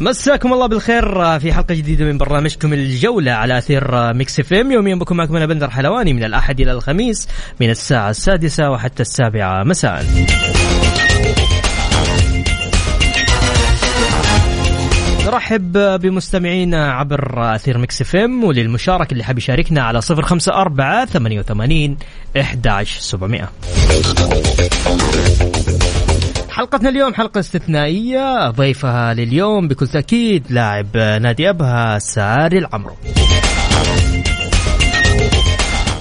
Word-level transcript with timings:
مساكم 0.00 0.52
الله 0.52 0.66
بالخير 0.66 1.38
في 1.38 1.52
حلقة 1.52 1.74
جديدة 1.74 2.04
من 2.04 2.18
برنامجكم 2.18 2.72
الجولة 2.72 3.32
على 3.32 3.58
أثير 3.58 4.12
Mix 4.12 4.40
FM 4.40 4.72
يوميا 4.72 4.94
بكم 4.94 5.16
معكم 5.16 5.36
أنا 5.36 5.46
بندر 5.46 5.70
حلواني 5.70 6.12
من 6.12 6.24
الأحد 6.24 6.60
إلى 6.60 6.72
الخميس 6.72 7.28
من 7.60 7.70
الساعة 7.70 8.10
السادسة 8.10 8.70
وحتى 8.70 9.02
السابعة 9.02 9.64
مساء. 9.64 10.04
نرحب 15.26 15.72
بمستمعينا 16.00 16.92
عبر 16.92 17.54
أثير 17.54 17.78
Mix 17.78 18.00
FM 18.00 18.44
وللمشاركة 18.44 19.12
اللي 19.12 19.24
حاب 19.24 19.38
يشاركنا 19.38 19.82
على 19.82 20.00
054 20.10 21.06
88 21.06 21.96
11700 22.36 23.48
حلقتنا 26.60 26.88
اليوم 26.88 27.14
حلقة 27.14 27.40
استثنائية 27.40 28.50
ضيفها 28.50 29.14
لليوم 29.14 29.68
بكل 29.68 29.86
تأكيد 29.86 30.46
لاعب 30.50 30.96
نادي 30.96 31.50
أبها 31.50 31.98
ساري 31.98 32.58
العمرو. 32.58 32.96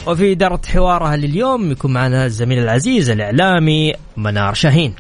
وفي 0.07 0.31
إدارة 0.31 0.61
حوارها 0.73 1.15
لليوم 1.15 1.71
يكون 1.71 1.93
معنا 1.93 2.25
الزميل 2.25 2.59
العزيز 2.59 3.09
الإعلامي 3.09 3.93
منار 4.17 4.53
شاهين. 4.53 4.93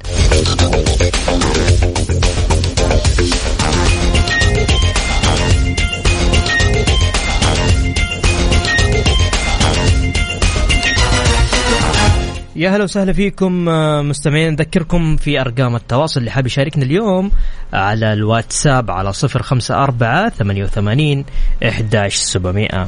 يا 12.59 12.69
هلا 12.69 12.83
وسهلا 12.83 13.13
فيكم 13.13 13.69
آه، 13.69 14.01
مستمعين. 14.01 14.53
نذكركم 14.53 15.15
في 15.15 15.41
أرقام 15.41 15.75
التواصل 15.75 16.19
اللي 16.19 16.31
حاب 16.31 16.45
يشاركنا 16.45 16.83
اليوم 16.83 17.31
على 17.73 18.13
الواتساب 18.13 18.91
على 18.91 19.13
صفر 19.13 19.41
خمسة 19.41 19.83
أربعة 19.83 20.29
ثمانية 20.29 20.63
وثمانين 20.63 21.25
إحداش 21.67 22.15
سبعمائة. 22.15 22.87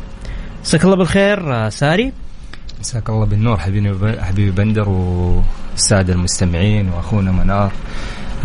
مساك 0.61 0.83
الله 0.83 0.95
بالخير 0.95 1.53
آه، 1.53 1.69
ساري. 1.69 2.13
مساك 2.79 3.09
الله 3.09 3.25
بالنور 3.25 3.57
حبيبي 3.57 4.21
حبيبي 4.21 4.51
بندر 4.51 4.89
والسادة 4.89 6.13
المستمعين 6.13 6.89
وأخونا 6.89 7.31
منار. 7.31 7.71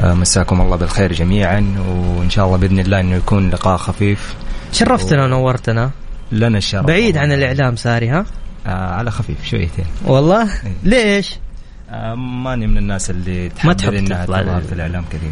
آه، 0.01 0.15
مساكم 0.15 0.61
الله 0.61 0.77
بالخير 0.77 1.13
جميعا 1.13 1.75
وإن 2.19 2.31
شاء 2.31 2.47
الله 2.47 2.57
بإذن 2.57 2.79
الله 2.79 3.01
إنه 3.01 3.17
يكون 3.17 3.51
لقاء 3.51 3.77
خفيف. 3.77 4.35
شرفتنا 4.73 5.25
ونورتنا. 5.25 5.91
لنا 6.33 6.59
الشرف. 6.59 6.87
بعيد 6.87 7.17
عن 7.17 7.33
الإعلام 7.33 7.77
ساري 7.77 8.09
ها؟ 8.09 8.27
آه 8.67 8.71
على 8.71 9.11
خفيف 9.11 9.45
شويتين. 9.45 9.85
والله؟ 10.07 10.43
إيه. 10.43 10.73
ليش؟ 10.85 11.37
آه 11.91 12.15
ماني 12.15 12.67
من 12.67 12.79
الناس 12.79 13.11
اللي 13.11 13.45
ما 13.65 13.73
تحب 13.73 13.77
تحب 13.77 13.93
إنها 13.95 14.25
تطلع 14.25 14.43
تظهر 14.43 14.61
في 14.61 14.73
الإعلام 14.73 15.05
كثير. 15.11 15.31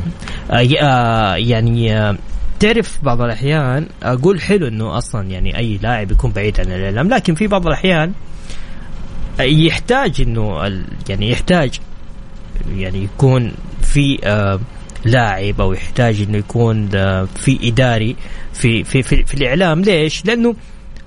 آه 0.51 0.87
آه 0.87 1.35
يعني 1.37 1.97
آه 1.99 2.17
تعرف 2.61 2.99
بعض 3.03 3.21
الأحيان 3.21 3.87
أقول 4.03 4.41
حلو 4.41 4.69
إنه 4.69 4.99
أصلا 4.99 5.31
يعني 5.31 5.59
أي 5.59 5.79
لاعب 5.83 6.11
يكون 6.11 6.31
بعيد 6.33 6.61
عن 6.61 6.67
الإعلام 6.67 7.09
لكن 7.09 7.35
في 7.35 7.47
بعض 7.47 7.67
الأحيان 7.67 8.13
آه، 9.41 9.43
يحتاج 9.43 10.21
إنه 10.21 10.63
يعني 11.09 11.31
يحتاج 11.31 11.81
يعني 12.77 13.05
يكون 13.05 13.53
في 13.83 14.19
آه 14.25 14.61
لاعب 15.05 15.61
أو 15.61 15.73
يحتاج 15.73 16.23
إنه 16.23 16.39
يكون 16.39 16.89
آه 16.95 17.29
في 17.37 17.59
إداري 17.69 18.17
في 18.53 18.85
في 18.85 19.03
في, 19.03 19.25
في 19.25 19.35
الإعلام. 19.35 19.81
ليش؟ 19.81 20.25
لأنه 20.27 20.55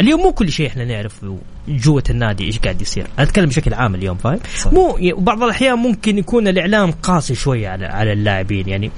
اليوم 0.01 0.21
مو 0.21 0.31
كل 0.31 0.51
شيء 0.51 0.67
إحنا 0.67 0.85
نعرف 0.85 1.25
جوة 1.67 2.03
النادي. 2.09 2.44
إيش 2.44 2.59
قاعد 2.59 2.81
يصير، 2.81 3.07
أنا 3.19 3.28
أتكلم 3.28 3.45
بشكل 3.45 3.73
عام 3.73 3.95
اليوم 3.95 4.17
فاهم؟ 4.17 4.39
مو 4.72 4.97
بعض 5.17 5.44
الأحيان 5.44 5.75
ممكن 5.75 6.17
يكون 6.17 6.47
الإعلام 6.47 6.91
قاسي 6.91 7.35
شوية 7.35 7.69
على 7.69 7.85
على 7.85 8.13
اللاعبين 8.13 8.69
يعني 8.69 8.91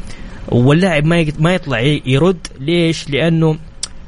واللاعب 0.48 1.06
ما 1.06 1.26
ما 1.40 1.54
يطلع 1.54 1.80
يرد. 2.06 2.48
ليش؟ 2.60 3.10
لأنه 3.10 3.58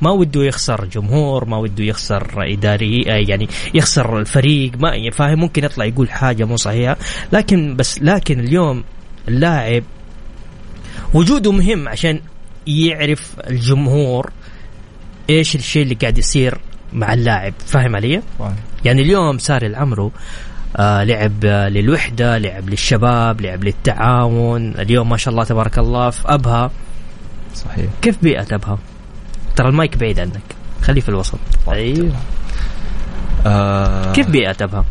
ما 0.01 0.11
وده 0.11 0.44
يخسر 0.44 0.85
جمهور 0.85 1.45
ما 1.45 1.57
وده 1.57 1.83
يخسر 1.83 2.33
إداري 2.38 3.01
يعني 3.01 3.47
يخسر 3.73 4.19
الفريق 4.19 4.72
ما 4.78 5.09
فاهم؟ 5.11 5.39
ممكن 5.39 5.63
يطلع 5.63 5.85
يقول 5.85 6.09
حاجة 6.09 6.45
مو 6.45 6.55
صحيحة. 6.55 6.97
لكن 7.33 7.75
بس 7.75 8.01
لكن 8.01 8.39
اليوم 8.39 8.83
اللاعب 9.28 9.83
وجوده 11.13 11.51
مهم 11.51 11.88
عشان 11.88 12.22
يعرف 12.67 13.35
الجمهور 13.49 14.31
إيش 15.29 15.55
الشيء 15.55 15.83
اللي 15.83 15.95
قاعد 15.95 16.17
يصير. 16.17 16.57
مع 16.94 17.13
اللاعب 17.13 17.53
فاهم 17.66 17.96
علي؟ 17.96 18.22
يعني 18.85 19.02
اليوم 19.02 19.38
ساري 19.38 19.68
العمرو 19.68 20.12
آه 20.78 21.03
لعب 21.03 21.46
آه 21.46 21.69
للوحدة 21.69 22.38
لعب 22.38 22.69
للشباب 22.69 23.41
لعب 23.41 23.63
للتعاون 23.63 24.72
اليوم 24.72 25.09
ما 25.09 25.18
شاء 25.18 25.31
الله 25.31 25.44
تبارك 25.44 25.79
الله 25.79 26.09
في 26.09 26.22
أبها. 26.25 26.72
صحيح. 27.56 27.85
كيف 28.02 28.18
بيئة 28.22 28.56
أبها؟ 28.56 28.78
ترى 29.56 29.69
المايك 29.69 29.97
بعيد 29.97 30.19
عنك 30.19 30.41
خليه 30.81 31.02
في 31.02 31.09
الوسط. 31.09 31.40
أيوه. 31.69 32.12
آه 33.46 34.12
كيف 34.13 34.28
بيئة 34.29 34.56
أبها؟ 34.62 34.85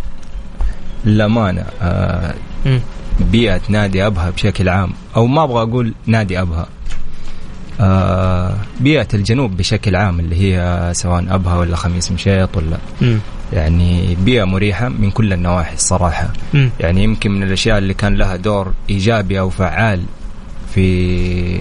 للأمانة 1.04 1.64
آه. 1.82 2.34
بيئة 3.20 3.60
نادي 3.68 4.06
أبها 4.06 4.30
بشكل 4.30 4.68
عام 4.68 4.92
أو 5.16 5.26
ما 5.26 5.44
أبغى 5.44 5.62
أقول 5.62 5.94
نادي 6.06 6.40
أبها. 6.40 6.66
آه 7.80 8.54
بيئة 8.80 9.08
الجنوب 9.14 9.56
بشكل 9.56 9.96
عام 9.96 10.20
اللي 10.20 10.36
هي 10.36 10.88
سواء 10.94 11.24
أبها 11.34 11.56
ولا 11.56 11.76
خميس 11.76 12.12
مشيط 12.12 12.56
ولا 12.56 12.76
مم. 13.00 13.18
يعني 13.52 14.16
بيئة 14.24 14.44
مريحة 14.44 14.88
من 14.88 15.10
كل 15.10 15.32
النواحي 15.32 15.74
الصراحه 15.74 16.28
مم. 16.54 16.70
يعني 16.80 17.04
يمكن 17.04 17.30
من 17.30 17.42
الأشياء 17.42 17.78
اللي 17.78 17.94
كان 17.94 18.14
لها 18.16 18.36
دور 18.36 18.72
إيجابي 18.90 19.40
أو 19.40 19.50
فعال 19.50 20.02
في 20.74 21.60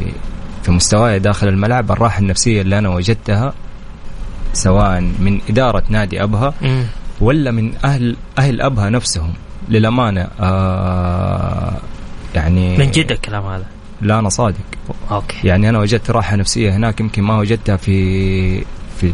في 0.63 0.72
مستواي 0.72 1.19
داخل 1.19 1.47
الملعب 1.47 1.91
الراحة 1.91 2.19
النفسية 2.19 2.62
اللي 2.62 2.78
أنا 2.79 2.90
وجدتها 2.90 3.53
سواء 4.53 5.02
من 5.02 5.40
إدارة 5.50 5.84
نادي 5.90 6.24
أبها 6.24 6.53
مم. 6.62 6.84
ولا 7.22 7.52
من 7.52 7.74
أهل 7.85 8.16
أهل 8.38 8.62
أبها 8.62 8.90
نفسهم 8.90 9.34
للأمانة 9.69 10.28
آه 10.40 11.74
يعني 12.35 12.78
من 12.78 12.91
جد 12.91 13.12
الكلام 13.12 13.46
هذا 13.46 13.66
لا 14.02 14.20
أنا 14.20 14.30
صادق. 14.30 14.58
أوكي. 15.12 15.48
يعني 15.48 15.70
أنا 15.70 15.80
وجدت 15.80 16.12
راحة 16.12 16.36
نفسية 16.36 16.76
هناك 16.76 17.00
يمكن 17.00 17.24
ما 17.24 17.38
وجدتها 17.38 17.78
في 17.78 18.60
في 19.02 19.12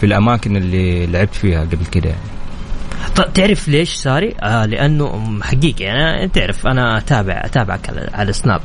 في 0.00 0.06
الأماكن 0.06 0.56
اللي 0.56 1.06
لعبت 1.06 1.34
فيها 1.34 1.60
قبل 1.60 1.86
كده 1.92 2.08
يعني. 2.08 2.22
طيب 3.16 3.32
تعرف 3.32 3.68
ليش 3.68 3.90
ساري؟ 3.94 4.34
آه 4.40 4.64
لأنه 4.66 5.38
حقيقي 5.42 5.90
أنا 5.90 6.26
تعرف 6.26 6.66
أنا 6.66 6.98
أتابع 6.98 7.42
أتابعك 7.44 7.88
على, 7.88 8.10
على 8.14 8.32
سناب. 8.32 8.60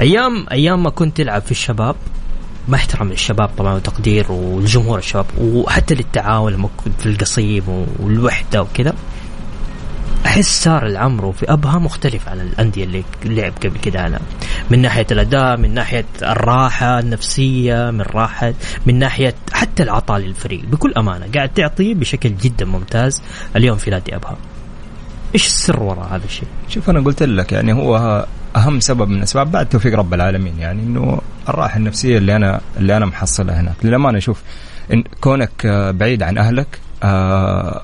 أيام 0.00 0.46
أيام 0.52 0.82
ما 0.82 0.90
كنت 0.90 1.16
تلعب 1.16 1.42
في 1.42 1.50
الشباب 1.50 1.96
مع 2.68 2.78
احترام 2.78 3.08
للشباب 3.08 3.48
طبعا 3.58 3.74
وتقدير 3.74 4.32
والجمهور 4.32 4.98
الشباب 4.98 5.26
وحتى 5.38 5.94
للتعاون 5.94 6.52
لما 6.52 6.68
كنت 6.84 7.00
في 7.00 7.06
القصيم 7.06 7.86
والوحدة 7.98 8.62
وكذا 8.62 8.94
أحس 10.26 10.64
صار 10.64 10.86
العمرو 10.86 11.32
في 11.32 11.52
أبها 11.52 11.78
مختلف 11.78 12.28
عن 12.28 12.40
الأندية 12.40 12.84
اللي 12.84 13.04
لعب 13.24 13.52
قبل 13.64 13.78
كده. 13.78 14.06
أنا 14.06 14.20
من 14.70 14.82
ناحية 14.82 15.06
الأداء 15.10 15.56
من 15.56 15.74
ناحية 15.74 16.04
الراحة 16.22 16.98
النفسية 16.98 17.90
من 17.90 18.00
راحة 18.00 18.54
من 18.86 18.98
ناحية 18.98 19.34
حتى 19.52 19.82
العطاء 19.82 20.18
للفريق. 20.18 20.64
بكل 20.64 20.92
أمانة 20.96 21.26
قاعد 21.34 21.48
تعطي 21.48 21.94
بشكل 21.94 22.36
جدا 22.36 22.64
ممتاز 22.64 23.22
اليوم 23.56 23.78
في 23.78 23.90
نادي 23.90 24.16
أبها. 24.16 24.36
إيش 25.34 25.46
السر 25.46 25.82
وراء 25.82 26.08
هذا 26.14 26.24
الشيء؟ 26.24 26.48
شوف 26.68 26.90
أنا 26.90 27.00
قلت 27.00 27.22
لك 27.22 27.52
يعني 27.52 27.72
هو 27.72 28.26
أهم 28.56 28.80
سبب 28.80 29.08
من 29.08 29.18
الأسباب 29.18 29.52
بعد 29.52 29.66
توفيق 29.68 29.98
رب 29.98 30.14
العالمين 30.14 30.58
يعني 30.58 30.82
إنه 30.82 31.20
الراحة 31.48 31.76
النفسية 31.76 32.18
اللي 32.18 32.36
أنا 32.36 32.60
اللي 32.76 32.96
أنا 32.96 33.06
محصلها 33.06 33.60
هناك. 33.60 33.74
للأمانة 33.82 34.18
شوف 34.18 34.42
إن 34.92 35.04
كونك 35.20 35.66
بعيد 35.94 36.22
عن 36.22 36.38
أهلك 36.38 36.78
آه، 37.02 37.82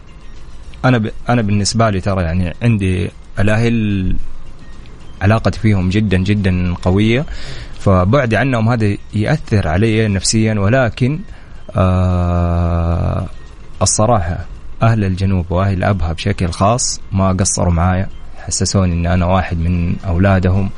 أنا 0.85 0.99
ب... 0.99 1.11
أنا 1.29 1.43
بالنسبة 1.43 1.91
لي 1.91 2.01
ترى 2.01 2.23
يعني 2.23 2.55
عندي 2.63 3.11
الأهل 3.39 4.17
علاقتي 5.23 5.61
فيهم 5.61 5.89
جدا 5.89 6.17
جدا 6.19 6.75
قوية. 6.75 7.25
فبعدي 7.81 8.37
عنهم 8.37 8.69
هذا 8.69 8.97
يأثر 9.15 9.69
علي 9.69 10.09
نفسيا 10.09 10.55
ولكن 10.55 11.21
آه 11.77 13.27
الصراحة 13.83 14.39
أهل 14.83 15.05
الجنوب 15.05 15.47
وأهل 15.51 15.85
ابها 15.85 16.13
بشكل 16.13 16.49
خاص 16.51 17.01
ما 17.13 17.33
قصروا 17.33 17.73
معايا. 17.73 18.09
حسسوني 18.39 18.93
إن 18.93 19.07
أنا 19.07 19.27
واحد 19.27 19.59
من 19.59 19.97
أولادهم. 20.07 20.71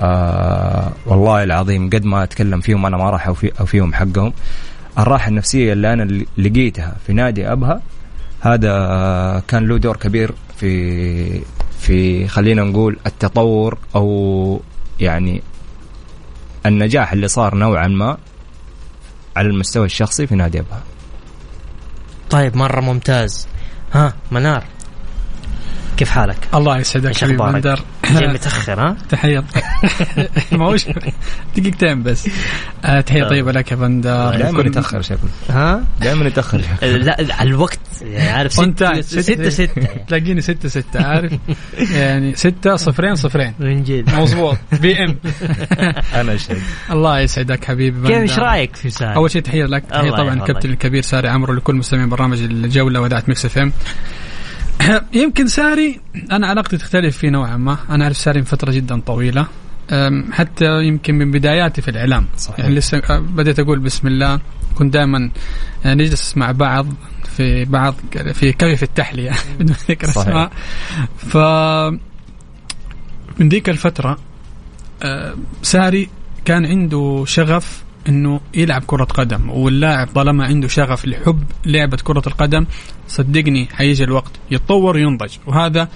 آه 0.00 0.92
والله 1.06 1.42
العظيم 1.42 1.90
قد 1.90 2.04
ما 2.04 2.22
أتكلم 2.22 2.60
فيهم 2.60 2.86
أنا 2.86 2.96
ما 2.96 3.10
راح 3.10 3.26
أوفي 3.26 3.52
أوفيهم 3.60 3.94
حقهم. 3.94 4.32
الراحة 4.98 5.28
النفسية 5.28 5.72
اللي 5.72 5.92
أنا 5.92 6.24
لقيتها 6.38 6.96
في 7.06 7.12
نادي 7.12 7.52
أبها 7.52 7.80
هذا 8.40 9.42
كان 9.48 9.66
له 9.66 9.78
دور 9.78 9.96
كبير 9.96 10.34
في 10.56 11.42
في 11.78 12.28
خلينا 12.28 12.62
نقول 12.64 12.98
التطور 13.06 13.78
أو 13.94 14.60
يعني 15.00 15.42
النجاح 16.66 17.12
اللي 17.12 17.28
صار 17.28 17.54
نوعا 17.54 17.88
ما 17.88 18.18
على 19.36 19.48
المستوى 19.48 19.86
الشخصي 19.86 20.26
في 20.26 20.34
نادي 20.34 20.60
أبها. 20.60 20.82
طيب 22.30 22.56
مرة 22.56 22.80
ممتاز. 22.80 23.48
ها 23.92 24.14
منار. 24.30 24.64
كيف 25.96 26.10
حالك؟ 26.10 26.36
الله 26.54 26.78
يسعدك 26.78 27.16
حبيبي 27.16 27.38
بندر 27.38 27.80
جاي 28.12 28.28
متأخر 28.28 28.80
ها؟ 28.80 28.96
تحية. 29.10 29.44
ما 30.52 30.64
هوش 30.66 30.86
دقيقتين 31.56 32.02
بس. 32.02 32.28
آه 32.84 33.00
تحية 33.00 33.20
طيب. 33.20 33.30
طيبة 33.30 33.52
لك 33.52 33.70
يا 33.70 33.76
بندر 33.76 34.36
دائما 34.36 34.62
يتاخر 34.62 35.02
شكله 35.02 35.30
ها؟ 35.50 35.82
دائما 36.00 36.24
يتاخر 36.26 36.60
لا 36.82 37.16
على 37.30 37.50
الوقت 37.50 37.78
يعني 38.02 38.28
عارف 38.30 38.52
ستة 38.52 39.00
ستة 39.00 39.48
ستة. 39.48 39.86
تلاقيني 40.08 40.40
ستة 40.40 40.68
ستة 40.68 41.06
عارف؟ 41.06 41.32
يعني 41.92 42.34
ستة 42.36 42.76
صفرين 42.76 43.14
صفرين. 43.14 43.54
من 43.58 43.82
جد. 43.84 44.14
مضبوط 44.14 44.58
PM. 44.80 45.16
أنا 46.14 46.34
اشهد 46.34 46.58
الله 46.90 47.20
يسعدك 47.20 47.64
حبيبي 47.64 48.08
كيف 48.08 48.16
إيش 48.18 48.38
رأيك 48.38 48.76
في 48.76 48.90
ساري؟ 48.90 49.14
أول 49.16 49.30
شيء 49.30 49.42
تحية 49.42 49.64
لك. 49.64 49.84
تحية 49.90 50.10
طبعا 50.10 50.34
الكابتن 50.34 50.70
الكبير 50.70 51.02
ساري 51.02 51.28
عمرو 51.28 51.54
لكل 51.54 51.74
مستمعين 51.74 52.08
برنامج 52.08 52.40
الجولة 52.42 53.00
وإذاعة 53.00 53.24
Mix 53.28 53.44
FM. 53.44 53.72
يمكن 55.22 55.46
ساري 55.46 56.00
أنا 56.32 56.46
علاقتي 56.46 56.76
تختلف 56.76 57.18
فيه 57.18 57.28
نوعا 57.28 57.56
ما. 57.56 57.78
أنا 57.90 58.04
أعرف 58.04 58.16
ساري 58.16 58.38
من 58.38 58.44
فترة 58.44 58.72
جدا 58.72 59.00
طويلة. 59.00 59.46
حتى 60.32 60.84
يمكن 60.84 61.14
من 61.14 61.30
بداياتي 61.30 61.82
في 61.82 61.88
الإعلام. 61.88 62.26
صحيح. 62.36 62.58
يعني 62.58 62.74
لسه 62.74 63.02
بديت 63.18 63.58
أقول 63.58 63.78
بسم 63.78 64.08
الله. 64.08 64.40
كنت 64.74 64.94
دائما 64.94 65.30
آه، 65.84 65.94
نجلس 65.94 66.36
مع 66.36 66.52
بعض 66.52 66.86
في 67.36 67.64
بعض 67.64 67.94
في 68.32 68.52
كيف 68.52 68.82
التحلية. 68.82 69.30
بدون 69.58 69.76
ذكر 69.88 70.08
أسماء. 70.08 70.50
ف 71.18 71.36
من 73.40 73.48
ذيك 73.48 73.68
الفترة 73.68 74.18
ساري 75.62 76.08
كان 76.44 76.66
عنده 76.66 77.24
شغف 77.26 77.85
إنه 78.08 78.40
يلعب 78.54 78.82
كرة 78.86 79.04
قدم 79.04 79.50
واللاعب 79.50 80.08
طالما 80.14 80.44
عنده 80.44 80.68
شغف 80.68 81.06
لحب 81.06 81.42
لعبة 81.66 81.96
كرة 82.04 82.22
القدم 82.26 82.66
صدقني 83.08 83.68
حيجي 83.72 84.04
الوقت 84.04 84.32
يتطور 84.50 84.96
وينضج. 84.96 85.36
وهذا 85.46 85.88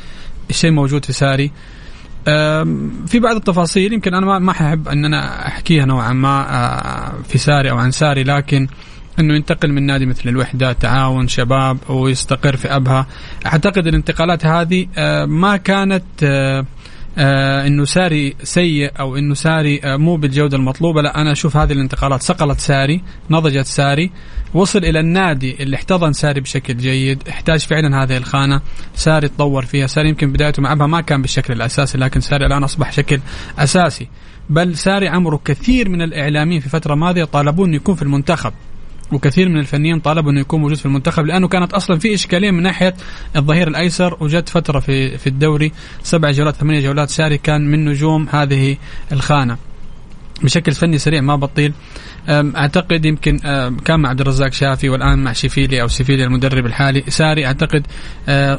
الشيء 0.50 0.70
موجود 0.70 1.04
في 1.04 1.12
ساري. 1.12 1.50
في 3.06 3.18
بعض 3.22 3.36
التفاصيل 3.36 3.92
يمكن 3.92 4.14
أنا 4.14 4.38
ما 4.38 4.52
ححب 4.52 4.88
أن 4.88 5.04
أنا 5.04 5.46
أحكيها 5.46 5.84
نوعا 5.84 6.12
ما 6.12 7.12
في 7.28 7.38
ساري 7.38 7.70
أو 7.70 7.78
عن 7.78 7.90
ساري 7.90 8.22
لكن 8.22 8.68
إنه 9.18 9.34
ينتقل 9.34 9.72
من 9.72 9.86
نادي 9.86 10.06
مثل 10.06 10.28
الوحدة 10.28 10.72
تعاون 10.72 11.28
شباب 11.28 11.78
ويستقر 11.90 12.56
في 12.56 12.68
أبها. 12.76 13.06
أعتقد 13.46 13.86
الانتقالات 13.86 14.46
هذه 14.46 14.86
ما 15.26 15.56
كانت 15.56 16.04
آه 17.18 17.66
إنه 17.66 17.84
ساري 17.84 18.34
سيء 18.42 18.90
أو 19.00 19.16
إنه 19.16 19.34
ساري 19.34 19.80
آه 19.84 19.96
مو 19.96 20.16
بالجودة 20.16 20.56
المطلوبة. 20.56 21.02
لا 21.02 21.20
أنا 21.20 21.32
أشوف 21.32 21.56
هذه 21.56 21.72
الانتقالات. 21.72 22.22
صقلت 22.22 22.60
ساري 22.60 23.02
نضجت 23.30 23.66
ساري 23.66 24.10
وصل 24.54 24.78
إلى 24.78 25.00
النادي 25.00 25.62
اللي 25.62 25.76
احتضن 25.76 26.12
ساري 26.12 26.40
بشكل 26.40 26.76
جيد. 26.76 27.28
احتاج 27.28 27.60
فعلا 27.60 28.02
هذه 28.02 28.16
الخانة. 28.16 28.60
ساري 28.94 29.28
تطور 29.28 29.64
فيها. 29.64 29.86
ساري 29.86 30.08
يمكن 30.08 30.32
بدايته 30.32 30.62
مع 30.62 30.74
ما 30.74 31.00
كان 31.00 31.22
بالشكل 31.22 31.52
الأساسي 31.52 31.98
لكن 31.98 32.20
ساري 32.20 32.46
الآن 32.46 32.64
أصبح 32.64 32.92
شكل 32.92 33.20
أساسي. 33.58 34.08
بل 34.50 34.76
ساري 34.76 35.08
عمره 35.08 35.40
كثير 35.44 35.88
من 35.88 36.02
الإعلاميين 36.02 36.60
في 36.60 36.68
فتره 36.68 36.94
ماضيه 36.94 37.24
طالبوه 37.24 37.66
إنه 37.66 37.76
يكون 37.76 37.94
في 37.94 38.02
المنتخب. 38.02 38.52
وكثير 39.12 39.48
من 39.48 39.58
الفنيين 39.58 40.00
طالبوا 40.00 40.30
إنه 40.30 40.40
يكون 40.40 40.60
موجود 40.60 40.76
في 40.76 40.86
المنتخب 40.86 41.26
لأنه 41.26 41.48
كانت 41.48 41.72
أصلا 41.72 41.98
في 41.98 42.14
إشكالية 42.14 42.50
من 42.50 42.62
ناحية 42.62 42.94
الظهير 43.36 43.68
الأيسر 43.68 44.16
وجت 44.20 44.48
فترة 44.48 44.80
في 44.80 45.18
في 45.18 45.26
الدوري 45.26 45.72
سبع 46.02 46.30
جولات 46.30 46.56
ثمانية 46.56 46.80
جولات 46.80 47.10
ساري 47.10 47.38
كان 47.38 47.70
من 47.70 47.84
نجوم 47.84 48.28
هذه 48.30 48.76
الخانة. 49.12 49.56
بشكل 50.42 50.72
فني 50.72 50.98
سريع 50.98 51.20
ما 51.20 51.36
بطيل. 51.36 51.72
أعتقد 52.28 53.04
يمكن 53.04 53.38
كان 53.84 54.00
مع 54.00 54.08
عبد 54.08 54.20
الرزاق 54.20 54.52
شافي 54.52 54.88
والآن 54.88 55.18
مع 55.18 55.32
شيفيلي 55.32 55.82
أو 55.82 55.88
سيفيلي 55.88 56.24
المدرب 56.24 56.66
الحالي. 56.66 57.04
ساري 57.08 57.46
أعتقد 57.46 57.86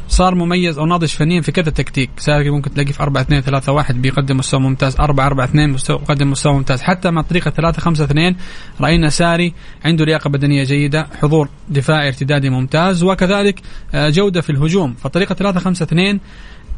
صار 0.08 0.34
مميز 0.34 0.78
أو 0.78 0.86
ناضج 0.86 1.08
فنيا 1.08 1.40
في 1.40 1.52
كذا 1.52 1.70
تكتيك. 1.70 2.10
ساري 2.18 2.50
ممكن 2.50 2.74
تلاقيه 2.74 2.92
في 2.92 3.02
4 3.02 3.22
2 3.22 3.42
3 3.42 3.72
1 3.72 4.02
بيقدم 4.02 4.36
مستوى 4.36 4.60
ممتاز. 4.60 4.96
4 5.00 5.26
4 5.26 5.44
2 5.44 5.72
بيقدم 5.72 6.30
مستوى 6.30 6.52
ممتاز. 6.52 6.82
حتى 6.82 7.10
مع 7.10 7.22
طريقة 7.22 7.50
3 7.50 7.80
5 7.80 8.04
2 8.04 8.36
رأينا 8.80 9.08
ساري 9.08 9.54
عنده 9.84 10.04
لياقة 10.04 10.30
بدنية 10.30 10.64
جيدة 10.64 11.06
حضور 11.22 11.48
دفاعي 11.68 12.08
ارتدادي 12.08 12.50
ممتاز 12.50 13.02
وكذلك 13.02 13.60
جودة 13.94 14.40
في 14.40 14.50
الهجوم. 14.50 14.94
فطريقة 14.94 15.34
3 15.34 15.60
5 15.60 15.84
2 15.84 16.20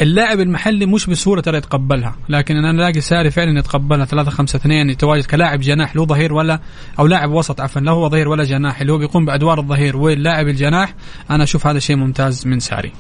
اللاعب 0.01 0.41
المحلي 0.41 0.87
مش 0.87 1.07
بسهوله 1.07 1.43
ترى 1.43 1.57
يتقبلها 1.57 2.17
لكن 2.29 2.57
أنا 2.57 2.71
ألاقي 2.71 3.01
ساري 3.01 3.31
فعلا 3.31 3.59
يتقبلها. 3.59 4.05
3 4.05 4.31
5 4.31 4.57
2 4.57 4.91
يتواجد 4.91 5.25
كلاعب 5.25 5.61
جناح 5.61 5.97
له 5.97 6.07
ظهير 6.07 6.33
ولا 6.33 6.61
أو 6.99 7.07
لاعب 7.07 7.31
وسط 7.31 7.61
عفوا 7.61 7.81
لا 7.81 7.93
هو 7.93 8.09
ظهير 8.09 8.29
ولا 8.29 8.45
جناح 8.45 8.81
اللي 8.81 8.93
هو 8.93 8.99
بيقوم 8.99 9.25
بأدوار 9.25 9.59
الظهير 9.61 9.97
واللاعب 9.97 10.49
الجناح. 10.49 10.95
أنا 11.31 11.45
أشوف 11.45 11.67
هذا 11.67 11.79
شيء 11.79 11.97
ممتاز 11.97 12.47
من 12.47 12.61
ساري. 12.61 12.93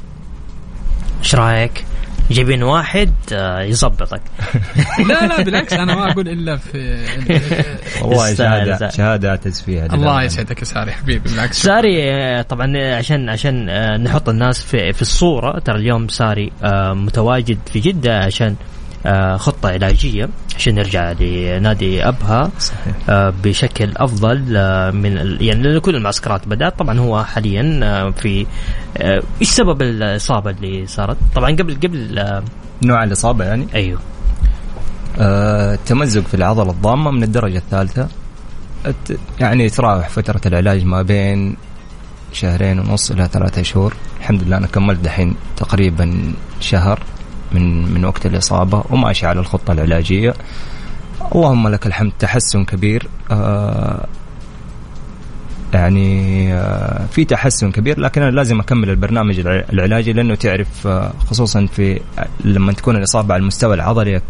إيش 1.18 1.34
رأيك؟ 1.34 1.84
جايبين 2.30 2.62
واحد 2.62 3.12
آه، 3.32 3.60
يظبطك. 3.62 4.20
لا 5.08 5.26
لا 5.26 5.42
بالعكس 5.42 5.72
أنا 5.72 5.94
ما 5.94 6.10
أقول 6.12 6.28
إلا 6.28 6.56
في 6.56 7.04
والله 8.02 8.34
شهاده 8.34 8.88
شهادة 8.90 9.30
أعتز 9.30 9.60
فيها 9.60 9.86
الله 9.94 10.22
يسعدك 10.22 10.58
يا 10.60 10.64
ساري 10.64 10.92
حبيبي 10.92 11.28
بالعكس. 11.30 11.62
ساري 11.62 12.12
آه، 12.12 12.42
طبعا 12.42 12.94
عشان 12.96 13.28
عشان 13.28 13.68
آه، 13.68 13.96
نحط 13.96 14.28
الناس 14.28 14.62
في 14.62 14.92
في 14.92 15.02
الصورة 15.02 15.58
ترى 15.58 15.76
اليوم 15.76 16.08
ساري 16.08 16.52
متواجد 16.94 17.58
في 17.72 17.80
جدة 17.80 18.18
عشان 18.18 18.56
خطة 19.36 19.68
علاجية 19.68 20.28
عشان 20.56 20.74
نرجع 20.74 21.12
لنادي 21.12 22.08
أبها 22.08 22.50
صحيح. 22.58 22.94
بشكل 23.44 23.92
أفضل 23.96 24.38
من 24.92 25.36
يعني 25.40 25.80
كل 25.80 25.96
المعسكرات 25.96 26.48
بدأت. 26.48 26.78
طبعا 26.78 26.98
هو 26.98 27.24
حاليا 27.24 28.10
في 28.10 28.46
إيش 29.40 29.50
سبب 29.50 29.82
الإصابة 29.82 30.50
اللي 30.50 30.86
صارت؟ 30.86 31.16
طبعا 31.34 31.50
قبل 31.50 31.74
قبل 31.74 32.20
نوع 32.82 33.04
الإصابة 33.04 33.44
يعني؟ 33.44 33.66
أيوه. 33.74 34.00
آه 35.18 35.78
تمزق 35.86 36.22
في 36.22 36.34
العضلة 36.34 36.70
الضامة 36.70 37.10
من 37.10 37.22
الدرجة 37.22 37.58
الثالثة. 37.58 38.08
يعني 39.40 39.70
تراوح 39.70 40.08
فترة 40.08 40.40
العلاج 40.46 40.84
ما 40.84 41.02
بين 41.02 41.56
شهرين 42.32 42.78
ونص 42.78 43.10
إلى 43.10 43.28
ثلاثة 43.32 43.62
شهور. 43.62 43.94
الحمد 44.20 44.42
لله 44.42 44.56
أنا 44.56 44.66
كملت 44.66 45.00
دحين 45.00 45.36
تقريبا 45.56 46.32
شهر. 46.60 47.00
من 47.54 47.92
من 47.94 48.04
وقت 48.04 48.26
الإصابة 48.26 48.84
وماشي 48.90 49.26
على 49.26 49.40
الخطة 49.40 49.72
العلاجية. 49.72 50.34
اللهم 51.34 51.68
لك 51.68 51.86
الحمد. 51.86 52.12
تحسن 52.18 52.64
كبير. 52.64 53.08
آه 53.30 54.06
يعني 55.74 56.52
آه 56.54 57.06
في 57.06 57.24
تحسن 57.24 57.70
كبير 57.72 58.00
لكن 58.00 58.22
أنا 58.22 58.30
لازم 58.30 58.60
أكمل 58.60 58.90
البرنامج 58.90 59.40
العلاجي 59.46 60.12
لأنه 60.12 60.34
تعرف 60.34 60.86
آه 60.86 61.12
خصوصا 61.26 61.66
في 61.66 62.00
لما 62.44 62.72
تكون 62.72 62.96
الإصابة 62.96 63.34
على 63.34 63.40
المستوى 63.40 63.74
العضلي 63.74 64.20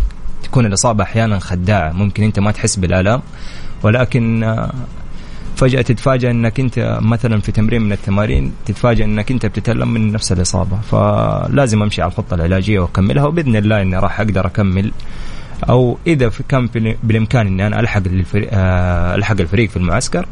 تكون 0.43 0.67
الإصابة 0.67 1.05
أحيانا 1.05 1.39
خداعة. 1.39 1.93
ممكن 1.93 2.23
أنت 2.23 2.39
ما 2.39 2.53
تحس 2.53 2.77
بالآلام. 2.77 3.23
ولكن 3.83 4.45
فجأة 5.57 5.83
تتفاجأ 5.83 6.31
إنك 6.31 6.61
أنت 6.61 6.99
مثلا 7.03 7.41
في 7.41 7.53
تمرين 7.53 7.83
من 7.83 7.93
التمارين 7.93 8.53
تتفاجأ 8.67 9.05
إنك 9.05 9.31
أنت 9.31 9.47
بتتألم 9.47 9.89
من 9.89 10.13
نفس 10.13 10.33
الإصابة. 10.33 10.77
فلازم 10.77 11.83
أمشي 11.83 12.03
على 12.03 12.11
الخطة 12.11 12.35
العلاجية 12.35 12.81
وأكملها 12.81 13.25
وبإذن 13.25 13.57
الله 13.57 13.83
إني 13.83 13.99
راح 13.99 14.21
أقدر 14.21 14.47
أكمل. 14.47 14.93
أو 15.69 15.99
إذا 16.07 16.31
كان 16.49 16.69
بالإمكان 17.03 17.47
إني 17.47 17.67
أنا 17.67 17.81
ألحق 17.81 18.03
الفريق 18.07 18.49
آه، 18.53 19.15
ألحق 19.15 19.41
الفريق 19.41 19.71
في 19.71 19.77
المعسكر 19.77 20.27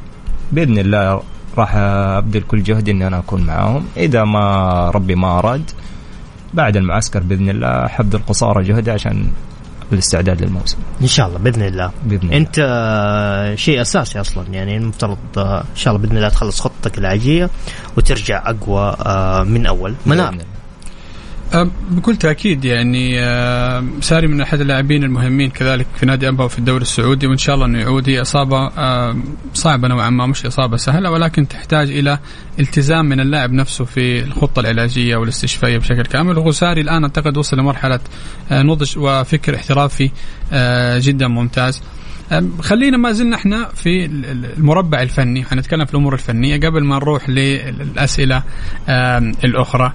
بإذن 0.52 0.78
الله 0.78 1.22
راح 1.58 1.76
أبذل 1.76 2.42
كل 2.42 2.62
جهدي 2.62 2.90
إني 2.90 3.06
أنا 3.06 3.18
أكون 3.18 3.42
معاهم. 3.42 3.84
إذا 3.96 4.24
ما 4.24 4.90
ربي 4.90 5.14
ما 5.14 5.38
أراد 5.38 5.70
بعد 6.54 6.76
المعسكر 6.76 7.20
بإذن 7.20 7.48
الله 7.48 7.88
حبذل 7.88 8.20
قصارى 8.28 8.64
جهدي 8.64 8.90
عشان 8.90 9.30
والاستعداد 9.92 10.42
للموسم. 10.42 10.78
إن 11.02 11.06
شاء 11.06 11.26
الله 11.26 11.38
بإذن 11.38 11.62
الله. 11.62 11.90
بإذن 12.04 12.22
الله. 12.22 12.36
أنت 12.36 12.56
آه، 12.58 13.54
شيء 13.54 13.80
أساسي 13.80 14.20
أصلا 14.20 14.44
يعني 14.52 14.76
المفترض 14.76 15.18
آه، 15.36 15.60
إن 15.60 15.76
شاء 15.76 15.94
الله 15.94 16.06
بإذن 16.06 16.16
الله 16.16 16.28
تخلص 16.28 16.60
خطتك 16.60 16.98
العاجيه 16.98 17.50
وترجع 17.96 18.50
أقوى 18.50 18.96
آه، 19.06 19.42
من 19.42 19.66
أول. 19.66 19.94
منار 20.06 20.36
بكل 21.90 22.16
تأكيد 22.16 22.64
يعني 22.64 23.16
ساري 24.00 24.26
من 24.26 24.40
أحد 24.40 24.60
اللاعبين 24.60 25.04
المهمين 25.04 25.50
كذلك 25.50 25.86
في 25.96 26.06
نادي 26.06 26.28
أبها 26.28 26.44
وفي 26.44 26.58
الدوري 26.58 26.82
السعودي 26.82 27.26
وإن 27.26 27.36
شاء 27.36 27.54
الله 27.54 27.66
إنه 27.66 27.78
يعود. 27.78 28.08
هي 28.08 28.20
إصابة 28.22 28.70
صعبة 29.54 29.88
نوعا 29.88 30.10
ما 30.10 30.26
مش 30.26 30.46
إصابة 30.46 30.76
سهلة 30.76 31.10
ولكن 31.10 31.48
تحتاج 31.48 31.90
إلى 31.90 32.18
التزام 32.60 33.06
من 33.06 33.20
اللاعب 33.20 33.52
نفسه 33.52 33.84
في 33.84 34.22
الخطة 34.24 34.60
العلاجية 34.60 35.16
والاستشفائية 35.16 35.78
بشكل 35.78 36.02
كامل. 36.02 36.38
وهو 36.38 36.50
ساري 36.50 36.80
الآن 36.80 37.02
أعتقد 37.02 37.36
وصل 37.36 37.56
لمرحلة 37.56 38.00
أه، 38.50 38.62
نضج 38.62 38.98
وفكر 38.98 39.54
احترافي 39.54 40.10
أه، 40.52 40.98
جدا 40.98 41.28
ممتاز. 41.28 41.82
خلينا 42.60 42.96
ما 42.96 43.12
زلنا 43.12 43.36
إحنا 43.36 43.68
في 43.74 44.04
ال- 44.04 44.24
ال- 44.26 44.52
المربع 44.56 45.02
الفني. 45.02 45.44
حنتكلم 45.44 45.84
في 45.84 45.90
الأمور 45.94 46.14
الفنية 46.14 46.56
قبل 46.60 46.84
ما 46.84 46.96
نروح 46.96 47.28
للأسئلة 47.28 48.42
الأخرى. 49.44 49.92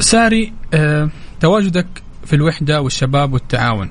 ساري 0.00 0.52
أه، 0.74 1.08
تواجدك 1.40 1.86
في 2.26 2.36
الوحدة 2.36 2.80
والشباب 2.80 3.32
والتعاون 3.32 3.90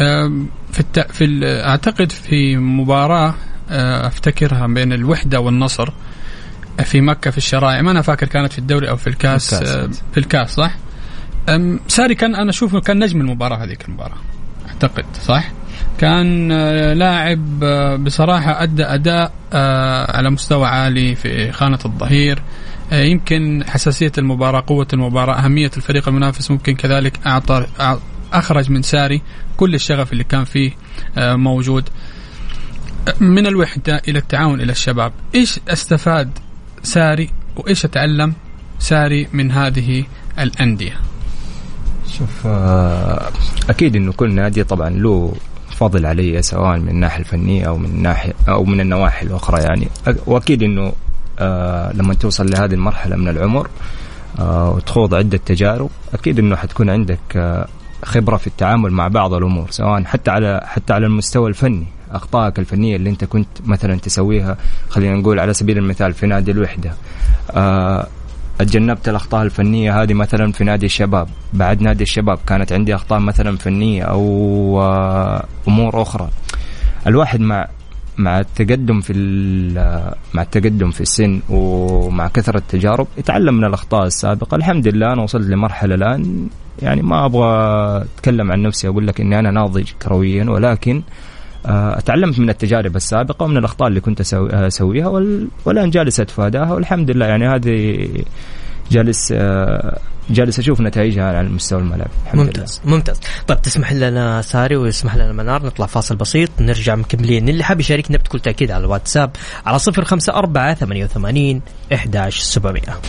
أم، 0.00 0.46
في, 0.72 0.80
الت... 0.80 0.98
في 1.12 1.24
ال... 1.24 1.44
أعتقد 1.44 2.12
في 2.12 2.56
مباراة 2.56 3.34
أه، 3.70 4.06
أفتكرها 4.06 4.66
بين 4.66 4.92
الوحدة 4.92 5.40
والنصر 5.40 5.92
في 6.84 7.00
مكة 7.00 7.30
في 7.30 7.38
الشرائع 7.38 7.82
ما 7.82 7.90
أنا 7.90 8.02
فاكر 8.02 8.26
كانت 8.26 8.52
في 8.52 8.58
الدوري 8.58 8.90
أو 8.90 8.96
في 8.96 9.06
الكاس 9.06 9.54
في 10.12 10.18
الكاس 10.18 10.54
صح؟ 10.54 10.74
ساري 11.88 12.14
كان 12.14 12.34
أنا 12.34 12.50
أشوفه 12.50 12.80
كان 12.80 12.98
نجم 13.04 13.20
المباراة 13.20 13.64
هذيك 13.64 13.88
المباراه 13.88 14.16
أعتقد 14.68 15.04
صح؟ 15.22 15.52
كان 15.98 16.52
آه، 16.52 16.92
لاعب 16.92 17.64
آه، 17.64 17.96
بصراحة 17.96 18.62
أدى 18.62 18.84
أداء 18.84 19.32
آه، 19.52 20.16
على 20.16 20.30
مستوى 20.30 20.66
عالي 20.66 21.14
في 21.14 21.52
خانة 21.52 21.78
الظهير 21.84 22.38
آه، 22.38 22.42
يمكن 22.92 23.64
حساسية 23.66 24.12
المباراة 24.18 24.64
قوة 24.66 24.86
المباراة 24.92 25.34
أهمية 25.34 25.70
الفريق 25.76 26.08
المنافس 26.08 26.50
ممكن 26.50 26.74
كذلك 26.74 27.26
اعطى 27.26 27.66
أع- 27.78 27.98
أخرج 28.32 28.70
من 28.70 28.82
ساري 28.82 29.22
كل 29.56 29.74
الشغف 29.74 30.12
اللي 30.12 30.24
كان 30.24 30.44
فيه 30.44 30.72
آه، 31.18 31.34
موجود. 31.36 31.88
من 33.20 33.46
الوحدة 33.46 34.02
إلى 34.08 34.18
التعاون 34.18 34.60
إلى 34.60 34.72
الشباب. 34.72 35.12
إيش 35.34 35.60
استفاد 35.68 36.30
ساري 36.82 37.30
وإيش 37.56 37.84
اتعلم 37.84 38.34
ساري 38.78 39.28
من 39.32 39.50
هذه 39.50 40.04
الأندية؟ 40.38 40.96
شوف 42.18 42.46
آه، 42.46 43.30
أكيد 43.70 43.96
إنه 43.96 44.12
كل 44.12 44.32
نادي 44.34 44.64
طبعا 44.64 44.90
له 44.90 45.34
فضل 45.70 46.06
علي 46.06 46.42
سواء 46.42 46.78
من 46.78 46.88
الناحية 46.88 47.20
الفنية 47.20 47.64
أو 47.68 47.78
من 47.78 47.84
الناحيه 47.86 48.32
أو 48.48 48.64
من 48.64 48.80
النواحي 48.80 49.26
الأخرى 49.26 49.62
يعني. 49.62 49.88
وأكيد 50.26 50.62
إنه 50.62 50.92
آه، 51.38 51.92
لما 51.92 52.14
توصل 52.14 52.50
لهذه 52.50 52.74
المرحلة 52.74 53.16
من 53.16 53.28
العمر 53.28 53.68
آه، 54.38 54.70
وتخوض 54.70 55.14
عدة 55.14 55.40
تجارب 55.46 55.90
أكيد 56.14 56.38
إنه 56.38 56.56
حتكون 56.56 56.90
عندك 56.90 57.18
آه، 57.36 57.68
خبرة 58.04 58.36
في 58.36 58.46
التعامل 58.46 58.90
مع 58.90 59.08
بعض 59.08 59.34
الأمور 59.34 59.70
سواء 59.70 60.04
حتى 60.04 60.30
على 60.30 60.60
حتى 60.64 60.92
على 60.92 61.06
المستوى 61.06 61.48
الفني 61.48 61.86
أخطائك 62.10 62.58
الفنية 62.58 62.96
اللي 62.96 63.10
أنت 63.10 63.24
كنت 63.24 63.48
مثلا 63.64 63.96
تسويها 63.96 64.56
خلينا 64.88 65.16
نقول 65.16 65.40
على 65.40 65.54
سبيل 65.54 65.78
المثال 65.78 66.12
في 66.12 66.26
نادي 66.26 66.50
الوحدة. 66.50 66.92
تجنبت 68.58 69.08
الأخطاء 69.08 69.42
الفنية 69.42 70.02
هذه 70.02 70.14
مثلا 70.14 70.52
في 70.52 70.64
نادي 70.64 70.86
الشباب. 70.86 71.28
بعد 71.52 71.82
نادي 71.82 72.02
الشباب 72.02 72.38
كانت 72.46 72.72
عندي 72.72 72.94
أخطاء 72.94 73.18
مثلا 73.18 73.56
فنية 73.56 74.02
أو 74.02 74.82
أمور 75.68 76.02
أخرى. 76.02 76.28
الواحد 77.06 77.40
مع 77.40 77.68
مع 78.18 78.40
التقدم 78.40 79.00
في 79.00 79.12
مع 80.34 80.42
التقدم 80.42 80.90
في 80.90 81.00
السن 81.00 81.40
ومع 81.50 82.28
كثرة 82.28 82.58
التجارب 82.58 83.06
يتعلم 83.18 83.54
من 83.54 83.64
الأخطاء 83.64 84.06
السابقة. 84.06 84.54
الحمد 84.56 84.88
لله 84.88 85.12
أنا 85.12 85.22
وصلت 85.22 85.46
لمرحلة 85.48 85.94
الآن 85.94 86.48
يعني 86.82 87.02
ما 87.02 87.24
أبغى 87.26 87.46
أتكلم 88.16 88.52
عن 88.52 88.62
نفسي 88.62 88.88
أقول 88.88 89.06
لك 89.06 89.20
إني 89.20 89.38
أنا 89.38 89.50
ناضج 89.50 89.90
كرويا 90.02 90.44
ولكن 90.50 91.02
آه، 91.66 91.98
أتعلمت 91.98 92.38
من 92.38 92.50
التجارب 92.50 92.96
السابقة 92.96 93.44
ومن 93.44 93.56
الأخطاء 93.56 93.88
اللي 93.88 94.00
كنت 94.00 94.22
أسوي- 94.22 94.54
أسويها 94.54 95.08
وال- 95.08 95.48
والآن 95.64 95.90
جالس 95.90 96.20
أتفاداها 96.20 96.72
والحمد 96.72 97.10
لله 97.10 97.26
يعني 97.26 97.48
هذه 97.48 98.08
جالس 98.92 99.32
آه، 99.36 99.98
جالس 100.30 100.58
أشوف 100.58 100.80
نتائجها 100.80 101.24
على 101.24 101.48
مستوى 101.48 101.80
الملعب 101.80 102.08
الحمد 102.26 102.40
ممتاز 102.40 102.80
ممتاز. 102.84 103.20
طيب 103.46 103.62
تسمح 103.62 103.92
لنا 103.92 104.42
ساري 104.42 104.76
ويسمح 104.76 105.16
لنا 105.16 105.32
منار 105.32 105.66
نطلع 105.66 105.86
فاصل 105.86 106.16
بسيط 106.16 106.50
نرجع 106.60 106.94
مكملين. 106.94 107.48
اللي 107.48 107.64
حاب 107.64 107.80
يشاركنا 107.80 108.18
بكل 108.18 108.40
تأكيد 108.40 108.70
على 108.70 108.84
الواتساب 108.84 109.30
على 109.66 109.78
صفر 109.78 110.04
خمسة 110.04 110.32
أربعة 110.32 110.74
ثمانية 110.74 111.04
وثمانين 111.04 111.62
إحداش 111.92 112.40
سبعمائة 112.40 113.00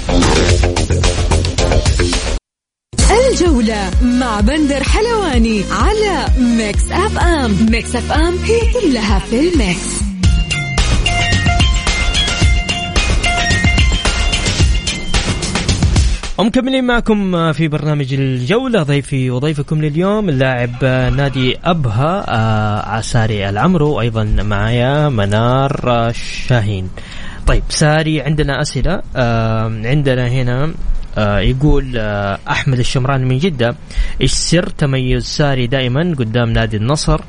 الجولة 3.34 3.92
مع 4.02 4.40
بندر 4.40 4.84
حلواني 4.84 5.64
على 5.72 6.26
Mix 6.38 6.92
FM. 6.92 7.72
Mix 7.72 7.96
FM 7.96 8.38
هي 8.38 8.60
كلها 8.74 9.20
في 9.20 9.40
ال 9.40 9.52
mix. 9.52 10.03
ومكملين 16.38 16.84
معكم 16.84 17.52
في 17.52 17.68
برنامج 17.68 18.14
الجولة 18.14 18.84
ضيفي 18.84 19.32
وضيفكم 19.32 19.82
لليوم 19.82 20.30
اللاعب 20.30 20.86
نادي 21.16 21.58
أبها 21.64 22.26
آه، 22.28 22.90
عساري 22.90 23.50
العمرو 23.50 24.02
أيضا 24.02 24.24
معايا 24.24 25.10
منار 25.10 26.12
شاهين. 26.48 26.90
طيب 27.48 27.64
ساري 27.70 28.22
عندنا 28.22 28.62
أسئلة 28.62 29.02
آه، 29.16 29.82
عندنا 29.86 30.28
هنا 30.28 30.74
آه، 31.18 31.40
يقول 31.40 31.98
أحمد 32.50 32.80
الشمراني 32.80 33.26
من 33.26 33.38
جدة 33.38 33.76
إيش 34.22 34.32
سر 34.32 34.70
تميز 34.70 35.24
ساري 35.26 35.68
دائما 35.68 36.16
قدام 36.20 36.50
نادي 36.50 36.78
النصر؟ 36.78 37.22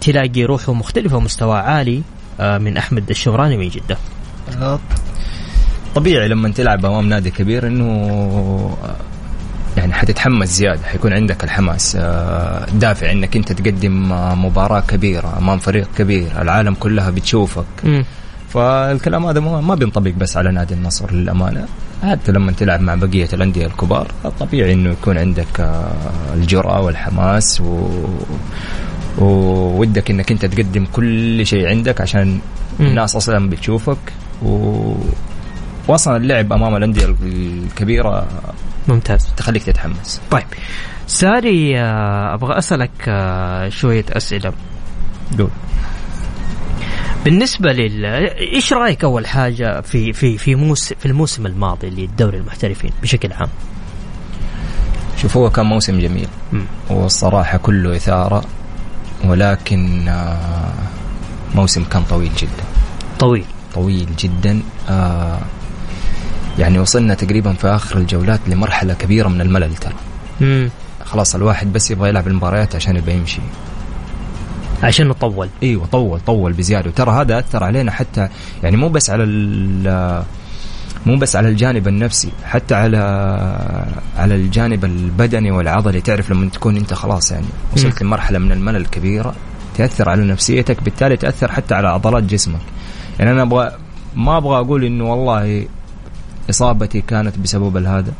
تلاقي 0.00 0.44
روحه 0.44 0.72
مختلفة 0.72 1.16
ومستوى 1.16 1.58
عالي 1.58 2.02
من 2.40 2.76
أحمد 2.76 3.10
الشمراني 3.10 3.56
من 3.56 3.68
جدة. 3.68 3.96
طبيعي 5.94 6.28
لما 6.28 6.48
تلعب 6.48 6.86
أمام 6.86 7.08
نادي 7.08 7.30
كبير 7.30 7.66
إنه 7.66 8.76
يعني 9.76 9.92
حتتحمس 9.92 10.48
زيادة 10.48 10.82
حيكون 10.84 11.12
عندك 11.12 11.44
الحماس 11.44 11.96
آه، 12.00 12.66
دافع 12.74 13.12
إنك 13.12 13.36
أنت 13.36 13.52
تقدم 13.52 14.12
آه، 14.12 14.34
مباراة 14.34 14.80
كبيرة 14.80 15.38
أمام 15.38 15.58
فريق 15.58 15.88
كبير 15.98 16.42
العالم 16.42 16.74
كلها 16.74 17.10
بتشوفك 17.10 17.64
مم. 17.84 18.04
فالكلام 18.48 19.26
هذا 19.26 19.40
ما 19.40 19.74
بينطبق 19.74 20.10
بس 20.10 20.36
على 20.36 20.50
نادي 20.52 20.74
النصر 20.74 21.12
للأمانة 21.12 21.66
حتى 22.02 22.32
لما 22.32 22.52
تلعب 22.52 22.80
مع 22.80 22.94
بقية 22.94 23.28
الأندية 23.32 23.66
الكبار 23.66 24.06
طبيعي 24.40 24.72
إنه 24.72 24.90
يكون 24.90 25.18
عندك 25.18 25.60
آه، 25.60 25.92
الجرأة 26.34 26.80
والحماس 26.80 27.60
و 27.60 27.88
وودك 29.18 30.10
إنك 30.10 30.30
أنت 30.32 30.46
تقدم 30.46 30.84
كل 30.92 31.46
شيء 31.46 31.68
عندك 31.68 32.00
عشان. 32.00 32.38
الناس 32.80 33.16
أصلا 33.16 33.50
بتشوفك 33.50 33.98
و 34.42 34.94
واصلا 35.88 36.16
اللعب 36.16 36.52
أمام 36.52 36.76
الأندية 36.76 37.16
الكبيرة. 37.22 38.28
ممتاز. 38.88 39.28
تخليك 39.36 39.62
تتحمس. 39.62 40.20
طيب. 40.30 40.44
ساري 41.06 41.80
آه، 41.80 42.34
أبغى 42.34 42.58
أسألك 42.58 42.90
آه، 43.08 43.68
شوية 43.68 44.04
أسئلة. 44.12 44.52
قول 45.38 45.50
بالنسبة 47.24 47.72
لل 47.72 48.04
إيش 48.54 48.72
رأيك 48.72 49.04
أول 49.04 49.26
حاجة 49.26 49.80
في 49.80 50.12
في 50.12 50.38
في 50.38 50.54
موس 50.54 50.92
في 50.92 51.06
الموسم 51.06 51.46
الماضي 51.46 51.90
للدوري 51.90 52.38
المحترفين 52.38 52.90
بشكل 53.02 53.32
عام؟ 53.32 53.48
شوف 55.16 55.36
هو 55.36 55.50
كان 55.50 55.66
موسم 55.66 56.00
جميل. 56.00 56.28
مم. 56.52 56.64
والصراحه 56.90 57.58
كله 57.58 57.96
إثارة 57.96 58.44
ولكن 59.24 60.08
آه، 60.08 60.72
موسم 61.54 61.84
كان 61.84 62.02
طويل 62.02 62.30
جدا. 62.38 62.64
طويل. 63.18 63.44
طويل 63.74 64.08
جدا. 64.18 64.62
آه 64.88 65.38
يعني 66.60 66.78
وصلنا 66.78 67.14
تقريبا 67.14 67.52
في 67.52 67.66
آخر 67.66 67.96
الجولات 67.98 68.40
لمرحلة 68.46 68.94
كبيرة 68.94 69.28
من 69.28 69.40
الملل 69.40 69.74
ترى. 69.76 69.94
مم. 70.40 70.70
خلاص 71.04 71.34
الواحد 71.34 71.72
بس 71.72 71.90
يبغى 71.90 72.08
يلعب 72.08 72.28
المباريات 72.28 72.76
عشان 72.76 72.96
يبغى 72.96 73.12
يمشي. 73.14 73.40
عشان 74.82 75.08
نطول 75.08 75.48
إيوه 75.62 75.86
طول 75.86 76.20
طول 76.20 76.52
بزيادة. 76.52 76.88
وترى 76.90 77.10
هذا 77.10 77.38
أثر 77.38 77.64
علينا 77.64 77.90
حتى 77.92 78.28
يعني 78.62 78.76
مو 78.76 78.88
بس 78.88 79.10
على 79.10 79.24
ال- 79.24 80.24
مو 81.06 81.16
بس 81.16 81.36
على 81.36 81.48
الجانب 81.48 81.88
النفسي 81.88 82.28
حتى 82.44 82.74
على 82.74 82.96
على 84.16 84.34
الجانب 84.34 84.84
البدني 84.84 85.50
والعضلي. 85.50 86.00
تعرف 86.00 86.30
لما 86.30 86.48
تكون 86.50 86.76
أنت 86.76 86.94
خلاص 86.94 87.32
يعني 87.32 87.46
وصلت 87.72 88.02
لمرحلة 88.02 88.38
من 88.38 88.52
الملل 88.52 88.76
الكبيره 88.76 89.34
تأثر 89.76 90.08
على 90.08 90.24
نفسيتك 90.24 90.82
بالتالي 90.82 91.16
تأثر 91.16 91.52
حتى 91.52 91.74
على 91.74 91.88
عضلات 91.88 92.22
جسمك. 92.22 92.60
يعني 93.18 93.30
أنا 93.30 93.42
أبغى 93.42 93.72
ما 94.16 94.36
أبغى 94.36 94.56
أقول 94.60 94.84
إنه 94.84 95.04
والله 95.12 95.64
إصابتي 96.50 97.00
كانت 97.00 97.38
بسبب 97.38 97.76
هذا 97.76 98.12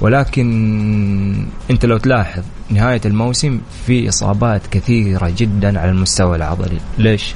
ولكن 0.00 1.46
أنت 1.70 1.86
لو 1.86 1.98
تلاحظ 1.98 2.42
نهاية 2.70 3.00
الموسم 3.04 3.60
في 3.86 4.08
إصابات 4.08 4.66
كثيرة 4.66 5.32
جدا 5.36 5.80
على 5.80 5.90
المستوى 5.90 6.36
العضلي. 6.36 6.78
ليش؟ 6.98 7.34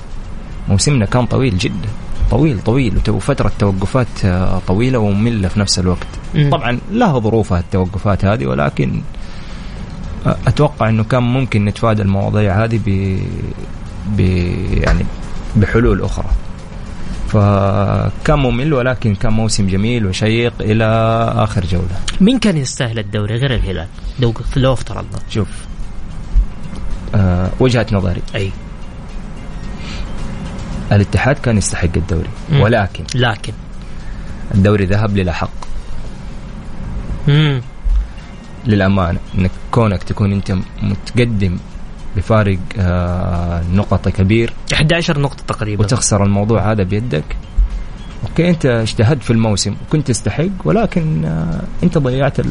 موسمنا 0.68 1.06
كان 1.06 1.26
طويل 1.26 1.59
جدا. 1.59 1.88
طويل 2.30 2.61
طويل. 2.61 3.00
وفترة 3.09 3.52
توقفات 3.59 4.25
آه، 4.25 4.61
طويلة 4.66 4.99
ومملة 4.99 5.49
في 5.49 5.61
نفس 5.61 5.78
الوقت. 5.78 6.06
مم. 6.35 6.50
طبعا 6.50 6.78
لها 6.92 7.18
ظروفها 7.18 7.59
التوقفات 7.59 8.25
هذه 8.25 8.47
ولكن 8.47 9.00
آه، 10.26 10.37
أتوقع 10.47 10.88
إنه 10.88 11.04
كان 11.04 11.23
ممكن 11.23 11.64
نتفادى 11.64 12.02
المواضيع 12.02 12.64
هذه 12.64 12.80
ب... 12.87 13.18
ب... 14.16 14.21
يعني 14.80 15.04
بحلول 15.56 16.02
أخرى. 16.02 16.28
فكان 17.35 18.38
ممل 18.38 18.73
ولكن 18.75 19.14
كان 19.14 19.33
موسم 19.33 19.67
جميل 19.67 20.07
وشيق 20.07 20.53
إلى 20.61 20.85
آخر 21.37 21.64
جولة. 21.67 21.97
مين 22.21 22.38
كان 22.38 22.57
يستاهل 22.57 22.99
الدوري 22.99 23.37
غير 23.37 23.55
الهلال؟ 23.55 23.87
لو 24.21 24.35
لو 24.57 24.73
افترضنا 24.73 25.19
شوف 25.31 25.49
آه 27.14 27.50
وجهة 27.61 27.87
نظري. 27.93 28.23
أي. 28.35 28.50
الاتحاد 30.93 31.37
كان 31.38 31.59
يستحق 31.59 31.88
الدوري 31.97 32.29
مم. 32.53 32.61
ولكن 32.61 33.05
لكن؟ 33.14 33.53
الدوري 34.55 34.85
ذهب 34.85 35.17
للاحق 35.17 35.50
مم. 37.29 37.62
للأمانة 38.67 39.19
انك 39.38 39.50
كونك 39.71 40.03
تكون 40.03 40.33
أنت 40.33 40.55
متقدم 40.83 41.59
بفارق 42.16 42.59
آه 42.78 43.62
نقطة 43.75 44.11
كبير. 44.11 44.52
11 44.73 45.21
نقطة 45.21 45.44
تقريبا. 45.47 45.85
وتخسر 45.85 46.25
الموضوع 46.25 46.73
هذا 46.73 46.83
بيدك. 46.83 47.25
أوكي 48.28 48.50
أنت 48.50 48.66
اجتهدت 48.66 49.23
في 49.23 49.30
الموسم 49.30 49.75
وكنت 49.87 50.09
تستحق 50.09 50.49
ولكن 50.64 51.25
آه 51.25 51.61
أنت 51.83 51.99
ضيعت 51.99 52.40
ال... 52.40 52.47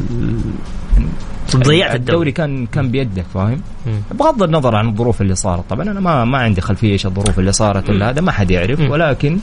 ضيعت 1.56 1.94
الدوري. 1.94 1.94
الدوري. 1.94 2.32
كان 2.32 2.66
كان 2.66 2.90
بيدك 2.90 3.24
فاهم. 3.34 3.60
بغض 4.14 4.42
النظر 4.42 4.76
عن 4.76 4.88
الظروف 4.88 5.22
اللي 5.22 5.34
صارت. 5.34 5.70
طبعا 5.70 5.82
أنا 5.82 6.00
ما 6.00 6.24
ما 6.24 6.38
عندي 6.38 6.60
خلفية 6.60 6.92
إيش 6.92 7.06
الظروف 7.06 7.38
اللي 7.38 7.52
صارت 7.52 7.90
ولا 7.90 8.10
هذا 8.10 8.20
ما 8.20 8.32
حد 8.32 8.50
يعرف. 8.50 8.80
ولكن 8.80 9.38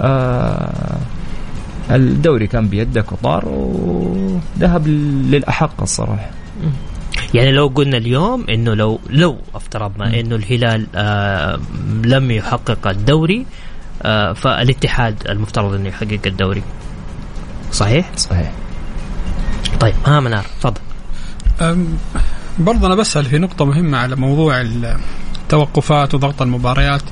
آه 0.00 0.98
الدوري 1.90 2.46
كان 2.46 2.68
بيدك 2.68 3.12
وطار 3.12 3.44
وذهب 3.48 4.86
للأحق 4.88 5.82
الصراحة. 5.82 6.30
يعني 7.34 7.52
لو 7.52 7.66
قلنا 7.66 7.96
اليوم 7.96 8.44
إنه 8.50 8.74
لو 8.74 9.00
لو 9.10 9.38
افترضنا 9.54 10.20
إنه 10.20 10.36
الهلال 10.36 10.86
آه 10.94 11.60
لم 12.04 12.30
يحقق 12.30 12.88
الدوري 12.88 13.46
آه 14.02 14.32
فالاتحاد 14.32 15.16
المفترض 15.28 15.74
إنه 15.74 15.88
يحقق 15.88 16.20
الدوري. 16.26 16.62
صحيح؟ 17.72 18.10
صحيح. 18.16 18.52
طيب 19.80 19.94
ها 20.06 20.20
منار 20.20 20.44
تفضل. 20.60 20.80
برضه 22.58 22.86
أنا 22.86 22.94
بسأل 22.94 23.24
في 23.24 23.38
نقطة 23.38 23.64
مهمة 23.64 23.98
على 23.98 24.16
موضوع 24.16 24.60
التوقفات 24.60 26.14
وضغط 26.14 26.42
المباريات. 26.42 27.02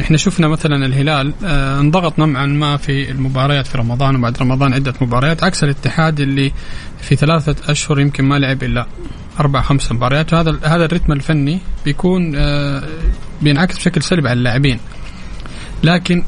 إحنا 0.00 0.16
شفنا 0.16 0.48
مثلا 0.48 0.86
الهلال 0.86 1.32
آه، 1.44 1.80
انضغط 1.80 2.18
نوعا 2.18 2.46
ما 2.46 2.76
في 2.76 3.10
المباريات 3.10 3.66
في 3.66 3.78
رمضان 3.78 4.16
وبعد 4.16 4.38
رمضان 4.38 4.74
عدة 4.74 4.94
مباريات 5.00 5.44
عكس 5.44 5.64
الاتحاد 5.64 6.20
اللي 6.20 6.52
في 7.00 7.16
ثلاثة 7.16 7.72
أشهر 7.72 8.00
يمكن 8.00 8.24
ما 8.24 8.38
لعب 8.38 8.62
إلا 8.62 8.86
أربع 9.40 9.62
خمس 9.62 9.92
مباريات. 9.92 10.32
وهذا 10.32 10.58
هذا 10.64 10.84
الرتم 10.84 11.12
الفني 11.12 11.58
بيكون 11.84 12.32
آه، 12.36 12.82
بينعكس 13.42 13.76
بشكل 13.76 14.02
سلبي 14.02 14.28
على 14.28 14.38
اللاعبين. 14.38 14.78
لكن 15.82 16.24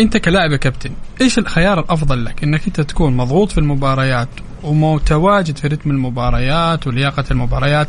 أنت 0.00 0.16
كلاعب 0.16 0.52
يا 0.52 0.56
كابتن 0.56 0.90
إيش 1.20 1.38
الخيار 1.38 1.80
الأفضل 1.80 2.24
لك؟ 2.24 2.44
إنك 2.44 2.66
أنت 2.66 2.80
تكون 2.80 3.16
مضغوط 3.16 3.52
في 3.52 3.58
المباريات 3.58 4.28
ومتواجد 4.62 5.56
في 5.56 5.68
رتم 5.68 5.90
المباريات 5.90 6.86
ولياقة 6.86 7.24
المباريات 7.30 7.88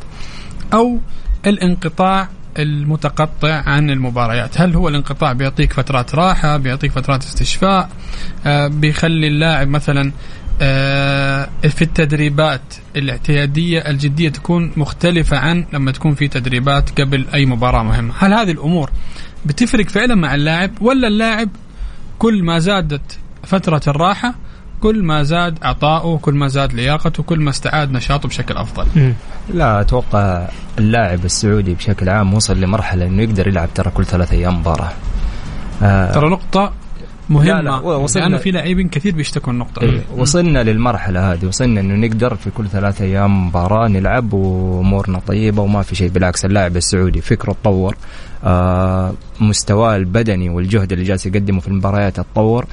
أو 0.73 0.99
الانقطاع 1.45 2.29
المتقطع 2.59 3.63
عن 3.69 3.89
المباريات. 3.89 4.61
هل 4.61 4.75
هو 4.75 4.87
الانقطاع 4.87 5.33
بيعطيك 5.33 5.73
فترات 5.73 6.15
راحة 6.15 6.57
بيعطيك 6.57 6.91
فترات 6.91 7.23
استشفاء 7.23 7.89
آه 8.45 8.67
بيخلي 8.67 9.27
اللاعب 9.27 9.67
مثلا 9.67 10.11
في 11.69 11.81
التدريبات 11.81 12.61
الاعتيادية 12.95 13.79
الجدية 13.79 14.29
تكون 14.29 14.71
مختلفة 14.77 15.37
عن 15.37 15.65
لما 15.73 15.91
تكون 15.91 16.15
في 16.15 16.27
تدريبات 16.27 17.01
قبل 17.01 17.25
أي 17.33 17.45
مباراة 17.45 17.83
مهمة. 17.83 18.13
هل 18.19 18.33
هذه 18.33 18.51
الأمور 18.51 18.89
بتفرق 19.45 19.89
فعلا 19.89 20.15
مع 20.15 20.35
اللاعب؟ 20.35 20.71
ولا 20.81 21.07
اللاعب 21.07 21.49
كل 22.19 22.43
ما 22.43 22.59
زادت 22.59 23.19
فترة 23.43 23.81
الراحة 23.87 24.35
كل 24.81 25.03
ما 25.03 25.23
زاد 25.23 25.57
عطاؤه 25.61 26.17
كل 26.17 26.33
ما 26.33 26.47
زاد 26.47 26.73
لياقته 26.73 27.23
كل 27.23 27.39
ما 27.39 27.49
استعاد 27.49 27.91
نشاطه 27.91 28.29
بشكل 28.29 28.57
أفضل. 28.57 29.13
لا 29.53 29.81
أتوقع 29.81 30.47
اللاعب 30.79 31.25
السعودي 31.25 31.73
بشكل 31.73 32.09
عام 32.09 32.33
وصل 32.33 32.61
لمرحلة 32.61 33.05
إنه 33.05 33.23
يقدر 33.23 33.47
يلعب 33.47 33.69
ترى 33.75 33.91
كل 33.91 34.05
ثلاث 34.05 34.33
أيام 34.33 34.59
مباراة. 34.59 34.91
آه. 35.81 36.11
ترى 36.11 36.29
نقطة 36.29 36.73
مهمة. 37.29 37.45
لا، 37.53 37.61
لا، 37.61 37.75
وصلنا- 37.79 38.23
لأنه 38.25 38.37
في 38.37 38.51
لاعبين 38.51 38.89
كثير 38.89 39.15
بيشتكوا 39.15 39.53
النقطة 39.53 39.81
إيه، 39.81 40.01
وصلنا 40.17 40.63
للمرحلة 40.63 41.33
هذه 41.33 41.45
وصلنا 41.45 41.79
إنه 41.81 42.07
نقدر 42.07 42.35
في 42.35 42.49
كل 42.49 42.67
ثلاثة 42.67 43.05
أيام 43.05 43.47
مباراة 43.47 43.87
نلعب 43.87 44.33
وأمورنا 44.33 45.19
طيبة 45.19 45.61
وما 45.61 45.81
في 45.81 45.95
شيء 45.95 46.09
بالعكس 46.09 46.45
اللاعب 46.45 46.77
السعودي 46.77 47.21
فكره 47.21 47.51
تطور 47.61 47.95
آه 48.43 49.13
مستواه 49.39 49.95
البدني 49.95 50.49
والجهد 50.49 50.91
اللي 50.91 51.03
جالس 51.03 51.25
يقدمه 51.25 51.59
في 51.59 51.67
المباريات 51.67 52.19
تطور. 52.19 52.65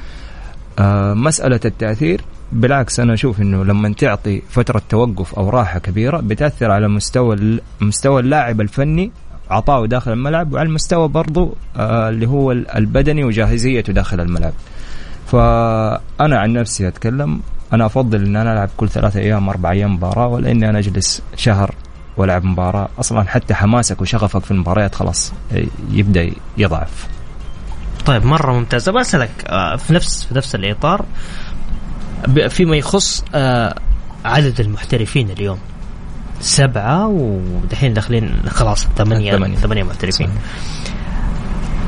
آه 0.78 1.14
مسألة 1.14 1.60
التأثير 1.64 2.20
بالعكس 2.52 3.00
أنا 3.00 3.14
أشوف 3.14 3.40
إنه 3.40 3.64
لما 3.64 3.92
تعطي 3.92 4.42
فترة 4.50 4.82
توقف 4.88 5.34
أو 5.34 5.50
راحة 5.50 5.78
كبيرة 5.78 6.16
بتأثر 6.20 6.70
على 6.70 6.88
مستوى 6.88 7.58
مستوى 7.80 8.20
اللاعب 8.20 8.60
الفني 8.60 9.10
عطاؤه 9.50 9.86
داخل 9.86 10.12
الملعب 10.12 10.52
وعلى 10.52 10.66
المستوى 10.66 11.08
برضو 11.08 11.56
آه 11.76 12.08
اللي 12.08 12.26
هو 12.26 12.52
البدني 12.52 13.24
وجاهزيته 13.24 13.92
داخل 13.92 14.20
الملعب. 14.20 14.52
فأنا 15.26 16.38
عن 16.38 16.52
نفسي 16.52 16.88
أتكلم 16.88 17.40
أنا 17.72 17.86
أفضل 17.86 18.24
إن 18.24 18.36
أنا 18.36 18.52
ألعب 18.52 18.68
كل 18.76 18.88
ثلاثة 18.88 19.20
أيام 19.20 19.48
أربع 19.48 19.70
أيام 19.70 19.94
مباراة 19.94 20.26
ولا 20.26 20.50
إني 20.50 20.70
أنا 20.70 20.78
أجلس 20.78 21.22
شهر 21.36 21.74
وألعب 22.16 22.44
مباراة. 22.44 22.88
أصلا 23.00 23.22
حتى 23.22 23.54
حماسك 23.54 24.00
وشغفك 24.00 24.44
في 24.44 24.50
المباريات 24.50 24.94
خلاص 24.94 25.32
يبدأ 25.90 26.30
يضعف. 26.58 27.08
طيب 28.06 28.24
مرة 28.24 28.52
ممتازة. 28.52 28.92
بسألك 28.92 29.30
آه، 29.46 29.76
في 29.76 29.92
نفس 29.92 30.24
في 30.24 30.34
نفس 30.34 30.54
الإطار 30.54 31.04
فيما 32.48 32.76
يخص 32.76 33.24
آه، 33.34 33.74
عدد 34.24 34.60
المحترفين 34.60 35.30
اليوم. 35.30 35.58
سبعة 36.44 37.06
ودحين 37.08 37.94
داخلين 37.94 38.34
خلاص 38.48 38.86
ثمانية 38.96 39.32
ثمانية. 39.36 39.56
ثمانية 39.56 39.82
محترفين 39.82 40.26
صحيح. 40.26 40.42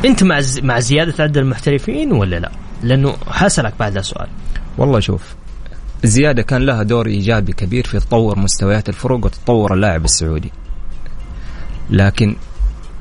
أنت 0.04 0.22
مع 0.24 0.40
ز- 0.40 0.58
مع 0.58 0.78
زيادة 0.80 1.24
عدد 1.24 1.36
المحترفين 1.36 2.12
ولا 2.12 2.36
لا؟ 2.38 2.50
لأنه 2.82 3.16
حسألك 3.30 3.74
بعد 3.80 4.00
سؤال 4.00 4.28
والله 4.78 5.00
شوف 5.00 5.34
الزياده 6.04 6.42
كان 6.42 6.62
لها 6.66 6.82
دور 6.82 7.06
إيجابي 7.06 7.52
كبير 7.52 7.86
في 7.86 8.00
تطور 8.00 8.38
مستويات 8.38 8.88
الفرق 8.88 9.24
وتطور 9.24 9.74
اللاعب 9.74 10.04
السعودي 10.04 10.52
لكن 11.90 12.36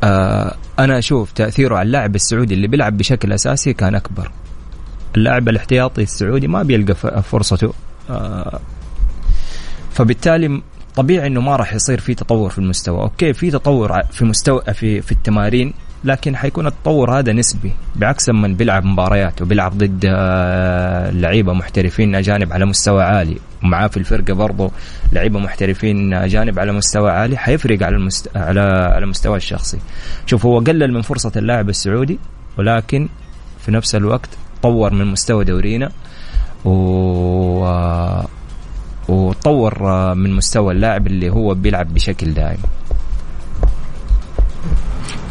آه 0.03 0.55
أنا 0.79 0.97
أشوف 0.99 1.31
تأثيره 1.31 1.75
على 1.75 1.85
اللاعب 1.85 2.15
السعودي 2.15 2.53
اللي 2.53 2.67
بيلعب 2.67 2.97
بشكل 2.97 3.33
أساسي 3.33 3.73
كان 3.73 3.95
أكبر 3.95 4.31
اللاعب 5.17 5.49
الاحتياطي 5.49 6.03
السعودي 6.03 6.47
ما 6.47 6.63
بيلقى 6.63 7.23
فرصته 7.23 7.73
آه 8.09 8.59
فبالتالي 9.93 10.61
طبيعي 10.95 11.27
إنه 11.27 11.41
ما 11.41 11.55
راح 11.55 11.73
يصير 11.73 11.99
في 11.99 12.15
تطور 12.15 12.49
في 12.49 12.59
المستوى. 12.59 13.01
أوكي 13.01 13.33
في 13.33 13.51
تطور 13.51 14.03
في 14.11 14.25
مستوى 14.25 14.61
في 14.73 15.01
في 15.01 15.11
التمارين 15.11 15.73
لكن 16.03 16.35
حيكون 16.35 16.67
التطور 16.67 17.19
هذا 17.19 17.33
نسبي 17.33 17.71
بعكس 17.95 18.29
لما 18.29 18.47
بيلعب 18.47 18.85
مباريات 18.85 19.41
وبيلعب 19.41 19.77
ضد 19.77 20.05
آه، 20.05 21.11
لعيبة 21.11 21.53
محترفين 21.53 22.15
أجانب 22.15 22.53
على 22.53 22.65
مستوى 22.65 23.03
عالي. 23.03 23.37
ومعاه 23.63 23.87
في 23.87 23.97
الفرقة 23.97 24.33
برضه 24.33 24.71
لعيبة 25.13 25.39
محترفين 25.39 26.13
أجانب 26.13 26.59
على 26.59 26.71
مستوى 26.71 27.11
عالي 27.11 27.37
حيفرق 27.37 27.83
على 27.83 27.95
المست... 27.95 28.37
على 28.37 28.59
على 28.59 29.03
المستوى 29.03 29.37
الشخصي. 29.37 29.77
شوف 30.25 30.45
هو 30.45 30.59
قلل 30.59 30.93
من 30.93 31.01
فرصة 31.01 31.31
اللاعب 31.35 31.69
السعودي 31.69 32.19
ولكن 32.57 33.07
في 33.65 33.71
نفس 33.71 33.95
الوقت 33.95 34.29
طور 34.61 34.93
من 34.93 35.05
مستوى 35.05 35.45
دورينا 35.45 35.91
و 36.65 37.65
وطور 39.07 39.89
آه، 39.89 40.13
من 40.13 40.33
مستوى 40.33 40.73
اللاعب 40.73 41.07
اللي 41.07 41.29
هو 41.29 41.53
بيلعب 41.53 41.93
بشكل 41.93 42.33
دائم. 42.33 42.57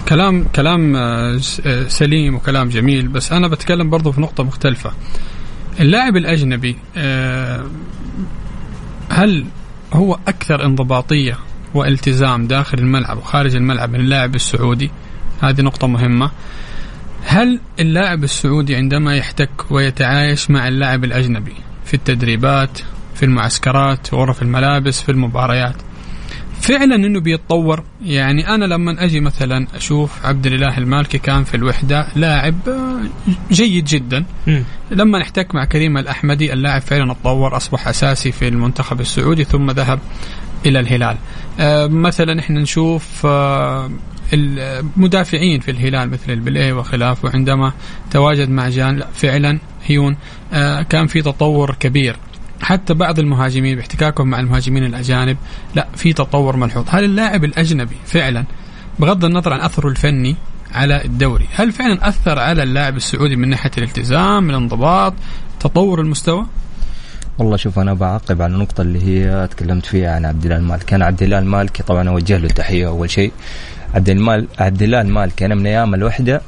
كلام 0.09 0.45
كلام 0.45 0.97
آه، 0.97 1.41
آه، 1.67 1.89
سليم 1.89 2.35
وكلام 2.35 2.69
جميل 2.69 3.09
بس 3.09 3.33
أنا 3.33 3.49
بتكلم 3.49 3.91
برضو 3.91 4.13
في 4.13 4.21
نقطة 4.21 4.45
مختلفة. 4.45 4.93
اللاعب 5.81 6.17
الأجنبي 6.17 6.77
هل 9.09 9.45
هو 9.93 10.19
أكثر 10.29 10.65
انضباطية 10.65 11.39
والتزام 11.75 12.47
داخل 12.47 12.79
الملعب 12.79 13.19
وخارج 13.19 13.57
الملعب 13.57 13.91
من 13.91 14.01
اللاعب 14.01 14.35
السعودي؟ 14.35 14.91
هذه 15.41 15.61
نقطة 15.61 15.87
مهمة. 15.87 16.31
هل 17.25 17.61
اللاعب 17.81 18.25
السعودي 18.25 18.77
عندما 18.77 19.17
يحتك 19.17 19.51
ويتعايش 19.71 20.51
مع 20.51 20.69
اللاعب 20.69 21.05
الأجنبي 21.05 21.55
في 21.85 21.95
التدريبات 21.95 22.79
في 23.15 23.23
المعسكرات 23.23 24.07
في 24.07 24.17
غرف 24.17 24.43
الملابس 24.43 25.01
في 25.01 25.09
المباريات. 25.09 25.77
فعلا 26.61 26.95
إنه 26.95 27.21
بيتطور. 27.21 27.85
يعني 28.05 28.49
أنا 28.49 28.65
لما 28.65 29.05
أجي 29.05 29.21
مثلا 29.21 29.67
أشوف 29.75 30.27
عبد 30.27 30.47
الإله 30.47 30.79
المالكي 30.79 31.19
كان 31.19 31.45
في 31.45 31.55
الوحدة 31.55 32.07
لاعب 32.17 32.55
آه، 32.69 33.01
جيد 33.53 33.85
جدا. 33.85 34.25
مم. 34.47 34.65
لما 34.91 35.19
نحتك 35.19 35.55
مع 35.55 35.65
كريم 35.65 35.99
الأحمدي 35.99 36.53
اللاعب 36.53 36.83
فعلا 36.83 37.15
تطور 37.15 37.57
أصبح 37.57 37.89
أساسي 37.89 38.33
في 38.33 38.49
المنتخب 38.49 39.01
السعودي 39.01 39.45
ثم 39.45 39.71
ذهب 39.71 39.99
إلى 40.67 40.81
الهلال. 40.81 41.17
آه، 41.61 41.87
مثلا 41.87 42.41
إحنا 42.41 42.61
نشوف 42.61 43.27
آه، 43.27 43.91
المدافعين 44.33 45.61
في 45.61 45.71
الهلال 45.71 46.11
مثل 46.11 46.33
البليه 46.33 46.73
وخلافه 46.73 47.31
عندما 47.35 47.73
تواجد 48.11 48.51
مع 48.51 48.69
جان 48.69 48.97
لا 48.97 49.07
فعلا 49.15 49.59
هيون 49.87 50.17
آه، 50.53 50.83
كان 50.83 51.07
في 51.07 51.23
تطور 51.23 51.75
كبير. 51.81 52.17
حتى 52.65 52.95
بعض 52.95 53.19
المهاجمين 53.19 53.77
باحتكاكهم 53.77 54.31
مع 54.31 54.41
المهاجمين 54.41 54.85
الأجانب 54.85 55.37
لا 55.75 55.87
في 55.97 56.13
تطور 56.13 56.57
ملحوظ. 56.57 56.85
هل 56.89 57.05
اللاعب 57.05 57.45
الأجنبي 57.45 57.97
فعلا 58.07 58.45
بغض 58.99 59.25
النظر 59.25 59.53
عن 59.53 59.61
أثره 59.61 59.89
الفني 59.89 60.37
على 60.73 61.05
الدوري 61.05 61.49
هل 61.55 61.73
فعلا 61.73 62.09
أثر 62.09 62.39
على 62.39 62.63
اللاعب 62.63 62.97
السعودي 62.97 63.37
من 63.37 63.49
ناحية 63.49 63.71
الالتزام 63.79 64.51
الانضباط 64.51 65.15
تطور 65.61 66.01
المستوى؟ 66.01 66.47
والله 67.39 67.57
شوف 67.57 67.79
أنا 67.79 67.95
بعقب 67.95 68.43
على 68.43 68.55
النقطة 68.55 68.81
اللي 68.81 69.03
هي 69.05 69.49
تكلمت 69.51 69.87
فيها 69.87 70.15
عن 70.15 70.25
عبد 70.25 70.45
الله 70.45 70.57
المالكي. 70.57 70.87
كان 70.87 71.03
عبد 71.03 71.23
الله 71.23 71.39
المالكي 71.39 71.83
طبعا 71.83 72.09
أوجه 72.09 72.37
له 72.37 72.47
التحية 72.47 72.87
أول 72.87 73.11
شيء. 73.11 73.33
عبد 73.95 74.09
المال 74.09 74.49
عبد 74.59 74.83
الله 74.83 75.01
المالكي 75.01 75.47
أنا 75.47 75.55
من 75.55 75.67
أيام 75.67 75.95
الوحدة 75.95 76.43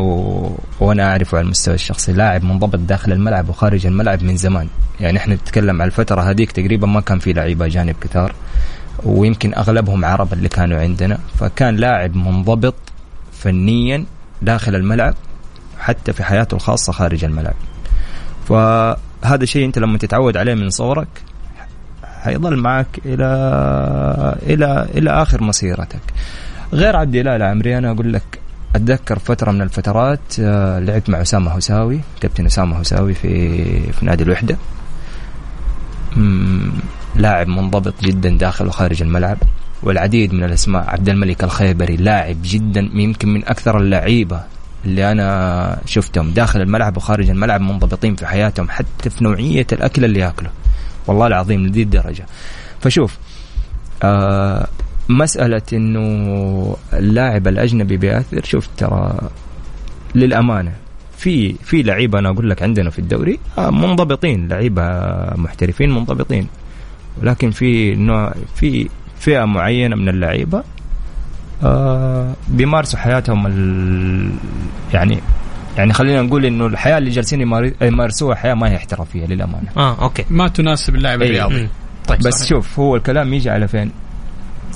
و... 0.00 0.58
وأنا 0.80 1.10
اعرفه 1.10 1.38
على 1.38 1.44
المستوى 1.44 1.74
الشخصي. 1.74 2.12
لاعب 2.12 2.44
منضبط 2.44 2.78
داخل 2.78 3.12
الملعب 3.12 3.48
وخارج 3.48 3.86
الملعب 3.86 4.22
من 4.22 4.36
زمان. 4.36 4.68
يعني 5.00 5.18
إحنا 5.18 5.34
نتكلم 5.34 5.82
على 5.82 5.88
الفترة 5.88 6.20
هذيك 6.20 6.52
تقريبا 6.52 6.86
ما 6.86 7.00
كان 7.00 7.18
في 7.18 7.32
لعيبة 7.32 7.66
اجانب 7.66 7.94
كثار 8.00 8.34
ويمكن 9.04 9.54
أغلبهم 9.54 10.04
عرب 10.04 10.32
اللي 10.32 10.48
كانوا 10.48 10.80
عندنا. 10.80 11.18
فكان 11.38 11.76
لاعب 11.76 12.16
منضبط 12.16 12.74
فنيا 13.32 14.04
داخل 14.42 14.74
الملعب 14.74 15.14
حتى 15.78 16.12
في 16.12 16.24
حياته 16.24 16.54
الخاصة 16.54 16.92
خارج 16.92 17.24
الملعب. 17.24 17.54
فهذا 18.48 19.42
الشيء 19.42 19.64
أنت 19.64 19.78
لما 19.78 19.98
تتعود 19.98 20.36
عليه 20.36 20.54
من 20.54 20.70
صغرك 20.70 21.08
حيظل 22.22 22.56
معك 22.56 23.00
إلى 23.04 23.26
إلى 24.42 24.86
إلى 24.94 25.10
آخر 25.10 25.42
مسيرتك. 25.42 26.00
غير 26.72 26.96
عبد 26.96 27.14
الاله 27.14 27.36
العمري 27.36 27.78
أنا 27.78 27.90
أقول 27.90 28.12
لك 28.12 28.39
أتذكر 28.76 29.18
فترة 29.18 29.50
من 29.50 29.62
الفترات 29.62 30.20
آه، 30.40 30.78
لعبت 30.78 31.10
مع 31.10 31.22
أسامة 31.22 31.50
هساوي 31.50 32.00
كابتن 32.20 32.46
أسامة 32.46 32.76
هساوي 32.76 33.14
في 33.14 33.92
في 33.92 34.06
نادي 34.06 34.22
الوحدة. 34.22 34.56
لاعب 37.16 37.48
منضبط 37.48 37.94
جدا 38.02 38.30
داخل 38.30 38.66
وخارج 38.66 39.02
الملعب. 39.02 39.38
والعديد 39.82 40.32
من 40.34 40.44
الأسماء 40.44 40.90
عبد 40.90 41.08
الملك 41.08 41.44
الخيبري 41.44 41.96
لاعب 41.96 42.36
جدا 42.44 42.90
يمكن 42.94 43.28
من 43.28 43.44
أكثر 43.44 43.78
اللعيبة 43.78 44.40
اللي 44.84 45.12
أنا 45.12 45.78
شفتهم 45.86 46.30
داخل 46.30 46.60
الملعب 46.60 46.96
وخارج 46.96 47.30
الملعب 47.30 47.60
منضبطين 47.60 48.16
في 48.16 48.26
حياتهم 48.26 48.68
حتى 48.68 49.10
في 49.10 49.24
نوعية 49.24 49.66
الأكل 49.72 50.04
اللي 50.04 50.20
ياكله 50.20 50.50
والله 51.06 51.26
العظيم 51.26 51.66
لذي 51.66 51.82
الدرجة. 51.82 52.26
فشوف 52.80 53.18
آه 54.02 54.66
مسألة 55.10 55.62
إنه 55.72 56.76
اللاعب 56.92 57.48
الأجنبي 57.48 57.96
بياثر 57.96 58.44
شوف 58.44 58.68
ترى 58.76 59.18
للأمانة 60.14 60.72
في 61.18 61.52
في 61.52 61.82
لعيبة 61.82 62.18
أنا 62.18 62.28
أقول 62.28 62.50
لك 62.50 62.62
عندنا 62.62 62.90
في 62.90 62.98
الدوري 62.98 63.38
آه 63.58 63.70
منضبطين 63.70 64.48
لعيبة 64.48 64.82
محترفين 65.36 65.90
منضبطين 65.94 66.46
ولكن 67.22 67.50
في 67.50 67.94
نوع 67.94 68.34
في 68.54 68.88
فئة 69.20 69.44
معينة 69.44 69.96
من 69.96 70.08
اللعيبة 70.08 70.62
آه 71.64 72.32
بيمارسوا 72.48 72.98
حياتهم 72.98 73.46
ال 73.46 74.30
يعني 74.94 75.20
يعني 75.76 75.92
خلينا 75.92 76.22
نقول 76.22 76.44
إنه 76.46 76.66
الحياة 76.66 76.98
اللي 76.98 77.10
جالسين 77.10 77.40
يمار- 77.40 77.72
يمارسوها 77.82 78.34
حياة 78.34 78.54
ما 78.54 78.70
هي 78.70 78.76
احترافية 78.76 79.26
للأمانة 79.26 79.68
آه 79.76 80.02
أوكي 80.02 80.24
ما 80.30 80.48
تناسب 80.48 80.94
اللاعب 80.94 81.22
إيه. 81.22 81.28
الرياضي. 81.28 81.68
طيب 82.08 82.18
بس 82.18 82.34
صحيح. 82.34 82.48
شوف 82.48 82.78
هو 82.78 82.96
الكلام 82.96 83.34
يجي 83.34 83.50
على 83.50 83.68
فين؟ 83.68 83.90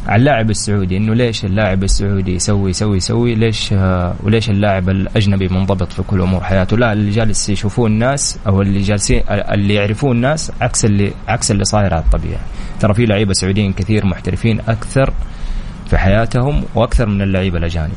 على 0.07 0.21
اللاعب 0.21 0.51
السعودي 0.51 0.97
إنه 0.97 1.15
ليش 1.15 1.45
اللاعب 1.45 1.85
السعودي 1.85 2.35
يسوي 2.35 2.71
يسوي 2.71 2.97
يسوي؟ 2.97 3.35
ليش 3.35 3.73
آه، 3.73 4.15
وليش 4.23 4.51
اللاعب 4.51 4.89
الأجنبي 4.89 5.49
منضبط 5.49 5.93
في 5.93 6.03
كل 6.03 6.21
أمور 6.21 6.45
حياته؟ 6.45 6.77
لا 6.77 6.93
اللي 6.93 7.11
جالس 7.11 7.49
يشوفوه 7.49 7.87
الناس 7.87 8.39
أو 8.47 8.63
اللي 8.63 8.81
جالسين 8.81 9.23
اللي 9.31 9.75
يعرفوه 9.75 10.13
الناس 10.13 10.53
عكس 10.61 10.85
اللي 10.85 11.13
عكس 11.29 11.51
اللي 11.51 11.65
صاير 11.65 11.95
على 11.95 12.03
الطبيعة. 12.05 12.41
ترى 12.81 12.95
في 12.95 13.07
لعيبة 13.07 13.33
سعوديين 13.33 13.73
كثير 13.73 14.07
محترفين 14.07 14.61
أكثر 14.69 15.13
في 15.91 15.99
حياتهم 15.99 16.65
وأكثر 16.75 17.07
من 17.09 17.23
اللعيبة 17.23 17.59
الأجانب 17.59 17.95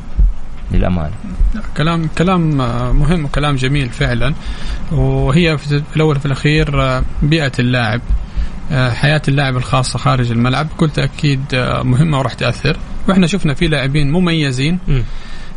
للأمانة. 0.72 1.14
كلام 1.76 2.08
كلام 2.18 2.60
آه، 2.60 2.92
مهم 2.92 3.24
وكلام 3.24 3.56
جميل 3.56 3.88
فعلا. 3.88 4.34
وهي 4.92 5.58
في 5.58 5.82
الأول 5.96 6.16
وفي 6.16 6.26
الأخير 6.26 6.82
آه، 6.82 7.02
بيئة 7.22 7.52
اللاعب. 7.58 8.00
حياة 8.70 9.22
اللاعب 9.28 9.56
الخاصه 9.56 9.98
خارج 9.98 10.30
الملعب. 10.30 10.68
بكل 10.68 10.90
تاكيد 10.90 11.40
آه، 11.54 11.82
مهمة 11.82 12.18
وراح 12.18 12.34
تأثر. 12.34 12.76
وإحنا 13.08 13.26
شفنا 13.26 13.54
في 13.54 13.68
لاعبين 13.68 14.10
مميزين 14.12 14.78
مم. 14.88 15.02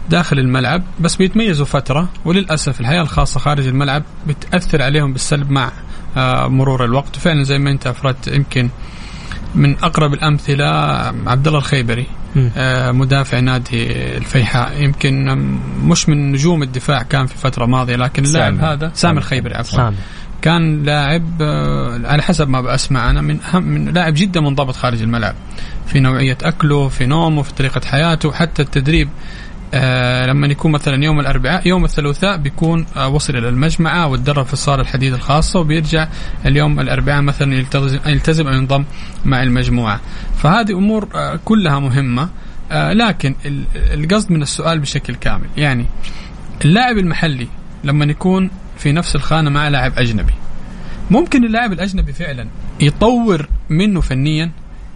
داخل 0.09 0.39
الملعب 0.39 0.83
بس 0.99 1.15
بيتميزوا 1.15 1.65
فترة 1.65 2.09
وللأسف 2.25 2.81
الحياة 2.81 3.01
الخاصة 3.01 3.39
خارج 3.39 3.67
الملعب 3.67 4.03
بتأثر 4.27 4.81
عليهم 4.81 5.13
بالسلب 5.13 5.51
مع 5.51 5.71
آه، 6.17 6.47
مرور 6.47 6.85
الوقت. 6.85 7.17
وفعلا 7.17 7.43
زي 7.43 7.57
ما 7.57 7.71
أنت 7.71 7.87
أفردت 7.87 8.27
يمكن 8.27 8.69
من 9.55 9.75
أقرب 9.83 10.13
الأمثلة 10.13 10.65
عبد 11.27 11.47
الله 11.47 11.59
الخيبري. 11.59 12.07
آه، 12.57 12.91
مدافع 12.91 13.39
نادي 13.39 13.91
الفيحاء. 14.17 14.81
يمكن 14.83 15.25
مش 15.83 16.09
من 16.09 16.31
نجوم 16.31 16.63
الدفاع 16.63 17.03
كان 17.03 17.25
في 17.25 17.37
فترة 17.37 17.65
ماضية 17.65 17.95
لكن 17.95 18.23
اللاعب. 18.25 18.59
هذا 18.63 18.91
سامي 18.93 19.17
الخيبري 19.17 19.55
عفوا. 19.55 19.79
كان 20.41 20.83
لاعب 20.83 21.41
آه، 21.41 22.01
على 22.05 22.21
حسب 22.23 22.49
ما 22.49 22.61
بسمع 22.61 23.09
أنا 23.09 23.21
من 23.21 23.39
أهم 23.41 23.63
من 23.63 23.93
لاعب 23.93 24.13
جدا 24.13 24.41
منضبط 24.41 24.75
خارج 24.75 25.01
الملعب. 25.01 25.35
في 25.87 25.99
نوعية 25.99 26.37
أكله 26.43 26.87
في 26.87 27.05
نومه 27.05 27.41
في 27.41 27.53
طريقة 27.53 27.81
حياته 27.85 28.31
حتى 28.31 28.61
التدريب 28.61 29.09
آه 29.73 30.25
لما 30.25 30.47
يكون 30.47 30.71
مثلا 30.71 31.03
يوم 31.03 31.19
الأربعاء 31.19 31.67
يوم 31.67 31.85
الثلاثاء 31.85 32.37
بيكون 32.37 32.85
آه 32.95 33.07
وصل 33.07 33.35
إلى 33.35 33.49
المجمعه 33.49 34.07
وتدرب 34.07 34.45
في 34.45 34.53
الصالة 34.53 34.81
الحديد 34.81 35.13
الخاصة 35.13 35.59
وبيرجع 35.59 36.07
اليوم 36.45 36.79
الأربعاء 36.79 37.21
مثلا 37.21 37.55
يلتزم 37.55 37.99
يلتزم 38.05 38.47
أو 38.47 38.53
ينضم 38.53 38.85
مع 39.25 39.43
المجموعة. 39.43 39.99
فهذه 40.37 40.71
أمور 40.71 41.07
آه 41.15 41.39
كلها 41.45 41.79
مهمة 41.79 42.29
آه 42.71 42.93
لكن 42.93 43.35
ال- 43.45 43.65
القصد 43.75 44.31
من 44.31 44.41
السؤال 44.41 44.79
بشكل 44.79 45.15
كامل. 45.15 45.45
يعني 45.57 45.85
اللاعب 46.65 46.97
المحلي 46.97 47.47
لما 47.83 48.05
يكون 48.05 48.49
في 48.81 48.91
نفس 48.91 49.15
الخانة 49.15 49.49
مع 49.49 49.67
لاعب 49.67 49.93
أجنبي. 49.97 50.33
ممكن 51.11 51.43
اللاعب 51.45 51.71
الأجنبي 51.71 52.13
فعلا 52.13 52.47
يطور 52.79 53.47
منه 53.69 54.01
فنيا 54.01 54.51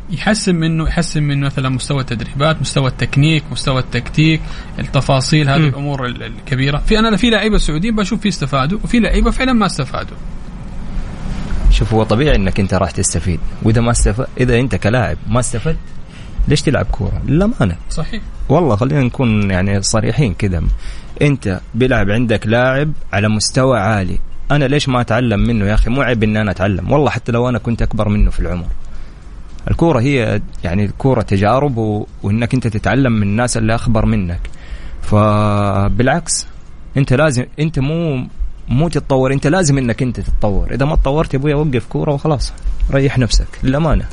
يحسن 0.10 0.56
منه 0.56 0.88
يحسن 0.88 1.24
منه 1.24 1.46
مثلا 1.46 1.70
مستوى 1.70 2.02
التدريبات 2.02 2.62
مستوى 2.62 2.88
التكنيك 2.88 3.44
مستوى 3.52 3.80
التكتيك 3.80 4.42
التفاصيل 4.80 5.50
هذه 5.50 5.60
مم. 5.60 5.66
الأمور 5.68 6.06
ال- 6.06 6.24
الكبيرة. 6.24 6.78
في 6.78 7.00
أنا 7.00 7.18
في 7.18 7.30
لعيبة 7.30 7.58
سعوديين 7.58 7.96
بشوف 7.96 8.20
في 8.22 8.28
استفادوا 8.28 8.80
وفي 8.84 9.00
لعيبة 9.00 9.32
فعلا 9.32 9.54
ما 9.54 9.66
استفادوا. 9.66 10.18
شوف 11.72 11.94
هو 11.94 12.04
طبيعي 12.04 12.36
إنك 12.36 12.60
أنت 12.60 12.74
راح 12.74 12.92
تستفيد. 12.92 13.40
وإذا 13.64 13.82
ما 13.82 13.92
استفاد 13.92 14.28
إذا 14.40 14.60
أنت 14.60 14.76
كلاعب 14.76 15.18
ما 15.28 15.40
استفدت 15.40 15.78
ليش 16.48 16.62
تلعب 16.62 16.86
كورة؟ 16.86 17.22
للأمانة. 17.28 17.76
صحيح. 17.90 18.22
والله 18.50 18.76
خلينا 18.76 19.02
نكون 19.02 19.52
يعني 19.52 19.82
صريحين 19.82 20.34
كذا 20.34 20.64
انت 21.22 21.60
بيلعب 21.74 22.10
عندك 22.12 22.48
لاعب 22.48 22.92
على 23.14 23.30
مستوى 23.30 23.80
عالي. 23.80 24.20
أنا 24.52 24.66
ليش 24.66 24.90
ما 24.90 25.02
أتعلم 25.02 25.40
منه 25.40 25.66
يا 25.66 25.74
أخي؟ 25.74 25.90
مو 25.90 26.02
عيب 26.02 26.24
إني 26.24 26.42
أنا 26.42 26.52
أتعلم. 26.52 26.92
والله 26.92 27.10
حتى 27.10 27.32
لو 27.32 27.50
أنا 27.50 27.58
كنت 27.60 27.82
أكبر 27.82 28.10
منه 28.10 28.32
في 28.32 28.40
العمر. 28.40 28.68
الكورة 29.72 30.00
هي 30.00 30.42
يعني 30.64 30.86
الكوره 30.86 31.22
تجارب 31.22 31.78
و... 31.78 32.08
وإنك 32.24 32.54
أنت 32.54 32.68
تتعلم 32.68 33.12
من 33.12 33.24
الناس 33.24 33.58
اللي 33.58 33.76
أخبر 33.76 34.06
منك. 34.06 34.40
فبالعكس 35.02 36.48
أنت 36.98 37.14
لازم 37.14 37.46
أنت 37.60 37.80
مو 37.80 38.28
مو 38.70 38.90
تتطور. 38.90 39.34
أنت 39.34 39.48
لازم 39.48 39.78
إنك 39.78 40.02
أنت 40.02 40.20
تتطور. 40.20 40.74
إذا 40.74 40.86
ما 40.86 40.96
تطورت 40.96 41.34
يا 41.34 41.40
أبوي 41.40 41.54
وقف 41.54 41.86
كورة 41.86 42.14
وخلاص. 42.14 42.54
ريح 42.92 43.18
نفسك. 43.18 43.48
للأمانة. 43.64 44.06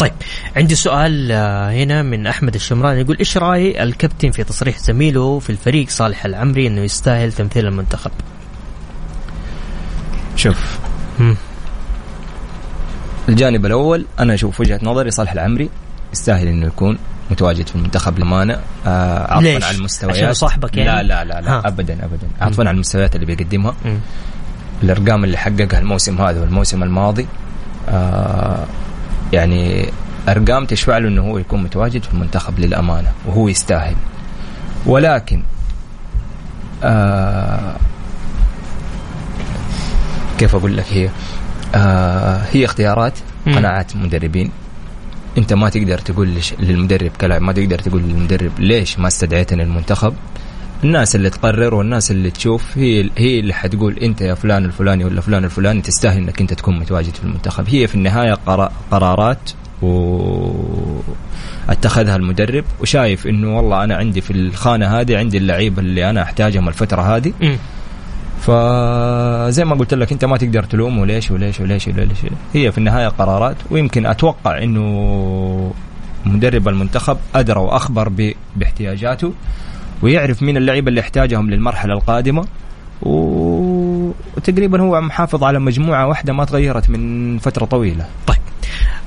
طيب 0.00 0.12
عندي 0.56 0.74
سؤال 0.74 1.32
آه، 1.32 1.70
هنا 1.70 2.02
من 2.02 2.26
أحمد 2.26 2.54
الشمراني 2.54 3.00
يقول 3.00 3.16
إيش 3.18 3.36
رأي 3.36 3.82
الكابتن 3.82 4.30
في 4.30 4.44
تصريح 4.44 4.78
زميله 4.78 5.38
في 5.38 5.50
الفريق 5.50 5.88
صالح 5.88 6.24
العمري 6.24 6.66
إنه 6.66 6.80
يستاهل 6.80 7.32
تمثيل 7.32 7.66
المنتخب 7.66 8.10
شوف 10.36 10.78
مم. 11.18 11.36
الجانب 13.28 13.66
الأول 13.66 14.06
أنا 14.18 14.34
أشوف 14.34 14.60
وجهة 14.60 14.80
نظري 14.82 15.10
صالح 15.10 15.32
العمري 15.32 15.70
يستاهل 16.12 16.48
إنه 16.48 16.66
يكون 16.66 16.98
متواجد 17.30 17.66
في 17.66 17.76
المنتخب 17.76 18.16
للأمانة 18.18 18.60
آه 18.86 19.40
ليش؟ 19.40 19.64
على 19.64 19.76
المستويات 19.76 20.16
عشان 20.16 20.32
صاحبك 20.32 20.76
يعني؟ 20.76 21.08
لا 21.08 21.24
لا 21.24 21.24
لا, 21.24 21.40
لا 21.40 21.50
ها. 21.50 21.62
ابدا 21.66 21.94
ابدا 21.94 22.28
عطفا 22.40 22.62
على 22.62 22.74
المستويات 22.74 23.14
اللي 23.14 23.26
بيقدمها 23.26 23.74
مم. 23.84 23.98
الأرقام 24.82 25.24
اللي 25.24 25.36
حققها 25.36 25.78
الموسم 25.78 26.20
هذا 26.22 26.40
والموسم 26.40 26.82
الماضي 26.82 27.26
آه 27.88 28.64
يعني 29.32 29.86
أرقام 30.28 30.64
تشفع 30.64 30.98
له 30.98 31.08
إنه 31.08 31.22
هو 31.22 31.38
يكون 31.38 31.62
متواجد 31.62 32.02
في 32.02 32.12
المنتخب 32.12 32.58
للأمانة 32.58 33.12
وهو 33.26 33.48
يستاهل. 33.48 33.96
ولكن 34.86 35.42
آه 36.84 37.76
كيف 40.38 40.54
أقول 40.54 40.76
لك 40.76 40.86
هي؟ 40.90 41.10
آه 41.74 42.42
هي 42.52 42.64
اختيارات. 42.64 43.12
قناعات 43.46 43.96
مدربين. 43.96 44.50
أنت 45.38 45.52
ما 45.52 45.70
تقدر 45.70 45.98
تقول 45.98 46.38
للمدرب 46.58 47.10
كلاعب 47.20 47.42
ما 47.42 47.52
تقدر 47.52 47.78
تقول 47.78 48.02
للمدرب 48.02 48.52
ليش 48.58 48.98
ما 48.98 49.08
استدعيتني 49.08 49.62
المنتخب. 49.62 50.14
الناس 50.84 51.16
اللي 51.16 51.30
تقرر 51.30 51.74
والناس 51.74 52.10
اللي 52.10 52.30
تشوف 52.30 52.78
هي 52.78 53.10
هي 53.16 53.40
اللي 53.40 53.54
حتقول 53.54 53.98
انت 53.98 54.20
يا 54.20 54.34
فلان 54.34 54.64
الفلاني 54.64 55.04
ولا 55.04 55.20
فلان 55.20 55.44
الفلاني 55.44 55.80
تستاهل 55.82 56.18
انك 56.18 56.40
انت 56.40 56.54
تكون 56.54 56.78
متواجد 56.78 57.14
في 57.14 57.24
المنتخب. 57.24 57.64
هي 57.68 57.86
في 57.86 57.94
النهاية 57.94 58.34
قرا- 58.46 58.72
قرارات 58.90 59.50
و 59.82 60.50
اتخذها 61.68 62.16
المدرب 62.16 62.64
وشايف 62.80 63.26
إنه 63.26 63.56
والله 63.56 63.84
أنا 63.84 63.96
عندي 63.96 64.20
في 64.20 64.30
الخانة 64.32 64.86
هذه 65.00 65.16
عندي 65.18 65.38
اللعيبه 65.38 65.80
اللي 65.82 66.10
أنا 66.10 66.22
أحتاجهم 66.22 66.68
الفترة 66.68 67.16
هذه. 67.16 67.32
مم. 67.40 67.56
فزي 68.40 69.64
ما 69.64 69.74
قلت 69.74 69.94
لك 69.94 70.12
أنت 70.12 70.24
ما 70.24 70.36
تقدر 70.36 70.62
تلومه 70.64 71.06
ليش 71.06 71.30
وليش 71.30 71.60
وليش 71.60 71.88
وليش. 71.88 72.18
هي 72.54 72.72
في 72.72 72.78
النهاية 72.78 73.08
قرارات 73.08 73.56
ويمكن 73.70 74.06
أتوقع 74.06 74.62
إنه 74.62 75.72
مدرب 76.24 76.68
المنتخب 76.68 77.18
أدرى 77.34 77.60
وأخبر 77.60 78.12
باحتياجاته. 78.56 79.32
ويعرف 80.02 80.42
مين 80.42 80.56
اللعيبة 80.56 80.88
اللي 80.88 81.00
يحتاجهم 81.00 81.50
للمرحلة 81.50 81.94
القادمة. 81.94 82.44
و- 83.02 84.10
وتقريبا 84.36 84.82
هو 84.82 85.00
محافظ 85.00 85.44
على 85.44 85.58
مجموعة 85.58 86.06
واحدة 86.06 86.32
ما 86.32 86.44
تغيرت 86.44 86.90
من 86.90 87.38
فترة 87.38 87.64
طويلة. 87.64 88.06
طيب. 88.26 88.36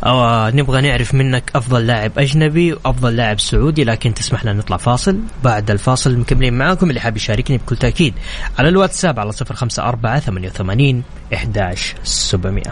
آه 0.04 0.50
نبغى 0.52 0.82
نعرف 0.82 1.14
منك 1.14 1.52
أفضل 1.56 1.88
لاعب 1.88 2.12
أجنبي 2.18 2.74
وأفضل 2.74 3.16
لاعب 3.16 3.40
سعودي 3.40 3.84
لكن 3.84 4.14
تسمح 4.14 4.44
لنا 4.46 4.54
نطلع 4.54 4.78
فاصل. 4.78 5.20
بعد 5.44 5.72
الفاصل 5.72 6.18
مكملين 6.18 6.54
معاكم 6.54 6.90
اللي 6.90 7.00
حاب 7.02 7.18
يشاركني 7.18 7.58
بكل 7.58 7.78
تأكيد. 7.78 8.14
على 8.60 8.70
الواتساب 8.70 9.20
على 9.20 9.32
054 9.32 10.20
88 10.20 11.04
11 11.34 11.96
700 12.04 12.64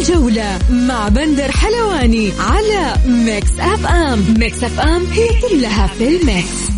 الجولة 0.00 0.58
مع 0.70 1.08
بندر 1.08 1.50
حلواني 1.52 2.32
على 2.40 2.94
Mix 3.06 3.60
FM. 3.60 4.24
Mix 4.38 4.64
FM 4.64 5.02
هي 5.06 5.28
كلها 5.50 5.86
في 5.86 6.08
ال 6.20 6.30
Mix. 6.30 6.70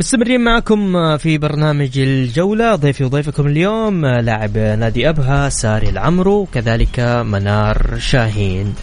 مستمرين 0.00 0.40
معكم 0.40 1.16
في 1.16 1.38
برنامج 1.38 1.98
الجولة 1.98 2.74
ضيفي 2.74 3.04
وضيفكم 3.04 3.46
اليوم 3.46 4.06
لاعب 4.06 4.58
نادي 4.58 5.08
أبها 5.08 5.48
ساري 5.48 5.88
العمرو 5.88 6.40
وكذلك 6.40 7.00
منار 7.00 7.98
شاهين. 7.98 8.74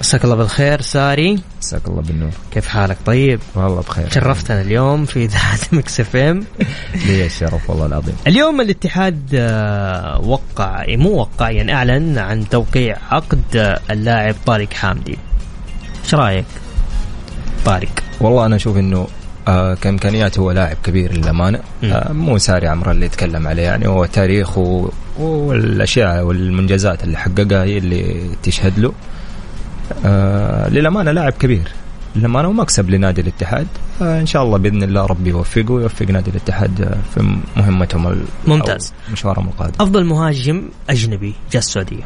مساك 0.00 0.24
الله 0.24 0.36
بالخير 0.36 0.80
ساري. 0.80 1.38
مساك 1.58 1.88
الله 1.88 2.02
بالنور. 2.02 2.30
كيف 2.50 2.66
حالك؟ 2.66 2.96
طيب. 3.06 3.40
والله 3.54 3.80
بخير. 3.80 4.10
شرفتنا 4.10 4.60
اليوم 4.60 5.04
في 5.04 5.24
إذاعة 5.24 5.58
Mix 5.72 6.00
FM. 6.00 6.44
لي 7.06 7.26
الشرف 7.26 7.70
والله 7.70 7.86
العظيم. 7.86 8.14
اليوم 8.26 8.60
الاتحاد 8.60 9.30
آه، 9.34 10.20
وقع 10.20 10.84
مو 10.88 11.10
وقع 11.10 11.50
يعني 11.50 11.74
أعلن 11.74 12.18
عن 12.18 12.48
توقيع 12.48 12.96
عقد 13.10 13.78
اللاعب 13.90 14.34
طارق 14.46 14.72
حامدي. 14.72 15.18
إيش 16.04 16.14
رأيك؟ 16.14 16.46
طارق. 17.64 17.92
والله 18.20 18.46
أنا 18.46 18.56
أشوف 18.56 18.76
إنه 18.76 19.06
آه 19.48 19.74
كإمكانيات 19.74 20.38
هو 20.38 20.50
لاعب 20.50 20.76
كبير 20.84 21.12
للأمانة. 21.12 21.60
آه 21.84 22.12
مو 22.12 22.38
ساري 22.38 22.68
عمرو 22.68 22.90
اللي 22.90 23.06
يتكلم 23.06 23.48
عليه. 23.48 23.62
يعني 23.62 23.88
هو 23.88 24.04
تاريخه 24.04 24.90
والأشياء 25.18 26.24
والمنجزات 26.24 27.04
اللي 27.04 27.16
حققها 27.18 27.64
هي 27.64 27.78
اللي 27.78 28.30
تشهد 28.42 28.78
له. 28.78 28.92
آه 30.04 30.68
للأمانة 30.68 31.12
لاعب 31.12 31.32
كبير. 31.32 31.68
للأمانة 32.16 32.48
ومكسب 32.48 32.90
لنادي 32.90 33.20
الاتحاد. 33.20 33.66
آه 34.02 34.20
إن 34.20 34.26
شاء 34.26 34.42
الله 34.42 34.58
بإذن 34.58 34.82
الله 34.82 35.06
ربي 35.06 35.30
يوفقه 35.30 35.72
ويوفق 35.72 36.06
نادي 36.06 36.30
الاتحاد 36.30 36.80
آه، 36.82 36.96
في 37.14 37.38
مهمتهم 37.56 38.22
ممتاز. 38.46 38.92
مشوارهم 39.12 39.48
القادم. 39.48 39.74
أفضل 39.80 40.04
مهاجم 40.04 40.62
أجنبي 40.90 41.34
جاء 41.52 41.58
السعودية. 41.58 42.04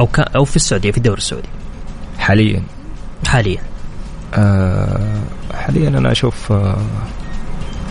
أو 0.00 0.08
أو 0.18 0.44
في 0.44 0.56
السعودية 0.56 0.90
في 0.90 0.98
الدوري 0.98 1.18
السعودي. 1.18 1.48
حاليا. 2.18 2.62
حاليا. 3.26 3.58
آه 4.34 5.20
حاليا 5.54 5.88
أنا 5.88 6.12
أشوف 6.12 6.52
آه 6.52 6.76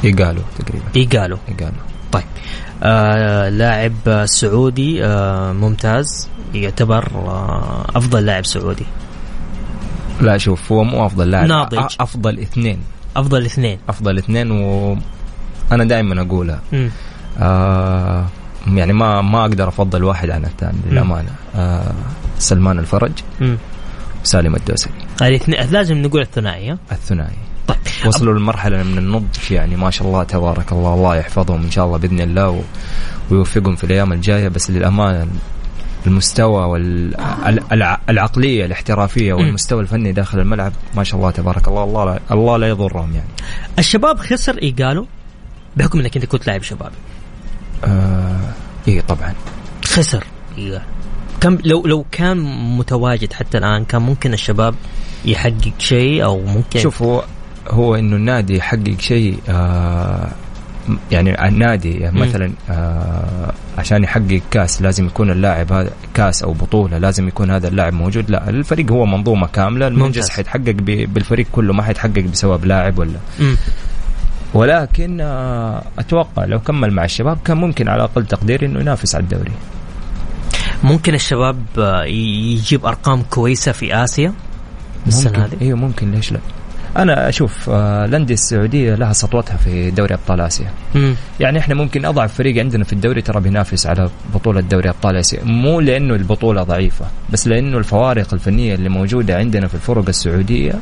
يقالوا 0.03 0.43
تقريبا. 0.59 0.85
يقالوا 0.95 1.37
يقالوا 1.49 1.83
طيب. 2.11 2.23
آه 2.83 3.49
لاعب 3.49 4.25
سعودي 4.25 5.05
آه 5.05 5.51
ممتاز 5.51 6.29
يعتبر 6.53 7.07
آه 7.15 7.85
أفضل 7.95 8.25
لاعب 8.25 8.45
سعودي. 8.45 8.85
لا 10.21 10.37
شوف 10.37 10.71
هو 10.71 10.83
مو 10.83 11.05
أفضل 11.05 11.31
لاعب 11.31 11.45
ناضج. 11.45 11.95
أفضل 11.99 12.39
اثنين. 12.39 12.79
أفضل 13.15 13.45
اثنين. 13.45 13.79
أفضل 13.89 14.17
اثنين 14.17 14.51
وأنا 14.51 15.83
دائما 15.83 16.21
اقولها. 16.21 16.59
آه 17.39 18.25
يعني 18.67 18.93
ما 18.93 19.21
ما 19.21 19.41
أقدر 19.41 19.67
أفضل 19.67 20.03
واحد 20.03 20.29
عن 20.29 20.45
الثاني 20.45 20.77
للأمانة. 20.89 21.31
آه 21.55 21.93
سلمان 22.37 22.79
الفرج. 22.79 23.11
وسالم 24.23 24.55
الدوسري. 24.55 24.93
الاثنين 25.21 25.61
لازم 25.71 25.97
نقول 25.97 26.21
الثنائيه 26.21 26.77
الثنائي. 26.91 27.35
طيب. 27.67 27.77
وصلوا 28.05 28.39
لمرحلة 28.39 28.83
من 28.83 28.97
النضج 28.97 29.51
يعني 29.51 29.75
ما 29.75 29.91
شاء 29.91 30.07
الله 30.07 30.23
تبارك 30.23 30.71
الله 30.71 30.93
الله 30.93 31.15
يحفظهم 31.15 31.63
إن 31.63 31.71
شاء 31.71 31.85
الله 31.85 31.97
بإذن 31.97 32.21
الله 32.21 32.49
و... 32.49 32.61
ويوفقهم 33.31 33.75
في 33.75 33.83
الأيام 33.83 34.13
الجاية. 34.13 34.47
بس 34.47 34.71
للأمانة 34.71 35.27
المستوى 36.07 36.65
والعقليه 36.65 38.65
الاحترافية 38.65 39.33
والمستوى 39.33 39.81
الفني 39.81 40.11
داخل 40.11 40.39
الملعب 40.39 40.71
ما 40.95 41.03
شاء 41.03 41.19
الله 41.19 41.31
تبارك 41.31 41.67
الله 41.67 41.83
الله 41.83 42.05
لا, 42.05 42.19
الله 42.31 42.57
لا 42.57 42.67
يضرهم 42.67 43.15
يعني. 43.15 43.27
الشباب 43.79 44.19
خسر 44.19 44.57
ايقاله 44.61 45.05
بحكم 45.77 45.99
إنك 45.99 46.15
أنت 46.15 46.25
كنت 46.25 46.47
لاعب 46.47 46.63
شبابي 46.63 46.95
آه 47.83 48.39
اي 48.87 49.01
طبعا. 49.01 49.33
خسر 49.85 50.23
ايقاله 50.57 50.83
كم 51.43 51.57
لو 51.63 51.83
لو 51.85 52.05
كان 52.11 52.37
متواجد 52.77 53.33
حتى 53.33 53.57
الآن 53.57 53.85
كان 53.85 54.01
ممكن 54.01 54.33
الشباب 54.33 54.75
يحقق 55.25 55.73
شيء 55.79 56.23
أو 56.23 56.45
ممكن 56.45 56.79
شوف 56.79 57.01
هو 57.01 57.23
هو 57.69 57.95
إنه 57.95 58.15
النادي 58.15 58.57
يحقق 58.57 58.99
شيء 58.99 59.37
آه 59.49 60.27
يعني 61.11 61.47
النادي 61.47 61.91
يعني. 61.91 62.19
مثلا 62.19 62.51
آه 62.69 63.53
عشان 63.77 64.03
يحقق 64.03 64.41
كاس 64.51 64.81
لازم 64.81 65.05
يكون 65.05 65.31
اللاعب 65.31 65.73
هذا 65.73 65.91
كاس 66.13 66.43
أو 66.43 66.53
بطولة 66.53 66.97
لازم 66.97 67.27
يكون 67.27 67.51
هذا 67.51 67.67
اللاعب 67.67 67.93
موجود 67.93 68.29
لا 68.29 68.49
الفريق 68.49 68.91
هو 68.91 69.05
منظومة 69.05 69.47
كاملة 69.47 69.87
المنجز. 69.87 70.29
حيتحقق 70.29 70.75
بالفريق 71.13 71.45
كله 71.51 71.73
ما 71.73 71.83
حيتحقق 71.83 72.19
بسبب 72.31 72.65
لاعب 72.65 72.99
ولا. 72.99 73.19
ولكن 74.53 75.21
آه 75.21 75.83
أتوقع 75.99 76.45
لو 76.45 76.59
كمل 76.59 76.91
مع 76.91 77.05
الشباب 77.05 77.37
كان 77.45 77.57
ممكن 77.57 77.87
على 77.87 78.03
أقل 78.03 78.25
تقدير 78.25 78.65
إنه 78.65 78.79
ينافس 78.79 79.15
على 79.15 79.23
الدوري 79.23 79.51
ممكن 80.83 81.13
الشباب 81.13 81.57
آه، 81.77 82.03
يجيب 82.03 82.85
أرقام 82.85 83.21
كويسة 83.21 83.71
في 83.71 83.95
آسيا 84.03 84.33
السنة 85.07 85.39
ممكن. 85.39 85.41
هذه؟ 85.41 85.61
إيوه 85.61 85.77
ممكن. 85.77 86.11
ليش 86.11 86.31
لا؟ 86.31 86.39
أنا 86.97 87.29
أشوف 87.29 87.69
آه 87.69 88.05
الأندية 88.05 88.33
السعودية 88.33 88.95
لها 88.95 89.13
سطوتها 89.13 89.57
في 89.57 89.91
دوري 89.91 90.13
أبطال 90.13 90.41
آسيا. 90.41 90.71
مم. 90.95 91.15
يعني 91.39 91.59
إحنا 91.59 91.75
ممكن 91.75 92.05
أضعف 92.05 92.33
فريق 92.33 92.59
عندنا 92.59 92.83
في 92.83 92.93
الدوري 92.93 93.21
ترى 93.21 93.41
بينافس 93.41 93.87
على 93.87 94.09
بطولة 94.33 94.61
دوري 94.61 94.89
أبطال 94.89 95.15
آسيا. 95.15 95.43
مو 95.43 95.79
لأنه 95.79 96.15
البطولة 96.15 96.63
ضعيفة 96.63 97.05
بس 97.29 97.47
لأنه 97.47 97.77
الفوارق 97.77 98.33
الفنية 98.33 98.75
اللي 98.75 98.89
موجودة 98.89 99.37
عندنا 99.37 99.67
في 99.67 99.75
الفرق 99.75 100.07
السعودية 100.07 100.73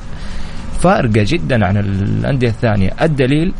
فارقة 0.79 1.25
جدا 1.27 1.65
عن 1.65 1.77
الأندية 1.77 2.49
الثانية. 2.49 2.93
الدليل 3.01 3.53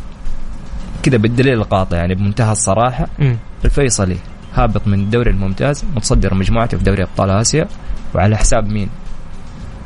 كذا 1.02 1.16
بالدليل 1.16 1.54
القاطع 1.54 1.96
يعني 1.96 2.14
بمنتهى 2.14 2.52
الصراحة 2.52 3.06
مم. 3.18 3.36
الفيصلي. 3.64 4.16
هابط 4.54 4.86
من 4.86 5.00
الدوري 5.00 5.30
الممتاز 5.30 5.84
متصدر 5.96 6.34
مجموعته 6.34 6.78
في 6.78 6.84
دوري 6.84 7.02
أبطال 7.02 7.30
آسيا. 7.30 7.68
وعلى 8.14 8.36
حساب 8.36 8.68
مين؟ 8.68 8.88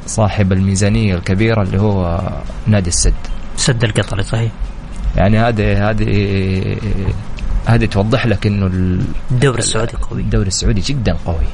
صاحب 0.06 0.52
الميزانية 0.52 1.14
الكبيرة 1.14 1.62
اللي 1.62 1.80
هو 1.80 2.20
نادي 2.66 2.88
السد. 2.88 3.14
سد 3.56 3.84
القطري 3.84 4.22
صحيح. 4.22 4.52
يعني 5.16 5.38
هذه 5.38 5.90
هذه 5.90 6.76
هذه 7.66 7.84
توضح 7.86 8.26
لك 8.26 8.46
إنه 8.46 8.66
ال- 8.66 9.02
الدوري 9.30 9.58
السعودي 9.58 9.92
قوي. 9.92 10.20
الدوري 10.20 10.48
السعودي 10.48 10.80
جدا 10.80 11.16
قوي. 11.26 11.46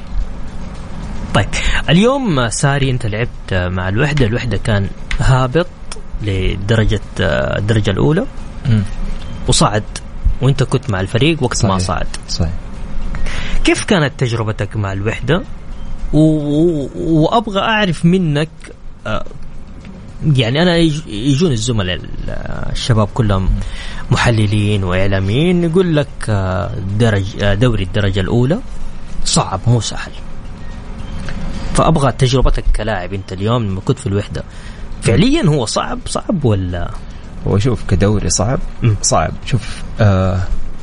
طيب 1.33 1.45
اليوم 1.89 2.49
ساري 2.49 2.91
أنت 2.91 3.05
لعبت 3.05 3.53
مع 3.53 3.89
الوحدة. 3.89 4.25
الوحدة 4.25 4.57
كان 4.57 4.87
هابط 5.19 5.67
لدرجة 6.21 7.01
الدرجة 7.19 7.91
الأولى. 7.91 8.25
وصعد 9.47 9.83
وأنت 10.41 10.63
كنت 10.63 10.89
مع 10.89 11.01
الفريق 11.01 11.43
وقت 11.43 11.65
ما 11.65 11.77
صحيح. 11.77 11.87
صعد. 11.87 12.07
صحيح. 12.27 12.51
كيف 13.63 13.83
كانت 13.83 14.11
تجربتك 14.19 14.75
مع 14.75 14.93
الوحدة؟ 14.93 15.43
و... 16.13 16.19
و... 16.19 16.89
وأبغى 16.95 17.59
أعرف 17.61 18.05
منك 18.05 18.49
آه، 19.07 19.25
يعني 20.35 20.61
أنا 20.61 20.77
يج- 20.77 21.07
يجون 21.07 21.51
الزملاء 21.51 21.95
ال- 21.95 22.29
الشباب 22.71 23.07
كلهم 23.13 23.49
محللين 24.11 24.83
وإعلاميين 24.83 25.63
يقول 25.63 25.95
لك 25.95 26.07
آه، 26.29 26.71
درج 26.99 27.43
آه، 27.43 27.53
دوري 27.53 27.83
الدرجة 27.83 28.19
الأولى 28.19 28.59
صعب 29.25 29.59
مو 29.67 29.81
سهل. 29.81 30.11
فأبغى 31.73 32.11
تجربتك 32.11 32.63
كلاعب 32.75 33.13
أنت 33.13 33.33
اليوم 33.33 33.63
لما 33.63 33.81
كنت 33.81 33.99
في 33.99 34.07
الوحدة. 34.07 34.43
فعليا 35.01 35.45
هو 35.45 35.65
صعب 35.65 35.99
صعب 36.05 36.45
ولا؟ 36.45 36.91
هو 37.47 37.59
شوف 37.59 37.83
كدوري 37.87 38.29
صعب. 38.29 38.59
صعب. 39.01 39.31
شوف 39.45 39.81
آه 40.01 40.39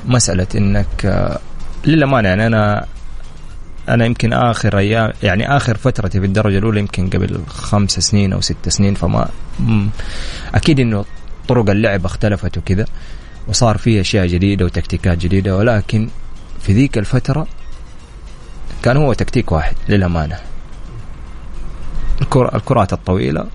مسألة 0.07 0.47
إنك 0.57 1.05
آه 1.07 1.38
للأمانة 1.85 2.29
يعني 2.29 2.47
أنا 2.47 2.87
أنا 3.88 4.05
يمكن 4.05 4.33
آخر 4.33 4.79
أيام 4.79 5.12
يعني 5.23 5.57
آخر 5.57 5.77
فترتي 5.77 6.21
في 6.21 6.27
الدرجة 6.27 6.59
الأولى 6.59 6.81
يمكن 6.81 7.11
قبل 7.11 7.40
خمس 7.49 7.90
سنين 7.90 8.33
أو 8.33 8.40
ست 8.40 8.69
سنين 8.69 8.95
فما 8.95 9.29
مم، 9.61 9.88
أكيد 10.55 10.81
إنه 10.81 11.05
طرق 11.49 11.71
اللعب 11.71 12.05
اختلفت 12.05 12.59
وكذا 12.59 12.85
وصار 13.49 13.79
في 13.79 14.01
أشياء 14.01 14.27
جديدة 14.27 14.64
وتكتيكات 14.64 15.19
جديدة 15.19 15.57
ولكن 15.57 16.09
في 16.61 16.73
ذيك 16.73 16.99
الفترة 16.99 17.47
كان 18.83 18.97
هو 18.97 19.12
تكتيك 19.12 19.53
واحد 19.53 19.75
للأمانة. 19.88 20.37
الكرة 22.23 22.57
الكرات 22.57 22.93
الطويلة 22.93 23.47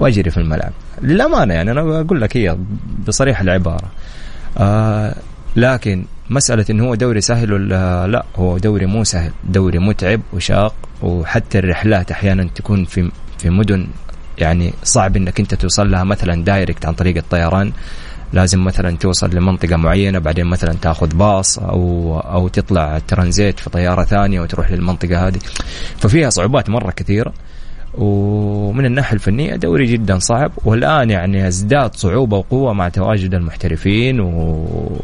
وأجري 0.00 0.30
في 0.30 0.36
الملعب. 0.36 0.72
للأمانة 1.02 1.54
يعني 1.54 1.70
أنا 1.70 1.82
بقول 2.02 2.20
لك 2.20 2.36
هي 2.36 2.56
بصريح 3.08 3.40
العبارة. 3.40 3.90
آه 4.58 5.14
لكن 5.56 6.04
مسألة 6.30 6.64
إنه 6.70 6.84
هو 6.84 6.94
دوري 6.94 7.20
سهل 7.20 7.52
ولا 7.52 8.06
لا 8.06 8.24
هو 8.36 8.58
دوري 8.58 8.86
مو 8.86 9.04
سهل. 9.04 9.32
دوري 9.44 9.78
متعب 9.78 10.20
وشاق 10.32 10.74
وحتى 11.02 11.58
الرحلات 11.58 12.10
أحيانا 12.10 12.48
تكون 12.54 12.84
في 12.84 13.10
في 13.38 13.50
مدن 13.50 13.86
يعني 14.38 14.72
صعب 14.82 15.16
إنك 15.16 15.40
أنت 15.40 15.54
توصل 15.54 15.90
لها 15.90 16.04
مثلا 16.04 16.44
دايركت 16.44 16.86
عن 16.86 16.94
طريق 16.94 17.16
الطيران. 17.16 17.72
لازم 18.32 18.64
مثلا 18.64 18.96
توصل 18.96 19.30
لمنطقة 19.36 19.76
معينة 19.76 20.18
بعدين 20.18 20.46
مثلا 20.46 20.72
تأخذ 20.72 21.16
باص 21.16 21.58
أو 21.58 22.18
أو 22.20 22.48
تطلع 22.48 22.98
ترانزيت 22.98 23.60
في 23.60 23.70
طيارة 23.70 24.04
ثانية 24.04 24.40
وتروح 24.40 24.70
للمنطقة 24.70 25.28
هذه. 25.28 25.38
ففيها 25.98 26.30
صعوبات 26.30 26.70
مرة 26.70 26.90
كثيرة. 26.90 27.32
ومن 27.98 28.86
الناحية 28.86 29.14
الفنية 29.14 29.56
دوري 29.56 29.86
جدا 29.86 30.18
صعب 30.18 30.52
والآن 30.64 31.10
يعني 31.10 31.48
ازداد 31.48 31.96
صعوبة 31.96 32.36
وقوة 32.36 32.72
مع 32.72 32.88
تواجد 32.88 33.34
المحترفين 33.34 34.20
و 34.20 35.00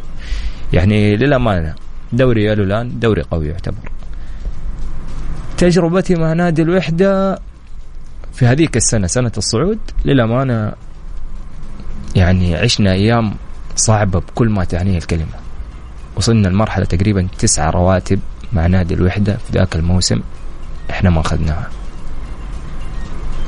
يعني 0.73 1.17
للأمانة 1.17 1.75
دوري 2.13 2.45
يالو 2.45 2.65
الان 2.65 2.99
دوري 3.01 3.23
قوي 3.23 3.49
يعتبر. 3.49 3.91
تجربتي 5.59 6.15
مع 6.15 6.33
نادي 6.33 6.63
الوحدة 6.63 7.39
في 8.33 8.47
هذيك 8.47 8.77
السنة 8.77 9.07
سنة 9.07 9.33
الصعود 9.39 9.79
للأمانة 10.05 10.73
يعني 12.17 12.57
عشنا 12.57 12.93
أيام 12.93 13.35
صعبة 13.77 14.19
بكل 14.21 14.49
ما 14.49 14.65
تعنيه 14.65 14.99
الكلمة. 14.99 15.41
وصلنا 16.17 16.49
لمرحلة 16.49 16.85
تقريبا 16.85 17.29
تسعة 17.39 17.71
رواتب 17.71 18.21
مع 18.53 18.67
نادي 18.67 18.95
الوحدة 18.95 19.37
في 19.37 19.59
ذاك 19.59 19.77
الموسم 19.77 20.21
إحنا 20.91 21.11
ما 21.11 21.21
أخذناها. 21.21 21.71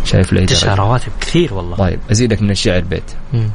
شايف 0.04 0.32
ليه 0.32 0.46
تسع؟ 0.46 0.74
رواتب 0.74 1.12
كثير 1.20 1.54
والله. 1.54 1.76
طيب 1.76 2.00
أزيدك 2.10 2.42
من 2.42 2.50
الشعر 2.50 2.80
بيت. 2.80 3.02
مم. 3.32 3.50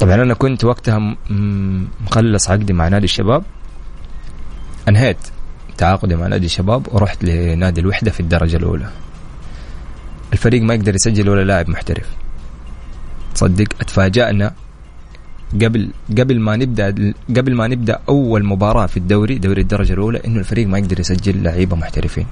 طبعا 0.00 0.14
أنا 0.14 0.34
كنت 0.34 0.64
وقتها 0.64 1.16
مخلص 2.00 2.50
عقدي 2.50 2.72
مع 2.72 2.88
نادي 2.88 3.04
الشباب. 3.04 3.42
أنهيت 4.88 5.16
تعاقدي 5.78 6.16
مع 6.16 6.26
نادي 6.26 6.46
الشباب 6.46 6.86
ورحت 6.92 7.24
لنادي 7.24 7.80
الوحدة 7.80 8.10
في 8.10 8.20
الدرجة 8.20 8.56
الأولى. 8.56 8.88
الفريق 10.32 10.62
ما 10.62 10.74
يقدر 10.74 10.94
يسجل 10.94 11.28
ولا 11.28 11.44
لاعب 11.44 11.70
محترف. 11.70 12.06
تصدق 13.34 13.68
أتفاجأنا 13.80 14.54
قبل 15.62 15.90
قبل 16.18 16.40
ما 16.40 16.56
نبدأ 16.56 17.14
قبل 17.36 17.54
ما 17.54 17.68
نبدأ 17.68 18.00
أول 18.08 18.44
مباراة 18.44 18.86
في 18.86 18.96
الدوري 18.96 19.38
دوري 19.38 19.62
الدرجة 19.62 19.92
الأولى 19.92 20.20
إنه 20.26 20.38
الفريق 20.38 20.66
ما 20.66 20.78
يقدر 20.78 21.00
يسجل 21.00 21.42
لعيبة 21.42 21.76
محترفين. 21.76 22.26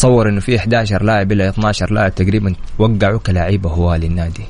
تصور 0.00 0.28
إنه 0.28 0.40
في 0.40 0.56
11 0.56 1.02
لاعب 1.02 1.32
إلى 1.32 1.48
12 1.48 1.92
لاعب 1.92 2.14
تقريبا 2.14 2.54
وقعوا 2.78 3.18
كلاعيبة 3.18 3.70
هواه 3.70 3.96
للنادي 3.96 4.44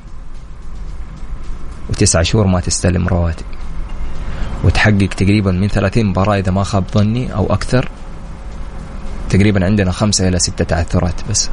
وتسعة 1.89 2.23
شهور 2.23 2.47
ما 2.47 2.61
تستلم 2.61 3.09
رواتب. 3.09 3.45
وتحقق 4.65 5.09
تقريبا 5.17 5.53
من 5.53 5.69
30 5.69 6.07
مباراة 6.07 6.39
إذا 6.39 6.53
ما 6.53 6.65
خاب 6.65 6.85
ظني 6.95 7.35
أو 7.35 7.53
أكثر. 7.53 7.89
تقريبا 9.31 9.65
عندنا 9.65 9.93
خمسة 9.93 10.29
إلى 10.29 10.39
ستة 10.39 10.65
تعثرات 10.65 11.21
بس. 11.31 11.51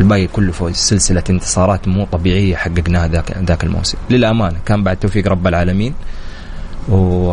الباقي 0.00 0.26
كله 0.26 0.52
فوز. 0.52 0.74
سلسلة 0.74 1.24
انتصارات 1.30 1.88
مو 1.88 2.04
طبيعية 2.04 2.56
حققناها 2.56 3.08
ذاك 3.08 3.36
ذاك 3.38 3.64
الموسم. 3.64 3.98
للأمانة 4.10 4.58
كان 4.66 4.84
بعد 4.84 4.96
توفيق 4.96 5.28
رب 5.28 5.46
العالمين. 5.46 5.94
و 6.88 7.32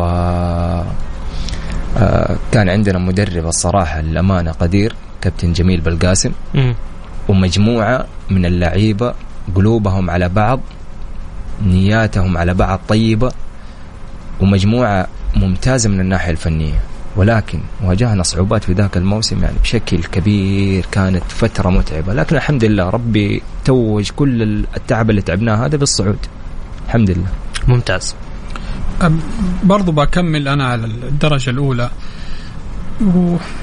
كان 2.52 2.68
عندنا 2.68 2.98
مدرب 2.98 3.46
الصراحة 3.46 4.00
للأمانة 4.00 4.52
قدير 4.52 4.94
كابتن 5.20 5.52
جميل 5.52 5.80
بلقاسم 5.80 6.32
مم. 6.54 6.74
ومجموعة 7.28 8.06
من 8.30 8.46
اللعيبة 8.46 9.14
قلوبهم 9.54 10.10
على 10.10 10.28
بعض 10.28 10.60
نياتهم 11.66 12.38
على 12.38 12.54
بعض 12.54 12.80
طيبة 12.88 13.32
ومجموعة 14.40 15.06
ممتازة 15.36 15.90
من 15.90 16.00
الناحية 16.00 16.30
الفنية. 16.30 16.80
ولكن 17.16 17.60
واجهنا 17.84 18.22
صعوبات 18.22 18.64
في 18.64 18.72
ذاك 18.72 18.96
الموسم 18.96 19.42
يعني 19.42 19.56
بشكل 19.62 20.02
كبير 20.04 20.86
كانت 20.92 21.22
فترة 21.28 21.70
متعبة. 21.70 22.14
لكن 22.14 22.36
الحمد 22.36 22.64
لله 22.64 22.90
ربي 22.90 23.42
توج 23.64 24.10
كل 24.10 24.42
التعب 24.76 25.10
اللي 25.10 25.22
تعبناه 25.22 25.66
هذا 25.66 25.76
بالصعود. 25.76 26.18
الحمد 26.86 27.10
لله. 27.10 27.28
ممتاز. 27.68 28.14
برضو 29.64 29.92
بكمل 29.92 30.48
أنا 30.48 30.66
على 30.66 30.84
الدرجة 30.84 31.50
الأولى. 31.50 31.90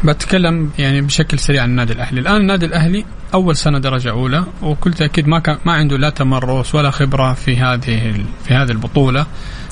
وبتكلم 0.03 0.69
يعني 0.79 1.01
بشكل 1.01 1.39
سريع 1.39 1.63
عن 1.63 1.69
النادي 1.69 1.93
الأهلي. 1.93 2.19
الآن 2.19 2.35
النادي 2.35 2.65
الأهلي 2.65 3.05
أول 3.33 3.55
سنة 3.55 3.79
درجة 3.79 4.09
أولى 4.09 4.43
وكل 4.61 4.93
تأكيد 4.93 5.27
ما 5.27 5.39
كان 5.39 5.57
ما 5.65 5.73
عنده 5.73 5.97
لا 5.97 6.09
تمرس 6.09 6.75
ولا 6.75 6.91
خبرة 6.91 7.33
في 7.33 7.57
هذه 7.57 8.23
في 8.43 8.53
هذه 8.53 8.71
البطولة. 8.71 9.25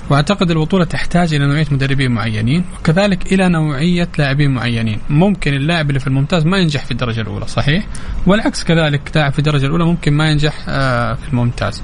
وأعتقد 0.10 0.52
البطولة 0.52 0.86
تحتاج 0.86 1.34
إلى 1.34 1.48
نوعية 1.48 1.66
مدربين 1.72 2.12
معينين 2.12 2.66
وكذلك 2.80 3.34
إلى 3.34 3.50
نوعية 3.50 4.10
لاعبين 4.18 4.52
معينين. 4.52 5.00
ممكن 5.10 5.54
اللاعب 5.54 5.90
اللي 5.90 6.00
في 6.00 6.08
الممتاز 6.08 6.46
ما 6.46 6.58
ينجح 6.58 6.86
في 6.86 6.92
الدرجة 6.92 7.22
الأولى 7.22 7.48
صحيح؟ 7.48 7.88
والعكس 8.26 8.64
كذلك 8.64 9.12
لاعب 9.16 9.34
في 9.34 9.40
الدرجة 9.40 9.66
الأولى 9.66 9.86
ممكن 9.86 10.14
ما 10.14 10.32
ينجح 10.32 10.54
آه، 10.68 11.14
في 11.14 11.30
الممتاز. 11.30 11.84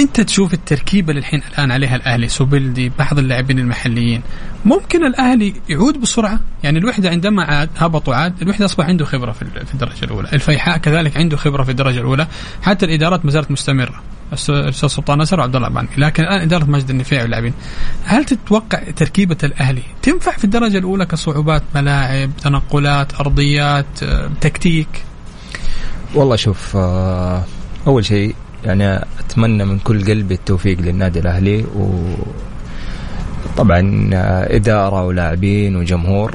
انت 0.00 0.20
تشوف 0.20 0.54
التركيبة 0.54 1.10
اللي 1.10 1.18
الحين 1.18 1.42
الآن 1.52 1.70
عليها 1.70 1.96
الأهلي 1.96 2.28
سوبلدي 2.28 2.92
بعض 2.98 3.18
اللاعبين 3.18 3.58
المحليين 3.58 4.22
ممكن 4.64 5.06
الأهلي 5.06 5.54
يعود 5.68 6.00
بسرعة؟ 6.00 6.40
يعني 6.62 6.78
الوحدة 6.78 7.10
عندما 7.10 7.44
عاد 7.44 7.68
هبط 7.76 8.08
وعاد 8.08 8.42
الوحدة 8.42 8.64
أصبح 8.64 8.86
عنده 8.86 9.04
خبرة 9.04 9.32
في 9.32 9.42
الدرجة 9.74 10.04
الأولى. 10.04 10.28
الفيحاء 10.32 10.78
كذلك 10.78 11.16
عنده 11.16 11.36
خبرة 11.36 11.62
في 11.62 11.70
الدرجة 11.70 11.98
الأولى. 11.98 12.26
حتى 12.62 12.86
الإدارات 12.86 13.24
ما 13.24 13.30
زالت 13.30 13.50
مستمرة. 13.50 14.02
الاستاذ 14.48 14.88
سلطان 14.88 15.18
نصر 15.18 15.40
وعبد 15.40 15.56
الله 15.56 15.68
العباني 15.68 15.88
لكن 15.96 16.22
الآن 16.22 16.40
إدارة 16.40 16.64
ماجد 16.64 16.90
النفيعي 16.90 17.22
واللاعبين. 17.22 17.52
هل 18.04 18.24
تتوقع 18.24 18.78
تركيبة 18.96 19.36
الأهلي 19.44 19.82
تنفع 20.02 20.32
في 20.32 20.44
الدرجة 20.44 20.78
الأولى 20.78 21.06
كصعوبات؟ 21.06 21.62
ملاعب 21.74 22.30
تنقلات 22.42 23.20
أرضيات 23.20 24.02
آه، 24.02 24.30
تكتيك؟ 24.40 24.88
والله 26.14 26.36
شوف 26.36 26.76
آه، 26.76 27.44
أول 27.86 28.04
شيء 28.04 28.34
يعني 28.64 28.96
أتمنى 28.96 29.64
من 29.64 29.78
كل 29.78 30.04
قلبي 30.04 30.34
التوفيق 30.34 30.80
للنادي 30.80 31.18
الأهلي 31.18 31.62
و 31.64 32.04
طبعا 33.56 34.08
إدارة 34.50 35.04
ولاعبين 35.06 35.76
وجمهور 35.76 36.34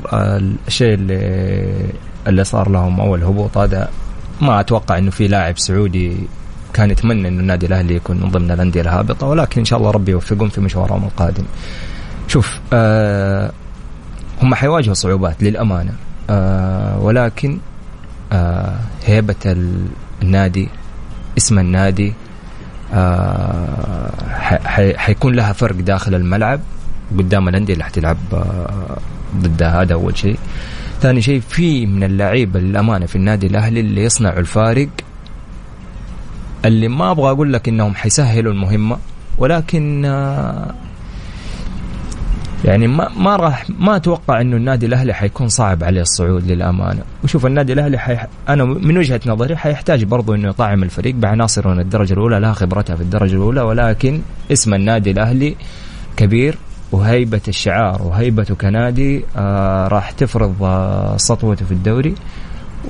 الشيء 0.67 0.93
اللي 0.93 1.89
اللي 2.27 2.43
صار 2.43 2.69
لهم 2.69 2.99
أول 2.99 3.23
هبوط 3.23 3.57
هذا 3.57 3.89
ما 4.41 4.59
أتوقع 4.59 4.97
إنه 4.97 5.11
في 5.11 5.27
لاعب 5.27 5.57
سعودي 5.57 6.15
كان 6.73 6.91
يتمنى 6.91 7.27
إنه 7.27 7.39
النادي 7.39 7.65
الأهلي 7.65 7.95
يكون 7.95 8.17
من 8.21 8.29
ضمن 8.31 8.51
الأندية 8.51 8.81
الهابطة 8.81 9.27
ولكن 9.27 9.59
إن 9.61 9.65
شاء 9.65 9.79
الله 9.79 9.91
ربي 9.91 10.11
يوفقهم 10.11 10.49
في 10.49 10.61
مشوارهم 10.61 11.03
القادم. 11.03 11.43
شوف 12.27 12.59
آه 12.73 13.51
هم 14.41 14.55
حيواجهوا 14.55 14.93
صعوبات 14.93 15.43
للأمانة 15.43 15.91
آه 16.29 16.99
ولكن 16.99 17.57
آه 18.31 18.75
هيبة 19.05 19.35
ال- 19.45 19.85
النادي 20.21 20.69
اسم 21.37 21.59
النادي 21.59 22.13
آه 22.93 24.09
حيكون 24.95 25.35
لها 25.35 25.53
فرق 25.53 25.75
داخل 25.75 26.15
الملعب 26.15 26.59
قدام 27.17 27.49
الأندية 27.49 27.73
اللي 27.73 27.83
حتلعب 27.83 28.17
آه 28.33 28.97
ضدها 29.37 29.81
هذا 29.81 29.93
أول 29.93 30.17
شيء. 30.17 30.37
ثاني 31.01 31.21
شيء 31.21 31.41
في 31.49 31.85
من 31.85 32.03
اللعيبة 32.03 32.59
للأمانة 32.59 33.05
في 33.05 33.15
النادي 33.15 33.47
الأهلي 33.47 33.79
اللي 33.79 34.03
يصنعوا 34.03 34.39
الفارق 34.39 34.89
اللي 36.65 36.87
ما 36.87 37.11
أبغى 37.11 37.31
أقول 37.31 37.53
لك 37.53 37.67
إنهم 37.67 37.95
حيسهلوا 37.95 38.53
المهمة 38.53 38.97
ولكن 39.37 40.05
آه 40.05 40.73
يعني 42.63 42.87
ما 42.87 43.09
ما 43.17 43.35
راح 43.35 43.65
ما 43.79 43.95
أتوقع 43.95 44.41
إنه 44.41 44.57
النادي 44.57 44.85
الأهلي 44.85 45.13
حيكون 45.13 45.47
صعب 45.47 45.83
عليه 45.83 46.01
الصعود 46.01 46.47
للأمانة. 46.51 47.01
وشوف 47.23 47.45
النادي 47.45 47.73
الأهلي 47.73 47.97
حي... 47.97 48.17
أنا 48.49 48.63
من 48.65 48.97
وجهة 48.97 49.21
نظري 49.25 49.55
حيحتاج 49.57 50.03
برضو 50.03 50.33
إنه 50.35 50.49
يطعم 50.49 50.83
الفريق 50.83 51.15
بعناصر 51.15 51.67
من 51.67 51.79
الدرجة 51.79 52.13
الأولى 52.13 52.39
لها 52.39 52.53
خبرتها 52.53 52.95
في 52.95 53.01
الدرجة 53.01 53.33
الأولى 53.35 53.61
ولكن 53.61 54.21
اسم 54.51 54.73
النادي 54.73 55.11
الأهلي 55.11 55.55
كبير 56.17 56.57
وهيبة 56.91 57.41
الشعار 57.47 58.01
وهيبته 58.01 58.55
كنادي 58.55 59.25
آه 59.37 59.87
راح 59.87 60.11
تفرض 60.11 60.63
آه 60.63 61.17
سطوته 61.17 61.65
في 61.65 61.71
الدوري. 61.71 62.15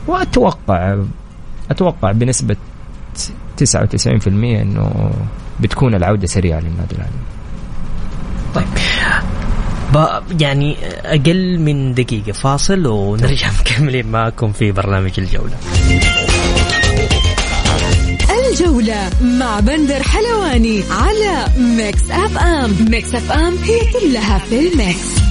وأتوقع 0.07 0.97
أتوقع 1.71 2.11
بنسبة 2.11 2.55
99% 3.63 4.27
إنه 4.27 5.11
بتكون 5.59 5.95
العودة 5.95 6.27
سريعة 6.27 6.59
للنادي 6.59 6.95
الأهلي. 6.95 7.19
طيب. 8.55 8.67
يعني 10.39 10.75
أقل 11.05 11.59
من 11.59 11.93
دقيقة. 11.93 12.31
فاصل 12.31 12.87
ونرجع 12.87 13.47
مكملين 13.59 14.07
معكم 14.07 14.51
في 14.51 14.71
برنامج 14.71 15.11
الجولة. 15.17 15.57
الجولة 18.51 19.09
مع 19.21 19.59
بندر 19.59 20.03
حلواني 20.03 20.83
على 20.91 21.45
Mix 21.57 22.11
FM. 22.11 22.75
Mix 22.89 23.15
FM 23.15 23.53
هي 23.63 23.79
كلها 23.93 24.37
في 24.37 24.59
ال 24.59 24.72
Mix. 24.72 25.23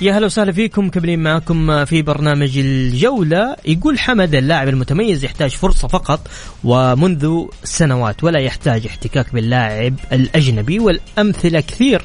يا 0.00 0.12
هلا 0.18 0.26
وسهلا 0.26 0.52
فيكم. 0.52 0.88
مكملين 0.88 1.22
معكم 1.22 1.84
في 1.84 2.02
برنامج 2.02 2.58
الجولة. 2.58 3.56
يقول 3.64 3.98
حمد 3.98 4.34
اللاعب 4.34 4.68
المتميز 4.68 5.24
يحتاج 5.24 5.50
فرصة 5.50 5.88
فقط 5.88 6.20
ومنذ 6.64 7.44
سنوات 7.64 8.24
ولا 8.24 8.38
يحتاج 8.38 8.86
احتكاك 8.86 9.34
باللاعب 9.34 9.94
الأجنبي 10.12 10.78
والأمثلة 10.78 11.60
كثير. 11.60 12.02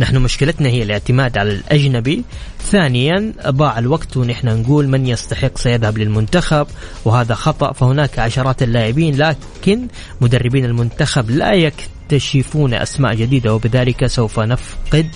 نحن 0.00 0.16
مشكلتنا 0.16 0.68
هي 0.68 0.82
الاعتماد 0.82 1.38
على 1.38 1.52
الأجنبي. 1.52 2.24
ثانيا 2.60 3.32
ضاع 3.48 3.78
الوقت 3.78 4.16
ونحن 4.16 4.48
نقول 4.48 4.88
من 4.88 5.06
يستحق 5.06 5.58
سيذهب 5.58 5.98
للمنتخب 5.98 6.66
وهذا 7.04 7.34
خطأ. 7.34 7.72
فهناك 7.72 8.18
عشرات 8.18 8.62
اللاعبين 8.62 9.16
لكن 9.16 9.88
مدربين 10.20 10.64
المنتخب 10.64 11.30
لا 11.30 11.52
يكتشفون 11.52 12.74
أسماء 12.74 13.14
جديدة 13.14 13.54
وبذلك 13.54 14.06
سوف 14.06 14.40
نفقد 14.40 15.06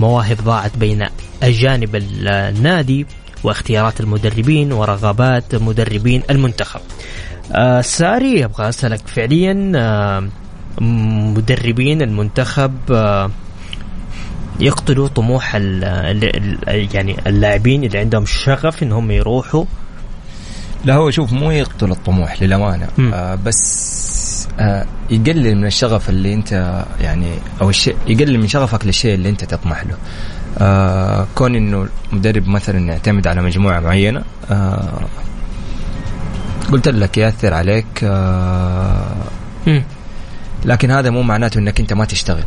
مواهب 0.00 0.36
ضاعت 0.44 0.76
بين 0.76 1.06
أجانب 1.42 1.96
النادي 1.96 3.06
واختيارات 3.44 4.00
المدربين 4.00 4.72
ورغبات 4.72 5.54
مدربين 5.54 6.22
المنتخب. 6.30 6.80
آه 7.52 7.80
ساري 7.80 8.44
أبغى 8.44 8.68
أسألك 8.68 9.08
فعليا 9.08 9.72
آه 9.76 10.28
مدربين 10.80 12.02
المنتخب 12.02 12.72
آه 12.90 13.30
يقتلوا 14.60 15.08
طموح 15.08 15.54
ال 15.54 15.84
ال 15.84 16.88
يعني 16.94 17.16
اللاعبين 17.26 17.84
اللي 17.84 17.98
عندهم 17.98 18.26
شغف 18.26 18.82
إنهم 18.82 19.10
يروحوا 19.10 19.64
لا 20.84 20.94
هو 20.94 21.10
شوف 21.10 21.32
مو 21.32 21.50
يقتل 21.50 21.90
الطموح 21.90 22.42
للأمانة. 22.42 22.88
آه 23.14 23.34
بس 23.34 24.48
آه 24.60 24.86
يقلل 25.10 25.56
من 25.56 25.66
الشغف 25.66 26.08
اللي 26.08 26.34
أنت 26.34 26.84
يعني 27.00 27.30
أو 27.62 27.70
الشيء 27.70 27.96
يقلل 28.06 28.40
من 28.40 28.48
شغفك 28.48 28.86
للشيء 28.86 29.14
اللي 29.14 29.28
أنت 29.28 29.44
تطمح 29.44 29.84
له 29.86 29.96
آه 30.58 31.26
كون 31.34 31.54
إنه 31.54 31.88
مدرب 32.12 32.48
مثلا 32.48 32.78
يعتمد 32.78 33.26
على 33.26 33.42
مجموعة 33.42 33.80
معينة 33.80 34.22
آه 34.50 35.00
قلت 36.72 36.88
لك 36.88 37.18
يأثر 37.18 37.54
عليك 37.54 37.86
آه. 38.04 39.26
لكن 40.64 40.90
هذا 40.90 41.10
مو 41.10 41.22
معناته 41.22 41.58
إنك 41.58 41.80
أنت 41.80 41.92
ما 41.92 42.04
تشتغل 42.04 42.44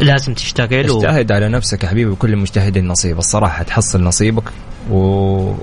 لازم 0.00 0.34
تشتغل 0.34 0.90
و... 0.90 0.98
اجتهد 0.98 1.32
على 1.32 1.48
نفسك 1.48 1.84
يا 1.84 1.88
حبيبي 1.88 2.10
وكل 2.10 2.36
مجتهد 2.36 2.78
نصيب. 2.78 3.18
الصراحة 3.18 3.62
تحصل 3.62 4.02
نصيبك 4.02 4.44
و 4.90 5.54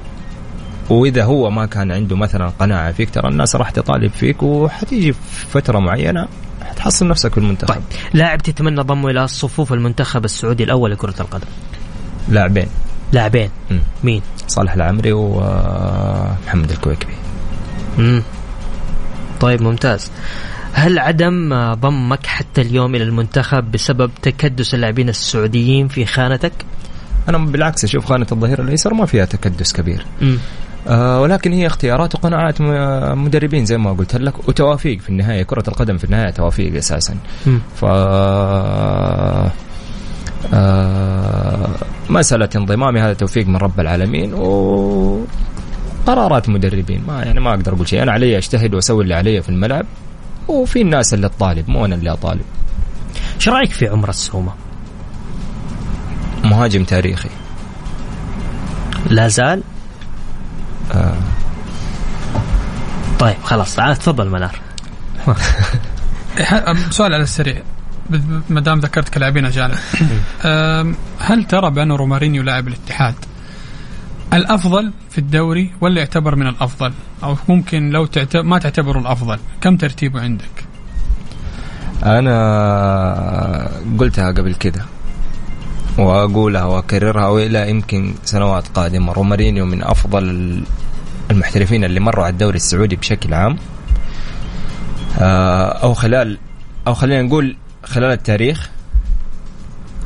وإذا 0.89 1.23
هو 1.23 1.49
ما 1.49 1.65
كان 1.65 1.91
عنده 1.91 2.15
مثلا 2.15 2.51
قناعة 2.59 2.91
فيك 2.91 3.09
ترى 3.09 3.29
الناس 3.29 3.55
راح 3.55 3.69
تطالب 3.69 4.11
فيك 4.11 4.43
وحتيجي 4.43 5.13
في 5.13 5.47
فترة 5.49 5.79
معينة 5.79 6.27
حتحصل 6.61 7.07
نفسك 7.07 7.31
في 7.31 7.37
المنتخب. 7.37 7.73
طيب 7.73 7.81
لاعب 8.13 8.41
تتمنى 8.41 8.81
ضمه 8.81 9.09
إلى 9.09 9.27
صفوف 9.27 9.73
المنتخب 9.73 10.25
السعودي 10.25 10.63
الأول 10.63 10.91
لكرة 10.91 11.15
القدم؟ 11.19 11.47
لاعبين. 12.29 12.67
لاعبين. 13.11 13.49
مين؟ 14.03 14.21
صالح 14.47 14.73
العمري 14.73 15.11
ومحمد 15.13 16.71
الكويكبي. 16.71 17.13
مم. 17.97 18.23
طيب 19.41 19.61
ممتاز. 19.61 20.11
هل 20.73 20.99
عدم 20.99 21.53
ضمك 21.73 22.25
حتى 22.25 22.61
اليوم 22.61 22.95
إلى 22.95 23.03
المنتخب 23.03 23.71
بسبب 23.71 24.11
تكدس 24.21 24.73
اللاعبين 24.73 25.09
السعوديين 25.09 25.87
في 25.87 26.05
خانتك؟ 26.05 26.51
أنا 27.29 27.37
بالعكس 27.37 27.83
أشوف 27.83 28.05
خانة 28.05 28.27
الظهير 28.31 28.61
الأيسر 28.61 28.93
ما 28.93 29.05
فيها 29.05 29.25
تكدس 29.25 29.73
كبير 29.73 30.05
مم. 30.21 30.37
آه 30.87 31.21
ولكن 31.21 31.51
هي 31.53 31.67
اختيارات 31.67 32.15
وقناعات 32.15 32.61
م- 32.61 33.23
مدربين 33.25 33.65
زي 33.65 33.77
ما 33.77 33.93
قلت 33.93 34.15
لك 34.15 34.47
وتوافيق 34.47 34.99
في 35.01 35.09
النهاية 35.09 35.43
كرة 35.43 35.63
القدم 35.67 35.97
في 35.97 36.03
النهاية 36.03 36.29
توافيق 36.29 36.75
أساسا 36.75 37.15
مم. 37.47 37.59
ف 37.75 37.85
آه 40.53 41.69
مسألة 42.09 42.49
انضمامي 42.55 42.99
هذا 43.01 43.13
توفيق 43.13 43.47
من 43.47 43.55
رب 43.55 43.79
العالمين 43.79 44.33
و 44.33 45.25
قرارات 46.07 46.49
مدربين 46.49 47.03
ما 47.07 47.23
يعني 47.23 47.39
ما 47.39 47.49
أقدر 47.49 47.73
أقول 47.73 47.87
شيء 47.87 48.03
أنا 48.03 48.11
علي 48.11 48.37
أجتهد 48.37 48.73
وأسوي 48.73 49.03
اللي 49.03 49.13
علي 49.13 49.41
في 49.41 49.49
الملعب 49.49 49.85
وفي 50.47 50.81
الناس 50.81 51.13
اللي 51.13 51.29
تطالب 51.29 51.69
مو 51.69 51.85
أنا 51.85 51.95
اللي 51.95 52.11
أطالب. 52.11 52.45
إيش 53.35 53.49
رأيك 53.49 53.71
في 53.71 53.87
عمر 53.87 54.09
السومه؟ 54.09 54.53
مهاجم 56.43 56.83
تاريخي. 56.83 57.29
لا 59.09 59.27
زال؟ 59.27 59.63
آه. 60.93 61.17
طيب 63.19 63.37
خلاص 63.43 63.75
تعال 63.75 63.95
تفضل 63.95 64.29
منار. 64.29 64.59
سؤال 66.89 67.13
على 67.13 67.23
السريع. 67.23 67.61
ما 68.49 68.61
دام 68.61 68.79
ذكرت 68.79 69.09
كلاعبين 69.09 69.45
أجانب. 69.45 69.75
هل 71.19 71.43
ترى 71.43 71.71
بأن 71.71 71.91
رومارينيو 71.91 72.43
لاعب 72.43 72.67
الاتحاد؟ 72.67 73.15
الأفضل 74.33 74.91
في 75.09 75.17
الدوري 75.17 75.71
ولا 75.81 75.99
يعتبر 75.99 76.35
من 76.35 76.47
الأفضل؟ 76.47 76.91
أو 77.23 77.37
ممكن 77.49 77.89
لو 77.89 78.05
تعتبر 78.05 78.43
ما 78.43 78.59
تعتبره 78.59 78.99
الأفضل 78.99 79.39
كم 79.61 79.77
ترتيبه 79.77 80.21
عندك؟ 80.21 80.65
أنا 82.03 83.71
قلتها 83.99 84.31
قبل 84.31 84.53
كده 84.53 84.85
وأقولها 85.97 86.63
وأكررها 86.63 87.27
وإلى 87.27 87.69
يمكن 87.69 88.13
سنوات 88.23 88.67
قادمة. 88.67 89.13
رومارينيو 89.13 89.65
من 89.65 89.83
أفضل 89.83 90.63
المحترفين 91.31 91.83
اللي 91.83 91.99
مروا 91.99 92.23
على 92.23 92.31
الدوري 92.31 92.55
السعودي 92.55 92.95
بشكل 92.95 93.33
عام. 93.33 93.57
آه، 95.19 95.65
أو 95.83 95.93
خلال 95.93 96.37
أو 96.87 96.93
خلينا 96.93 97.21
نقول 97.21 97.55
خلال 97.83 98.11
التاريخ. 98.11 98.69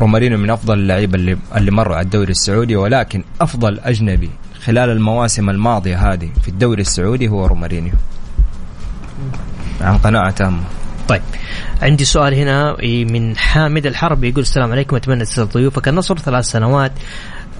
رومارينيو 0.01 0.37
من 0.37 0.49
أفضل 0.49 0.73
اللعيبة 0.73 1.15
اللي 1.15 1.37
اللي 1.55 1.71
مروا 1.71 1.95
على 1.95 2.05
الدوري 2.05 2.31
السعودي 2.31 2.75
ولكن 2.75 3.23
أفضل 3.41 3.79
أجنبي 3.79 4.29
خلال 4.65 4.89
المواسم 4.89 5.49
الماضية 5.49 6.13
هذه 6.13 6.29
في 6.41 6.47
الدوري 6.47 6.81
السعودي 6.81 7.27
هو 7.27 7.45
رومارينيو. 7.45 7.93
عن 9.81 9.97
قناعة 9.97 10.31
تامة. 10.31 10.63
طيب 11.07 11.21
عندي 11.81 12.05
سؤال 12.05 12.33
هنا 12.33 12.75
من 13.11 13.37
حامد 13.37 13.85
الحرب 13.85 14.23
يقول 14.23 14.41
السلام 14.41 14.71
عليكم 14.71 14.95
أتمنى 14.95 15.25
تسال 15.25 15.49
ضيوفك 15.49 15.87
النصر 15.87 16.17
ثلاث 16.17 16.45
سنوات. 16.45 16.91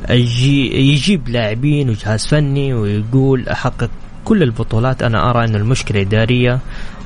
يجي 0.10 0.92
يجيب 0.92 1.30
لاعبين 1.30 1.90
وجهاز 1.90 2.28
فني 2.28 2.74
ويقول 2.74 3.50
أحقق 3.50 3.90
كل 4.26 4.44
البطولات 4.44 5.04
أنا 5.04 5.30
أرى 5.30 5.46
أن 5.46 5.56
المشكلة 5.56 6.02
إدارية. 6.02 6.60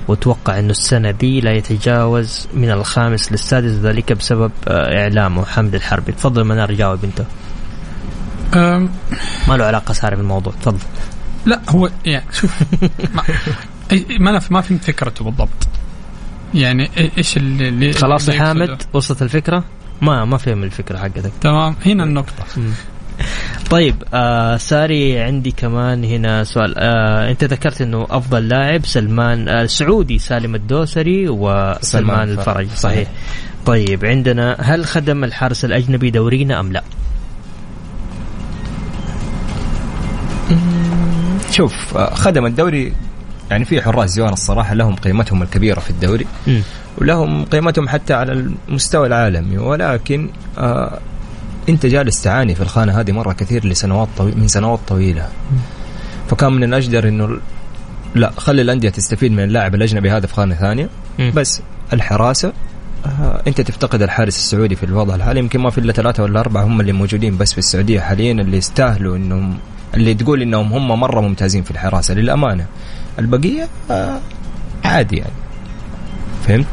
واتوقع 0.09 0.59
إنه 0.59 0.69
السنة 0.71 1.11
دي 1.11 1.41
لا 1.41 1.51
يتجاوز 1.53 2.47
من 2.53 2.71
الخامس 2.71 3.31
للسادس 3.31 3.71
ذلك 3.71 4.13
بسبب 4.13 4.51
آه، 4.67 5.01
اعلامه 5.01 5.45
حمد 5.45 5.75
الحربي. 5.75 6.11
تفضل 6.11 6.43
منار 6.43 6.71
جاوب 6.73 7.03
انت 7.03 7.21
أم، 8.53 8.89
ما 9.47 9.57
له 9.57 9.65
علاقة 9.65 9.93
صار 9.93 10.15
بالموضوع. 10.15 10.53
تفضل. 10.61 10.77
لا 11.45 11.61
هو 11.69 11.89
يعني 12.05 12.25
شوف 12.33 12.63
ما 13.13 13.23
ما 14.19 14.39
أنا- 14.39 14.51
ما 14.51 14.61
فهمت 14.61 14.83
فكرته 14.83 15.25
بالضبط. 15.25 15.67
يعني 16.53 16.89
إيش 17.17 17.37
اللي, 17.37 17.93
خلاص 17.93 18.29
اللي؟ 18.29 18.39
حامد 18.39 18.81
وصلت 18.93 19.21
الفكرة؟ 19.21 19.63
ما 20.01 20.25
ما 20.25 20.37
فهم 20.37 20.63
الفكرة 20.63 20.97
حقتك. 20.97 21.31
تمام. 21.41 21.75
هنا 21.85 22.03
النقطة. 22.03 22.43
طيب 23.69 24.03
آه 24.13 24.57
ساري 24.57 25.19
عندي 25.19 25.51
كمان 25.51 26.03
هنا 26.03 26.43
سؤال 26.43 26.73
آه 26.77 27.31
انت 27.31 27.43
ذكرت 27.43 27.81
انه 27.81 28.07
افضل 28.09 28.47
لاعب 28.47 28.85
سلمان 28.85 29.49
آه 29.49 29.65
سعودي 29.65 30.19
سالم 30.19 30.55
الدوسري 30.55 31.29
وسلمان 31.29 31.77
سلمان 31.81 32.29
الفرج. 32.29 32.67
صحيح 32.75 33.07
طيب 33.65 34.05
عندنا 34.05 34.57
هل 34.59 34.85
خدم 34.85 35.23
الحارس 35.23 35.65
الأجنبي 35.65 36.11
دورينا 36.11 36.59
أم 36.59 36.71
لا؟ 36.71 36.83
شوف 41.51 41.97
آه، 41.97 42.13
خدم 42.15 42.45
الدوري 42.45 42.93
يعني 43.51 43.65
في 43.65 43.81
حراس 43.81 44.09
زوار 44.09 44.33
الصراحة 44.33 44.73
لهم 44.73 44.95
قيمتهم 44.95 45.43
الكبيرة 45.43 45.79
في 45.79 45.89
الدوري 45.89 46.25
مم. 46.47 46.61
ولهم 46.97 47.45
قيمتهم 47.45 47.89
حتى 47.89 48.13
على 48.13 48.31
المستوى 48.67 49.07
العالمي 49.07 49.57
ولكن 49.57 50.29
آه 50.57 50.99
انت 51.69 51.85
جالس 51.85 52.21
تعاني 52.21 52.55
في 52.55 52.61
الخانة 52.61 52.99
هذه 52.99 53.11
مرة 53.11 53.33
كثير 53.33 53.65
لسنوات 53.67 54.07
طوي 54.17 54.31
من 54.31 54.47
سنوات 54.47 54.79
طويلة. 54.87 55.29
فكان 56.29 56.53
من 56.53 56.63
الأجدر 56.63 57.07
إنه 57.07 57.39
لا 58.15 58.31
خلي 58.37 58.61
الأندية 58.61 58.89
تستفيد 58.89 59.31
من 59.31 59.43
اللاعب 59.43 59.75
الأجنبي 59.75 60.11
هذا 60.11 60.27
في 60.27 60.33
خانة 60.33 60.55
ثانية. 60.55 60.89
بس 61.35 61.61
الحراسة 61.93 62.53
آه 63.05 63.41
انت 63.47 63.61
تفتقد 63.61 64.01
الحارس 64.01 64.37
السعودي 64.37 64.75
في 64.75 64.83
الوضع 64.83 65.15
الحالي. 65.15 65.39
يمكن 65.39 65.59
ما 65.59 65.69
في 65.69 65.77
إلا 65.77 65.93
ثلاثة 65.93 66.23
ولا 66.23 66.39
أربعة 66.39 66.63
هم 66.63 66.81
اللي 66.81 66.91
موجودين 66.91 67.37
بس 67.37 67.51
في 67.51 67.57
السعودية 67.57 67.99
حاليا 67.99 68.31
اللي 68.31 68.57
يستاهلوا 68.57 69.17
انهم 69.17 69.57
اللي 69.93 70.13
تقول 70.13 70.41
إنهم 70.41 70.73
هم 70.73 70.99
مرة 70.99 71.21
ممتازين 71.21 71.63
في 71.63 71.71
الحراسة. 71.71 72.13
للأمانة 72.13 72.65
البقية 73.19 73.67
آه 73.91 74.19
عادي 74.83 75.17
يعني. 75.17 75.33
فهمت؟ 76.47 76.65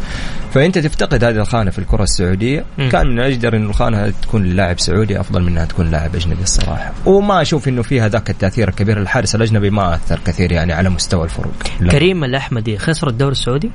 فأنت 0.56 0.78
تفتقد 0.78 1.24
هذه 1.24 1.36
الخانة 1.36 1.70
في 1.70 1.78
الكرة 1.78 2.02
السعودية 2.02 2.64
مم. 2.78 2.88
كان 2.88 3.06
من 3.06 3.18
الاجدر 3.20 3.56
انه 3.56 3.70
الخانة 3.70 4.12
تكون 4.22 4.44
للاعب 4.44 4.80
سعودي 4.80 5.20
أفضل 5.20 5.42
من 5.42 5.48
إنها 5.48 5.64
تكون 5.64 5.90
لاعب 5.90 6.16
أجنبي 6.16 6.42
الصراحة 6.42 6.92
وما 7.06 7.42
أشوف 7.42 7.68
إنه 7.68 7.82
فيها 7.82 8.08
ذاك 8.08 8.30
التأثير 8.30 8.68
الكبير 8.68 9.00
الحارس 9.00 9.34
الأجنبي 9.34 9.70
ما 9.70 9.94
أثر 9.94 10.20
كثير 10.26 10.52
يعني 10.52 10.72
على 10.72 10.88
مستوى 10.88 11.24
الفروق 11.24 11.52
لا. 11.80 11.92
كريم 11.92 12.24
الأحمدي 12.24 12.78
خسر 12.78 13.08
الدوري 13.08 13.32
السعودي 13.32 13.70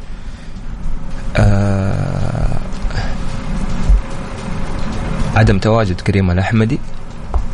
آه 1.38 2.58
عدم 5.36 5.60
تواجد 5.60 6.02
كريم 6.02 6.32
الأحمدي 6.32 6.80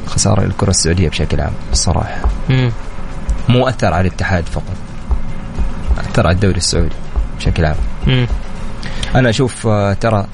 خسارة 0.06 0.42
للكرة 0.46 0.70
السعودية 0.70 1.10
بشكل 1.10 1.42
عام 1.42 1.54
الصراحة 1.72 2.22
مم. 2.50 2.72
مو 3.50 3.68
أثر 3.68 3.94
على 3.94 4.08
الاتحاد 4.08 4.46
فقط 4.46 4.78
أثر 5.98 6.28
على 6.28 6.36
الدوري 6.36 6.58
السعودي 6.58 6.96
بشكل 7.40 7.66
عام 7.66 7.76
مم. 8.08 8.28
أنا 9.16 9.30
أشوف 9.30 9.68
آه، 9.68 9.94
ترى 9.94 10.28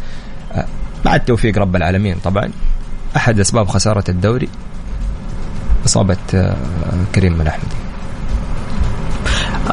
آه، 0.51 0.65
بعد 1.05 1.25
توفيق 1.25 1.57
رب 1.57 1.75
العالمين 1.75 2.15
طبعا 2.23 2.51
أحد 3.15 3.39
أسباب 3.39 3.67
خسارة 3.67 4.03
الدوري 4.09 4.49
إصابة 5.85 6.17
آه، 6.33 6.55
كريم 7.15 7.41
الاحمدي 7.41 7.75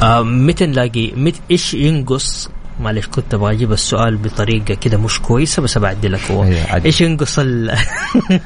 آه 0.03 0.22
متى 0.22 0.66
نلاقي 0.66 1.12
مت 1.16 1.34
إيش 1.51 1.74
ينقص؟ 1.74 2.49
معلش 2.80 3.07
كنت 3.07 3.34
أبغى 3.34 3.55
أجيب 3.55 3.72
السؤال 3.72 4.16
بطريقة 4.16 4.74
كده 4.74 4.99
مش 4.99 5.20
كويسة 5.20 5.62
بس 5.62 5.76
ابعدلك 5.76 6.30
هو. 6.30 6.45
إيه،. 6.45 6.84
إيش 6.84 7.01
ينقص 7.01 7.38
ال... 7.38 7.76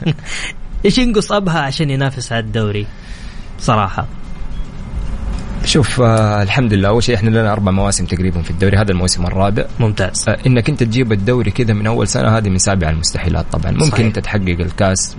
إيش 0.85 0.99
ينقص 0.99 1.33
أبها 1.33 1.61
عشان 1.61 1.91
ينافس 1.91 2.33
على 2.33 2.41
الدوري؟ 2.41 2.87
صراحة. 3.61 4.07
شوف 5.65 6.01
آه 6.01 6.43
الحمد 6.43 6.73
لله 6.73 6.89
أول 6.89 7.03
شيء 7.03 7.15
إحنا 7.15 7.31
لنا 7.31 7.53
أربع 7.53 7.73
مواسم 7.73 8.05
تقريبا 8.05 8.43
في 8.43 8.51
الدوري. 8.51 8.77
هذا 8.77 8.93
الموسم 8.93 9.27
الرابع. 9.27 9.65
ممتاز. 9.81 10.29
آه 10.29 10.39
إنك 10.47 10.69
أنت 10.69 10.83
تجيب 10.83 11.13
الدوري 11.13 11.51
كذا 11.51 11.75
من 11.75 11.87
أول 11.87 12.09
سنة 12.09 12.29
هذه 12.39 12.49
من 12.49 12.59
سابع 12.59 12.89
المستحيلات 12.89 13.47
طبعا. 13.53 13.73
ممكن 13.73 13.87
صحيح. 13.87 14.07
أنت 14.07 14.19
تحقق 14.19 14.61
الكاس 14.61 15.17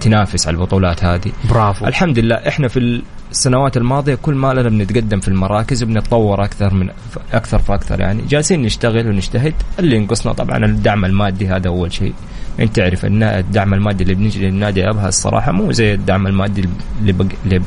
تنافس 0.00 0.46
على 0.46 0.54
البطولات 0.54 1.04
هذه. 1.04 1.32
برافو. 1.50 1.86
الحمد 1.86 2.18
لله 2.18 2.36
إحنا 2.36 2.68
في 2.68 3.02
السنوات 3.30 3.76
الماضية 3.76 4.14
كل 4.14 4.34
ما 4.34 4.54
لنا 4.54 4.68
بنتقدم 4.68 5.20
في 5.20 5.28
المراكز 5.28 5.82
وبنتطور 5.82 6.44
أكثر 6.44 6.74
من 6.74 6.90
أكثر 7.32 7.58
فأكثر. 7.58 8.00
يعني 8.00 8.22
جالسين 8.28 8.62
نشتغل 8.62 9.08
ونجتهد. 9.08 9.54
اللي 9.78 9.96
ينقصنا 9.96 10.32
طبعا 10.32 10.64
الدعم 10.64 11.04
المادي. 11.04 11.48
هذا 11.48 11.68
أول 11.68 11.92
شيء. 11.92 12.14
أنت 12.60 12.76
تعرف 12.76 13.04
إن 13.04 13.22
الدعم 13.22 13.74
المادي 13.74 14.02
اللي 14.02 14.14
بنجي 14.14 14.46
للنادي 14.46 14.90
أبها 14.90 15.08
الصراحة 15.08 15.52
مو 15.52 15.72
زي 15.72 15.94
الدعم 15.94 16.26
المادي 16.26 16.68
اللي 17.00 17.12
بق... 17.12 17.26
اللي, 17.44 17.56
اللي 17.56 17.62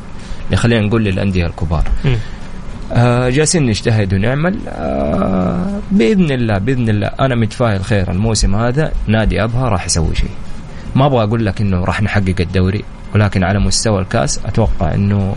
خلينا 0.56 0.88
نقول 0.88 1.04
للأندية 1.04 1.46
الكبار. 1.46 1.84
آه 2.94 3.30
جالسين 3.30 3.66
نجتهد 3.66 4.14
ونعمل. 4.14 4.56
آه 4.68 5.80
بإذن 5.92 6.32
الله 6.32 6.58
بإذن 6.58 6.90
الله 6.90 7.08
أنا 7.08 7.36
متفائل 7.36 7.84
خير 7.84 8.12
الموسم 8.12 8.56
هذا. 8.56 8.92
نادي 9.08 9.44
أبها 9.44 9.70
راح 9.70 9.86
يسوي 9.86 10.16
شيء. 10.16 10.30
ما 10.96 11.06
أبغى 11.06 11.24
أقول 11.24 11.46
لك 11.46 11.62
إنه 11.62 11.84
راح 11.84 12.02
نحقق 12.02 12.36
الدوري 12.40 12.84
ولكن 13.16 13.44
على 13.44 13.60
مستوى 13.60 14.02
الكاس 14.02 14.40
أتوقع 14.46 14.94
إنه 14.94 15.36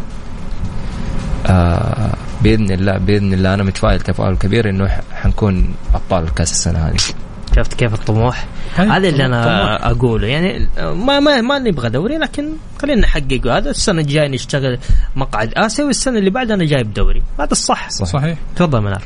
آه 1.47 2.15
بإذن 2.43 2.71
الله 2.71 2.99
بإذن 2.99 3.33
الله 3.35 3.55
أنا 3.55 3.63
متفائل 3.63 4.01
تفاؤل 4.01 4.37
كبير 4.37 4.71
إنه 4.71 4.89
حنكون 5.15 5.75
أبطال 5.95 6.25
الكاس 6.25 6.53
السنة 6.53 6.79
هذه. 6.79 6.97
شفت 7.57 7.75
كيف 7.75 7.95
الطموح؟ 7.95 8.47
هذا 8.75 8.97
اللي 8.97 9.11
طموح. 9.11 9.25
أنا 9.25 9.91
أقوله. 9.91 10.27
يعني 10.27 10.69
ما 10.79 11.21
ما 11.21 11.41
ما 11.41 11.59
نبغى 11.59 11.89
دوري 11.89 12.19
لكن 12.19 12.49
خلينا 12.83 13.01
نحقق 13.01 13.47
هذا. 13.47 13.71
السنة 13.71 14.01
الجاية 14.01 14.29
نشتغل 14.29 14.79
مقعد 15.17 15.53
اسيا 15.57 15.85
والسنة 15.85 16.19
اللي 16.19 16.31
بعدها 16.31 16.57
أنا 16.57 16.65
جايب 16.65 16.95
دوري. 16.95 17.23
هذا 17.39 17.53
الصح. 17.53 17.89
صحيح. 17.91 18.39
تفضل 18.57 18.81
منار. 18.81 19.03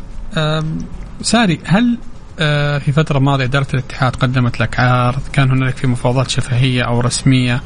ساري 1.22 1.60
هل 1.64 1.98
آه، 2.40 2.78
في 2.78 2.92
فترة 2.92 3.18
ماضية 3.18 3.44
إدارة 3.44 3.66
الاتحاد 3.74 4.16
قدمت 4.16 4.60
لك 4.60 4.80
عرض؟ 4.80 5.22
كان 5.32 5.50
هنالك 5.50 5.76
في 5.76 5.86
مفاوضات 5.86 6.30
شفهية 6.30 6.82
أو 6.82 7.00
رسمية. 7.00 7.62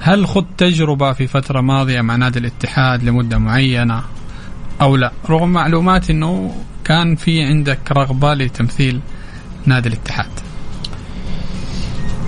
هل 0.00 0.26
خضت 0.26 0.46
تجربة 0.58 1.12
في 1.12 1.26
فترة 1.26 1.60
ماضية 1.60 2.00
مع 2.00 2.16
نادي 2.16 2.38
الاتحاد 2.38 3.04
لمدة 3.04 3.38
معينة 3.38 4.02
أو 4.80 4.96
لا؟ 4.96 5.12
رغم 5.30 5.52
معلومات 5.52 6.10
أنه 6.10 6.54
كان 6.84 7.16
في 7.16 7.42
عندك 7.42 7.92
رغبة 7.92 8.34
لتمثيل 8.34 9.00
نادي 9.66 9.88
الاتحاد. 9.88 10.30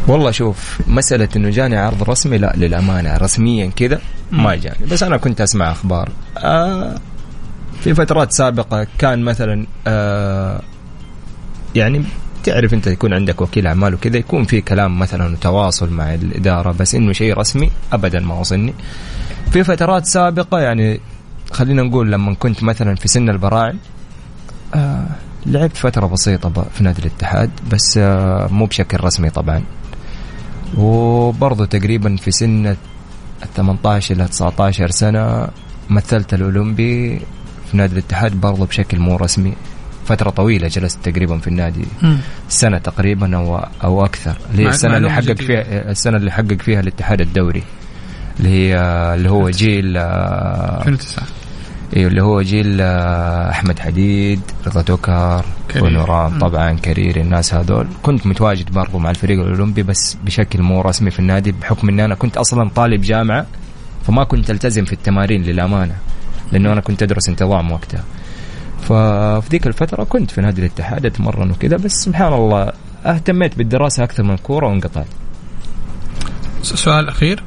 والله 0.09 0.31
شوف 0.31 0.81
مسألة 0.87 1.29
إنه 1.37 1.51
جاني 1.51 1.77
عرض 1.77 2.11
رسمي 2.11 2.39
لا 2.39 2.53
للأمانة 2.57 3.17
رسميا 3.17 3.67
كذا 3.77 4.01
ما 4.33 4.55
جاني. 4.55 4.87
بس 4.91 5.03
أنا 5.03 5.17
كنت 5.17 5.41
أسمع 5.41 5.73
أخبار. 5.73 6.09
آه 6.39 6.95
في 7.81 7.95
فترات 7.95 8.33
سابقة 8.33 8.87
كان 8.99 9.23
مثلا 9.23 9.67
آه 9.87 10.61
يعني 11.75 12.05
تعرف 12.45 12.75
أنت 12.75 12.87
يكون 12.87 13.15
عندك 13.15 13.41
وكيل 13.41 13.67
أعمال 13.67 13.95
وكذا 13.95 14.17
يكون 14.17 14.45
في 14.45 14.61
كلام 14.61 14.99
مثلا 14.99 15.33
وتواصل 15.33 15.91
مع 15.91 16.15
الإدارة 16.15 16.73
بس 16.73 16.95
إنه 16.95 17.13
شيء 17.13 17.39
رسمي 17.39 17.71
ابدا 17.93 18.21
ما 18.21 18.35
وصلني. 18.35 18.75
في 19.51 19.65
فترات 19.65 20.07
سابقة 20.07 20.59
يعني 20.59 21.01
خلينا 21.53 21.83
نقول 21.83 22.13
لما 22.13 22.35
كنت 22.35 22.63
مثلا 22.63 22.95
في 22.95 23.09
سن 23.09 23.29
البراعم 23.29 23.79
آه 24.75 25.07
لعبت 25.47 25.77
فترة 25.77 26.07
بسيطة 26.07 26.49
ب- 26.49 26.65
في 26.75 26.85
نادي 26.85 27.01
الاتحاد 27.01 27.51
بس 27.73 27.99
آه 27.99 28.49
مو 28.51 28.67
بشكل 28.67 29.05
رسمي 29.05 29.31
طبعا. 29.31 29.63
وبرضه 30.79 31.65
تقريبا 31.67 32.17
في 32.17 32.31
سن 32.31 32.67
ال 32.67 32.77
18 33.57 34.15
إلى 34.15 34.29
19 34.29 34.91
سنة 34.91 35.49
مثلت 35.91 36.35
الأولمبي 36.35 37.19
في 37.71 37.77
نادي 37.77 37.93
الاتحاد 37.93 38.33
برضه 38.41 38.67
بشكل 38.67 38.99
مو 38.99 39.17
رسمي. 39.17 39.53
فترة 40.07 40.31
طويلة 40.31 40.69
جلست 40.69 40.99
تقريبا 41.09 41.39
في 41.39 41.47
النادي. 41.49 41.85
سنة 42.49 42.79
تقريبا 42.79 43.37
أو 43.37 43.57
أو 43.85 44.05
أكثر. 44.05 44.37
اللي 44.51 44.63
هي 44.65 44.69
السنة 44.69 44.97
اللي 44.97 45.11
حقق. 45.13 45.33
فيها 45.37 45.91
السنة 45.91 46.17
اللي 46.17 46.31
حقق 46.33 46.57
فيها 46.63 46.81
الاتحاد 46.81 47.21
الدوري. 47.21 47.63
اللي 48.39 48.49
هي 48.51 48.79
اللي 49.15 49.31
هو 49.31 49.51
جيل 49.51 49.97
آه، 49.97 50.79
2009 50.83 51.25
أيوه 51.97 52.11
اللي 52.11 52.23
هو 52.23 52.43
جيل 52.43 52.79
آه، 52.81 53.51
أحمد 53.51 53.79
حديد 53.79 54.41
رضا 54.67 54.83
توكر. 54.83 55.45
ونوران. 55.83 56.39
طبعا 56.39 56.73
كرير 56.73 57.17
الناس 57.21 57.55
هذول 57.55 57.87
كنت 58.03 58.27
متواجد 58.27 58.71
برضو 58.71 58.99
مع 58.99 59.11
الفريق 59.11 59.41
الأولمبي 59.41 59.83
بس 59.83 60.17
بشكل 60.25 60.63
مو 60.63 60.81
رسمي 60.81 61.11
في 61.11 61.19
النادي 61.19 61.53
بحكم 61.53 61.89
إني 61.89 62.05
أنا 62.05 62.15
كنت 62.15 62.37
أصلا 62.37 62.69
طالب 62.69 63.01
جامعة 63.01 63.47
فما 64.07 64.25
كنت 64.25 64.51
ألتزم 64.51 64.85
في 64.85 64.93
التمارين 64.93 65.43
للأمانة 65.43 65.95
لأنه 66.53 66.73
أنا 66.73 66.81
كنت 66.81 67.03
أدرس 67.03 67.29
انتظام 67.29 67.73
وقتها 67.73 68.05
ففي 68.83 69.49
ذيك 69.51 69.67
الفترة 69.67 70.05
كنت 70.05 70.31
في 70.31 70.41
نادي 70.41 70.61
الاتحاد 70.61 71.07
أتمرن 71.07 71.51
وكذا 71.51 71.77
بس 71.77 71.93
سبحان 71.93 72.33
الله 72.33 72.73
اهتميت 73.07 73.59
بالدراسة 73.59 74.05
أكثر 74.05 74.23
من 74.23 74.35
الكورة 74.35 74.67
وانقطعت 74.67 75.07
سؤال 76.63 77.09
أخير 77.09 77.43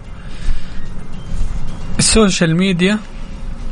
ال 2.00 2.08
social 2.08 2.56
media 2.56 3.00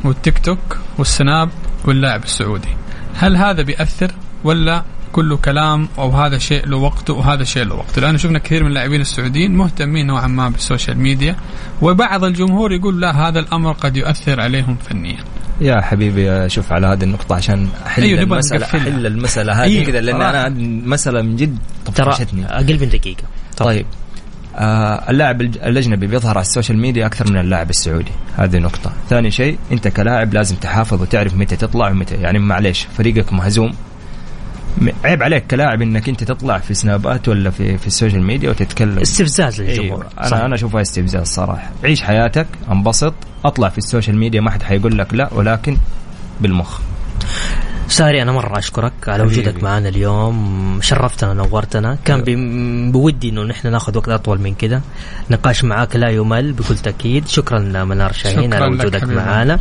والتيك 0.04 0.38
توك 0.38 0.78
والسناب 0.98 1.48
واللاعب 1.84 2.24
السعودي. 2.24 2.68
هل 3.14 3.36
هذا 3.36 3.62
بيأثر 3.62 4.12
ولا 4.44 4.82
كله 5.12 5.36
كلام 5.36 5.88
أو 5.98 6.10
هذا 6.10 6.38
شيء 6.38 6.66
له 6.66 6.76
وقته 6.76 7.14
وهذا 7.14 7.44
شيء 7.44 7.64
له 7.64 7.74
وقته 7.74 8.02
لأنه 8.02 8.18
شفنا 8.18 8.38
كثير 8.38 8.62
من 8.62 8.68
اللاعبين 8.68 9.00
السعوديين 9.00 9.56
مهتمين 9.56 10.06
نوعا 10.06 10.26
ما 10.26 10.48
بال 10.48 10.61
social 10.61 10.98
media 10.98 11.36
وبعض 11.82 12.24
الجمهور 12.24 12.72
يقول 12.72 13.00
لا 13.00 13.28
هذا 13.28 13.40
الأمر 13.40 13.72
قد 13.72 13.96
يؤثر 13.96 14.40
عليهم 14.40 14.76
فنيا. 14.88 15.24
يا 15.60 15.80
حبيبي 15.80 16.48
شوف 16.48 16.72
على 16.72 16.86
هذه 16.86 17.04
النقطة 17.04 17.34
عشان 17.34 17.68
أحل 17.86 18.02
أيوة، 18.02 18.22
المسألة. 18.22 18.66
أحل 18.66 19.06
المسألة 19.06 19.52
هذه 19.52 19.68
أيوة، 19.68 19.84
كذا 19.84 20.00
لأن. 20.00 20.22
أنا 20.22 20.46
المسألة 20.46 21.22
من 21.22 21.36
جد 21.36 21.58
ترى 21.94 22.06
طفشتني. 22.06 22.46
أقل 22.46 22.80
من 22.80 22.88
دقيقة. 22.88 23.22
طيب. 23.56 23.86
آه 23.86 24.07
اللاعب 25.10 25.40
الج- 25.40 25.56
الأجنبي 25.58 26.06
بيظهر 26.06 26.30
على 26.38 26.44
ال 26.44 26.49
social 26.49 26.78
media 26.78 27.06
أكثر 27.06 27.30
من 27.30 27.36
اللاعب 27.40 27.70
السعودي. 27.70 28.10
هذه 28.36 28.58
نقطة. 28.58 28.92
ثاني 29.08 29.30
شيء 29.30 29.58
أنت 29.72 29.88
كلاعب 29.88 30.34
لازم 30.34 30.56
تحافظ 30.56 31.02
وتعرف 31.02 31.34
متى 31.34 31.56
تطلع 31.56 31.88
ومتى 31.90 32.14
يعني 32.14 32.38
معليش 32.38 32.86
فريقك 32.96 33.32
مهزوم. 33.32 33.72
عيب 35.04 35.22
عليك 35.22 35.46
كلاعب 35.46 35.82
إنك 35.82 36.08
أنت 36.08 36.24
تطلع 36.24 36.58
في 36.58 36.74
سنابات 36.74 37.28
ولا 37.28 37.50
في 37.50 37.78
في 37.78 37.86
ال 37.86 37.91
social 37.91 38.22
media 38.22 38.50
وتتكلم. 38.50 38.98
استفزاز 38.98 39.60
للجمهور. 39.60 40.06
صح. 40.16 40.32
أنا 40.36 40.46
أنا 40.46 40.54
اشوفها 40.54 40.80
استفزاز 40.80 41.26
صراحة. 41.26 41.70
عيش 41.84 42.02
حياتك 42.02 42.46
انبسط 42.72 43.14
أطلع 43.44 43.68
في 43.68 43.78
ال 43.78 43.84
social 43.84 44.18
media 44.18 44.40
ما 44.40 44.50
حد 44.50 44.62
حيقول 44.62 44.98
لك 44.98 45.14
لا 45.14 45.34
ولكن 45.34 45.76
بالمخ. 46.40 46.80
ساري 47.88 48.22
أنا 48.22 48.32
مرة 48.32 48.58
أشكرك 48.58 48.92
على. 49.08 49.22
وجودك 49.22 49.62
معنا 49.62 49.88
اليوم. 49.88 50.78
شرفتنا 50.82 51.34
نورتنا. 51.34 51.98
كان 52.04 52.22
بودي 52.92 53.28
إنه 53.28 53.42
نحن 53.42 53.70
ناخذ 53.70 53.96
وقت 53.96 54.08
أطول 54.08 54.40
من 54.40 54.54
كذا 54.54 54.82
نقاش 55.30 55.64
معاك 55.64 55.96
لا 55.96 56.08
يمل 56.08 56.52
بكل 56.52 56.78
تأكيد. 56.78 57.28
شكرا 57.28 57.58
منار 57.84 58.12
شاهين 58.12 58.54
على 58.54 58.66
وجودك. 58.66 59.04
معنا. 59.04 59.58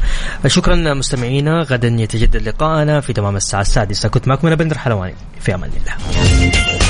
شكرا 0.47 0.93
مستمعينا 0.93 1.61
غدا 1.61 1.87
يتجدد 1.87 2.47
لقاءنا 2.47 3.01
في 3.01 3.13
تمام 3.13 3.35
الساعة 3.35 3.61
السادسة. 3.61 4.09
كنت 4.09 4.27
معكم 4.27 4.47
أنا 4.47 4.55
بندر 4.55 4.77
حلواني. 4.77 5.15
في 5.39 5.55
أمان 5.55 5.69
الله. 5.69 6.86